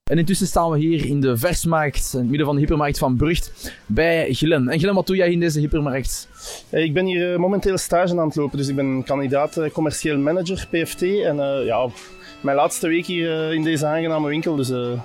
En 0.04 0.18
intussen 0.18 0.48
staan 0.48 0.70
we 0.72 0.78
hier 0.78 1.06
in 1.06 1.20
de 1.22 1.38
versmarkt, 1.38 2.10
in 2.14 2.20
het 2.20 2.28
midden 2.28 2.46
van 2.46 2.56
de 2.56 2.62
hypermarkt 2.62 2.98
van 2.98 3.16
Brugt, 3.16 3.74
bij 3.86 4.34
Glen. 4.34 4.70
En 4.70 4.80
Glen, 4.80 4.94
wat 4.96 5.08
doe 5.08 5.16
jij 5.16 5.32
in 5.32 5.40
deze 5.40 5.60
hypermarkt? 5.60 6.30
Eh, 6.70 6.84
Ik 6.84 6.94
ben 6.94 7.06
hier 7.06 7.40
momenteel 7.40 7.78
stage 7.78 8.20
aan 8.20 8.28
het 8.28 8.36
lopen, 8.36 8.58
dus 8.58 8.68
ik 8.68 8.76
ben 8.76 9.04
kandidaat 9.04 9.72
commercieel 9.72 10.18
manager 10.18 10.68
PFT. 10.72 11.02
En 11.02 11.40
eh, 11.40 11.66
ja, 11.66 11.88
mijn 12.42 12.56
laatste 12.58 12.88
week 12.88 13.06
hier 13.06 13.54
in 13.54 13.64
deze 13.64 13.86
aangename 13.86 14.28
winkel. 14.28 14.56
Dus, 14.56 14.70
eh, 14.70 15.02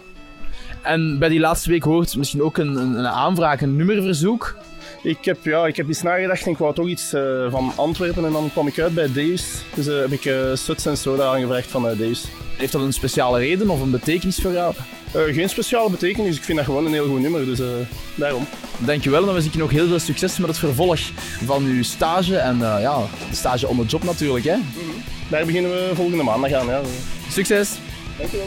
En 0.85 1.19
bij 1.19 1.29
die 1.29 1.41
laatste 1.41 1.71
week 1.71 1.83
hoort 1.83 2.17
misschien 2.17 2.43
ook 2.43 2.59
een, 2.59 2.77
een, 2.77 2.99
een 2.99 3.07
aanvraag, 3.07 3.61
een 3.61 3.77
nummerverzoek? 3.77 4.57
Ik 5.03 5.25
heb, 5.25 5.45
ja, 5.45 5.67
ik 5.67 5.77
heb 5.77 5.89
eens 5.89 6.03
nagedacht 6.03 6.45
en 6.45 6.51
ik 6.51 6.59
wou 6.59 6.75
toch 6.75 6.87
iets 6.87 7.13
eh, 7.13 7.51
van 7.51 7.73
Antwerpen 7.77 8.25
en 8.25 8.33
dan 8.33 8.51
kwam 8.53 8.67
ik 8.67 8.79
uit 8.79 8.95
bij 8.95 9.13
Deus. 9.13 9.63
Dus 9.75 9.87
eh, 9.87 9.99
heb 9.99 10.13
ik 10.13 10.25
eh 10.25 10.55
Suts 10.55 10.87
en 10.87 10.97
Soda 10.97 11.27
aangevraagd 11.27 11.71
van 11.71 11.89
eh, 11.89 11.99
Deus. 11.99 12.25
Heeft 12.57 12.73
dat 12.73 12.83
een 12.83 12.93
speciale 12.93 13.39
reden 13.39 13.71
of 13.71 13.81
een 13.81 13.91
betekenis 13.91 14.39
voor 14.41 14.53
jou? 14.53 14.75
Geen 15.13 15.49
speciale 15.49 15.91
betekenis, 15.91 16.37
ik 16.37 16.43
vind 16.43 16.57
dat 16.57 16.67
gewoon 16.67 16.87
een 16.87 16.93
heel 16.93 17.09
goed 17.09 17.21
nummer, 17.21 17.45
dus 17.45 17.61
daarom. 18.15 18.47
Dankjewel 18.79 19.19
en 19.19 19.25
dan 19.25 19.35
wens 19.35 19.47
ik 19.47 19.53
je 19.53 19.59
nog 19.59 19.71
heel 19.71 19.87
veel 19.87 19.99
succes 19.99 20.39
met 20.39 20.49
het 20.49 20.59
vervolg 20.59 21.01
van 21.45 21.65
uw 21.65 21.83
stage 21.83 22.37
en 22.37 22.59
ja, 22.59 22.99
de 23.31 23.37
stage 23.37 23.69
on 23.69 23.77
the 23.77 23.85
job 23.85 24.05
natuurlijk. 24.05 24.45
Hè? 24.45 24.57
Daar 25.31 25.47
beginnen 25.47 25.71
we 25.71 25.91
volgende 25.95 26.23
maandag 26.23 26.53
aan. 26.53 26.67
Ja. 26.67 26.81
Succes! 27.31 27.71
Dankjewel. 28.19 28.47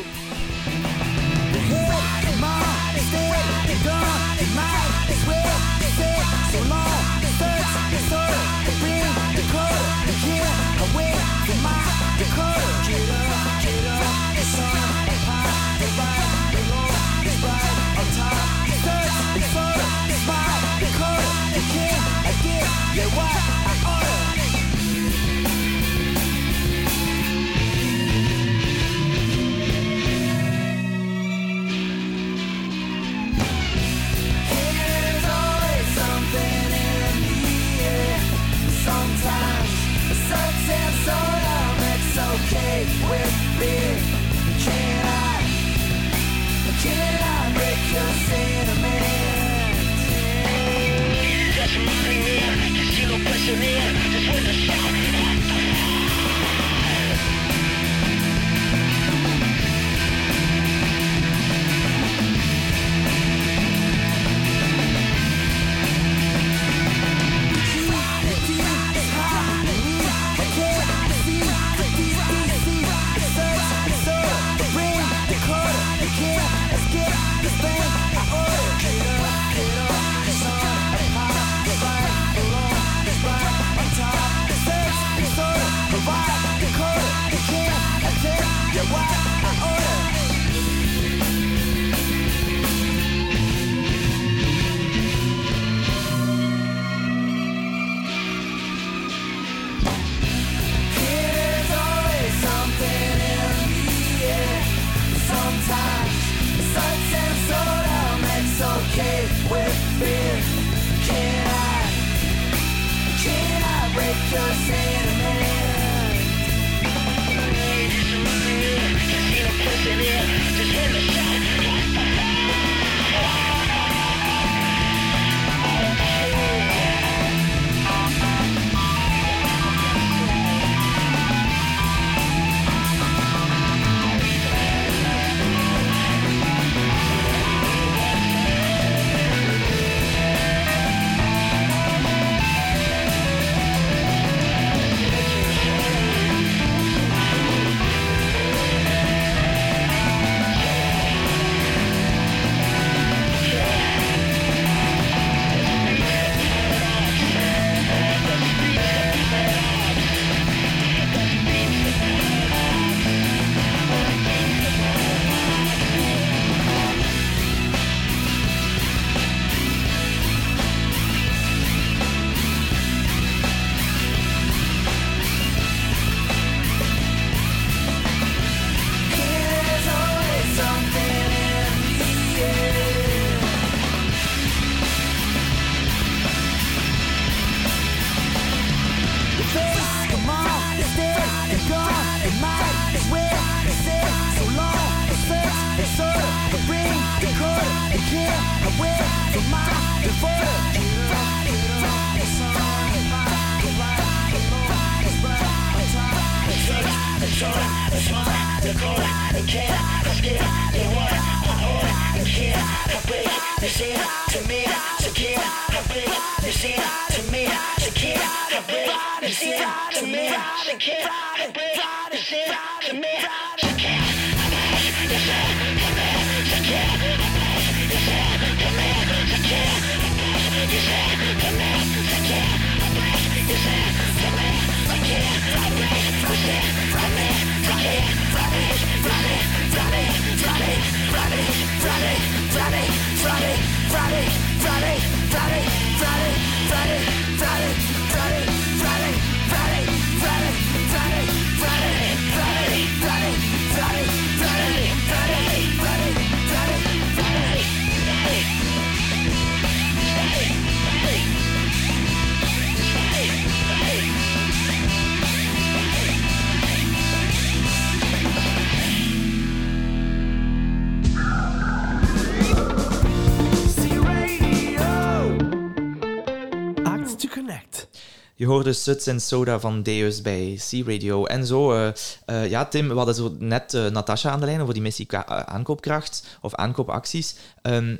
Hoorde 278.48 278.74
Suts 278.74 279.08
en 279.08 279.22
Soda 279.22 279.60
van 279.60 279.84
Deus 279.84 280.22
bij 280.22 280.60
C-Radio. 280.70 281.26
En 281.26 281.46
zo, 281.46 281.72
eh, 281.72 281.92
eh, 282.26 282.50
ja, 282.50 282.66
Tim, 282.66 282.88
we 282.88 282.94
hadden 282.94 283.16
zo 283.16 283.36
net 283.40 283.74
eh, 283.74 283.86
Natasha 283.86 284.30
aan 284.30 284.40
de 284.40 284.46
lijn 284.46 284.62
over 284.62 284.74
die 284.74 284.84
missie 284.84 285.18
aankoopkracht 285.18 286.38
of 286.42 286.56
aankoopacties. 286.56 287.36
Ehm, 287.62 287.98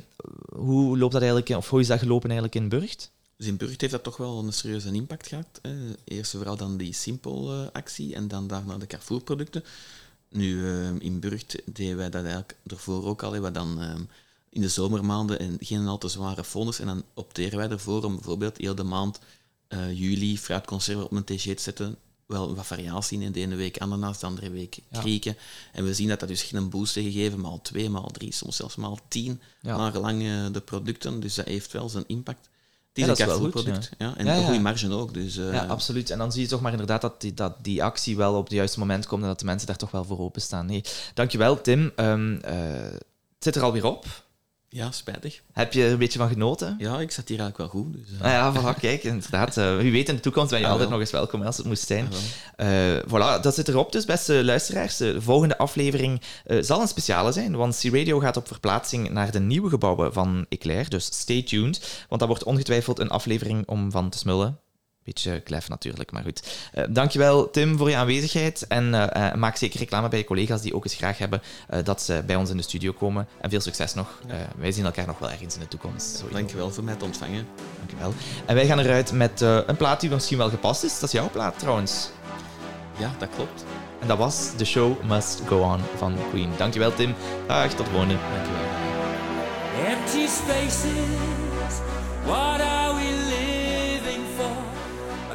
hoe 0.54 0.98
loopt 0.98 1.12
dat 1.12 1.22
eigenlijk, 1.22 1.56
of 1.56 1.70
hoe 1.70 1.80
is 1.80 1.86
dat 1.86 1.98
gelopen 1.98 2.30
eigenlijk 2.30 2.60
in 2.60 2.68
Burgt? 2.68 3.10
Dus 3.36 3.46
in 3.46 3.56
Burgt 3.56 3.80
heeft 3.80 3.92
dat 3.92 4.02
toch 4.02 4.16
wel 4.16 4.38
een 4.38 4.52
serieuze 4.52 4.92
impact 4.92 5.26
gehad. 5.26 5.46
Hè. 5.62 5.70
Eerst 6.04 6.30
vooral 6.30 6.56
dan 6.56 6.76
die 6.76 6.92
Simpel-actie 6.92 8.14
en 8.14 8.28
dan 8.28 8.46
daarna 8.46 8.78
de 8.78 8.86
Carrefour-producten. 8.86 9.64
Nu, 10.30 10.68
eh, 10.68 10.90
in 10.98 11.20
Burgt 11.20 11.62
deden 11.64 11.96
wij 11.96 12.10
dat 12.10 12.22
eigenlijk 12.22 12.56
ervoor 12.66 13.04
ook 13.06 13.22
al. 13.22 13.40
We 13.40 13.50
dan 13.50 13.80
eh, 13.80 13.94
in 14.50 14.60
de 14.60 14.68
zomermaanden 14.68 15.38
en 15.38 15.56
geen 15.60 15.86
al 15.86 15.98
te 15.98 16.08
zware 16.08 16.44
fondsen. 16.44 16.88
En 16.88 16.94
dan 16.94 17.04
opteren 17.14 17.58
wij 17.58 17.68
ervoor 17.68 18.04
om 18.04 18.14
bijvoorbeeld 18.14 18.56
heel 18.56 18.74
de 18.74 18.82
maand 18.82 19.20
eh, 19.68 19.92
juli 19.98 20.38
fruitconserven 20.38 21.04
op 21.04 21.12
een 21.12 21.24
TG 21.24 21.42
te 21.54 21.62
zetten. 21.62 21.96
Wel 22.26 22.54
wat 22.54 22.66
variatie 22.66 23.20
in 23.20 23.32
de 23.32 23.40
ene 23.40 23.54
week 23.54 23.78
ananas, 23.78 24.18
de 24.18 24.26
andere 24.26 24.50
week 24.50 24.78
Ja. 24.90 25.00
krieken. 25.00 25.36
En 25.72 25.84
we 25.84 25.94
zien 25.94 26.08
dat 26.08 26.20
dat 26.20 26.28
dus 26.28 26.42
geen 26.42 26.70
boost 26.70 26.94
heeft 26.94 27.12
gegeven, 27.14 27.40
maal 27.40 27.60
twee, 27.62 27.90
maal 27.90 28.10
drie, 28.10 28.32
soms 28.34 28.56
zelfs 28.56 28.76
maal 28.76 28.98
tien, 29.08 29.40
Ja. 29.60 29.76
naar 29.76 29.92
gelang 29.92 30.22
eh, 30.22 30.46
de 30.52 30.60
producten. 30.60 31.20
Dus 31.20 31.34
dat 31.34 31.44
heeft 31.46 31.72
wel 31.72 31.88
zijn 31.88 32.04
impact. 32.06 32.48
Het 32.88 32.98
is 32.98 33.02
Ja, 33.02 33.02
een 33.02 33.08
dat 33.08 33.18
is 33.18 33.24
wel 33.26 33.38
goed, 33.38 33.52
Carrefour-product. 33.52 33.94
ja. 33.98 34.16
En 34.16 34.26
een 34.26 34.44
goede 34.44 34.60
marge 34.60 34.92
ook. 34.92 35.14
Dus, 35.14 35.36
eh, 35.36 35.52
ja, 35.52 35.64
absoluut. 35.66 36.10
En 36.10 36.18
dan 36.18 36.32
zie 36.32 36.42
je 36.42 36.48
toch 36.48 36.60
maar 36.60 36.70
inderdaad 36.72 37.00
dat 37.00 37.20
die, 37.20 37.34
dat 37.34 37.56
die 37.64 37.82
actie 37.84 38.16
wel 38.16 38.34
op 38.34 38.44
het 38.44 38.52
juiste 38.52 38.78
moment 38.78 39.06
komt 39.06 39.22
en 39.22 39.28
dat 39.28 39.38
de 39.38 39.44
mensen 39.44 39.66
daar 39.66 39.76
toch 39.76 39.90
wel 39.90 40.04
voor 40.04 40.18
openstaan. 40.18 40.66
Nee, 40.66 40.84
dankjewel 41.14 41.60
Tim. 41.60 41.92
Ehm, 41.96 42.36
eh, 42.36 42.54
het 42.82 43.04
zit 43.38 43.56
er 43.56 43.62
alweer 43.62 43.84
op. 43.84 44.06
Ja, 44.70 44.90
spijtig. 44.90 45.42
Heb 45.52 45.72
je 45.72 45.84
er 45.84 45.92
een 45.92 45.98
beetje 45.98 46.18
van 46.18 46.28
genoten? 46.28 46.74
Ja, 46.78 47.00
ik 47.00 47.10
zat 47.10 47.28
hier 47.28 47.38
eigenlijk 47.40 47.72
wel 47.72 47.82
goed. 47.82 47.92
Dus, 47.92 48.18
eh. 48.20 48.24
Ah 48.24 48.30
ja, 48.30 48.74
voilà, 48.74 48.80
kijk, 48.80 49.04
inderdaad. 49.04 49.56
eh, 49.56 49.76
wie 49.76 49.92
weet 49.92 50.08
in 50.08 50.14
de 50.14 50.20
toekomst 50.20 50.50
ben 50.50 50.58
je 50.58 50.64
Ah, 50.64 50.70
altijd 50.70 50.88
wel. 50.88 50.98
nog 50.98 51.06
eens 51.08 51.16
welkom 51.16 51.42
als 51.42 51.56
het 51.56 51.66
moest 51.66 51.86
zijn. 51.86 52.08
Eh, 52.56 52.68
voilà, 53.06 53.40
dat 53.42 53.54
zit 53.54 53.68
erop 53.68 53.92
dus, 53.92 54.04
beste 54.04 54.44
luisteraars. 54.44 54.96
De 54.96 55.20
volgende 55.22 55.58
aflevering 55.58 56.20
zal 56.60 56.80
een 56.80 56.88
speciale 56.88 57.32
zijn, 57.32 57.56
want 57.56 57.78
C-Radio 57.82 58.18
gaat 58.18 58.36
op 58.36 58.46
verplaatsing 58.46 59.10
naar 59.10 59.30
de 59.30 59.40
nieuwe 59.40 59.68
gebouwen 59.70 60.12
van 60.12 60.46
Eclair, 60.48 60.88
dus 60.88 61.04
stay 61.04 61.42
tuned, 61.42 62.04
want 62.08 62.20
dat 62.20 62.28
wordt 62.28 62.44
ongetwijfeld 62.44 62.98
een 62.98 63.10
aflevering 63.10 63.66
om 63.68 63.90
van 63.90 64.10
te 64.10 64.18
smullen. 64.18 64.58
Beetje 65.08 65.40
klef 65.40 65.68
natuurlijk, 65.68 66.12
maar 66.12 66.22
goed. 66.22 66.42
Eh, 66.72 66.84
dankjewel 66.90 67.50
Tim 67.50 67.78
voor 67.78 67.90
je 67.90 67.96
aanwezigheid 67.96 68.66
en 68.66 68.94
eh, 68.94 69.28
eh, 69.30 69.34
maak 69.34 69.56
zeker 69.56 69.78
reclame 69.78 70.08
bij 70.08 70.18
je 70.18 70.24
collega's 70.24 70.60
die 70.60 70.74
ook 70.74 70.84
eens 70.84 70.94
graag 70.94 71.18
hebben 71.18 71.42
eh, 71.68 71.84
dat 71.84 72.02
ze 72.02 72.22
bij 72.26 72.36
ons 72.36 72.50
in 72.50 72.56
de 72.56 72.62
studio 72.62 72.92
komen. 72.92 73.28
En 73.40 73.50
veel 73.50 73.60
succes 73.60 73.94
nog. 73.94 74.20
Eh, 74.26 74.36
wij 74.58 74.72
zien 74.72 74.84
elkaar 74.84 75.06
nog 75.06 75.18
wel 75.18 75.30
ergens 75.30 75.54
in 75.54 75.60
de 75.60 75.68
toekomst. 75.68 76.06
sowieso. 76.16 76.36
Dankjewel 76.36 76.70
voor 76.70 76.84
mij 76.84 76.94
te 76.94 77.04
ontvangen. 77.04 77.46
Dankjewel. 77.78 78.14
En 78.46 78.54
wij 78.54 78.66
gaan 78.66 78.78
eruit 78.78 79.12
met 79.12 79.42
eh, 79.42 79.58
een 79.66 79.76
plaat 79.76 80.00
die 80.00 80.10
misschien 80.10 80.38
wel 80.38 80.48
gepast 80.50 80.82
is. 80.84 80.92
Dat 80.94 81.02
is 81.02 81.12
jouw 81.12 81.30
plaat 81.30 81.58
trouwens. 81.58 82.10
Ja, 82.98 83.10
dat 83.18 83.28
klopt. 83.34 83.64
En 84.00 84.08
dat 84.08 84.18
was 84.18 84.50
The 84.56 84.64
Show 84.64 85.02
Must 85.04 85.40
Go 85.46 85.60
On 85.62 85.80
van 85.96 86.16
Queen. 86.30 86.50
Dankjewel 86.56 86.94
Tim. 86.94 87.14
Dag, 87.46 87.72
tot 87.74 87.86
volgende. 87.88 88.14
Dankjewel. 88.34 88.66
Empty 89.96 90.26
spaces, 90.26 91.74
what 92.24 92.60
are 92.60 92.94
we 92.94 93.02
living? 93.28 93.47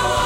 Must 0.00 0.21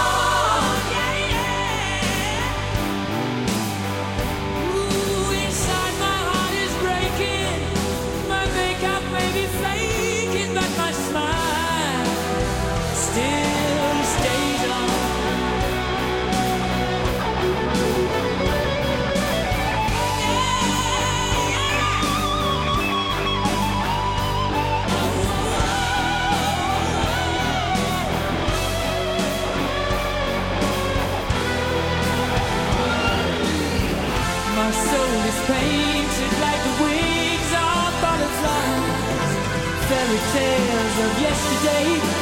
of 40.98 41.20
yesterday 41.20 42.15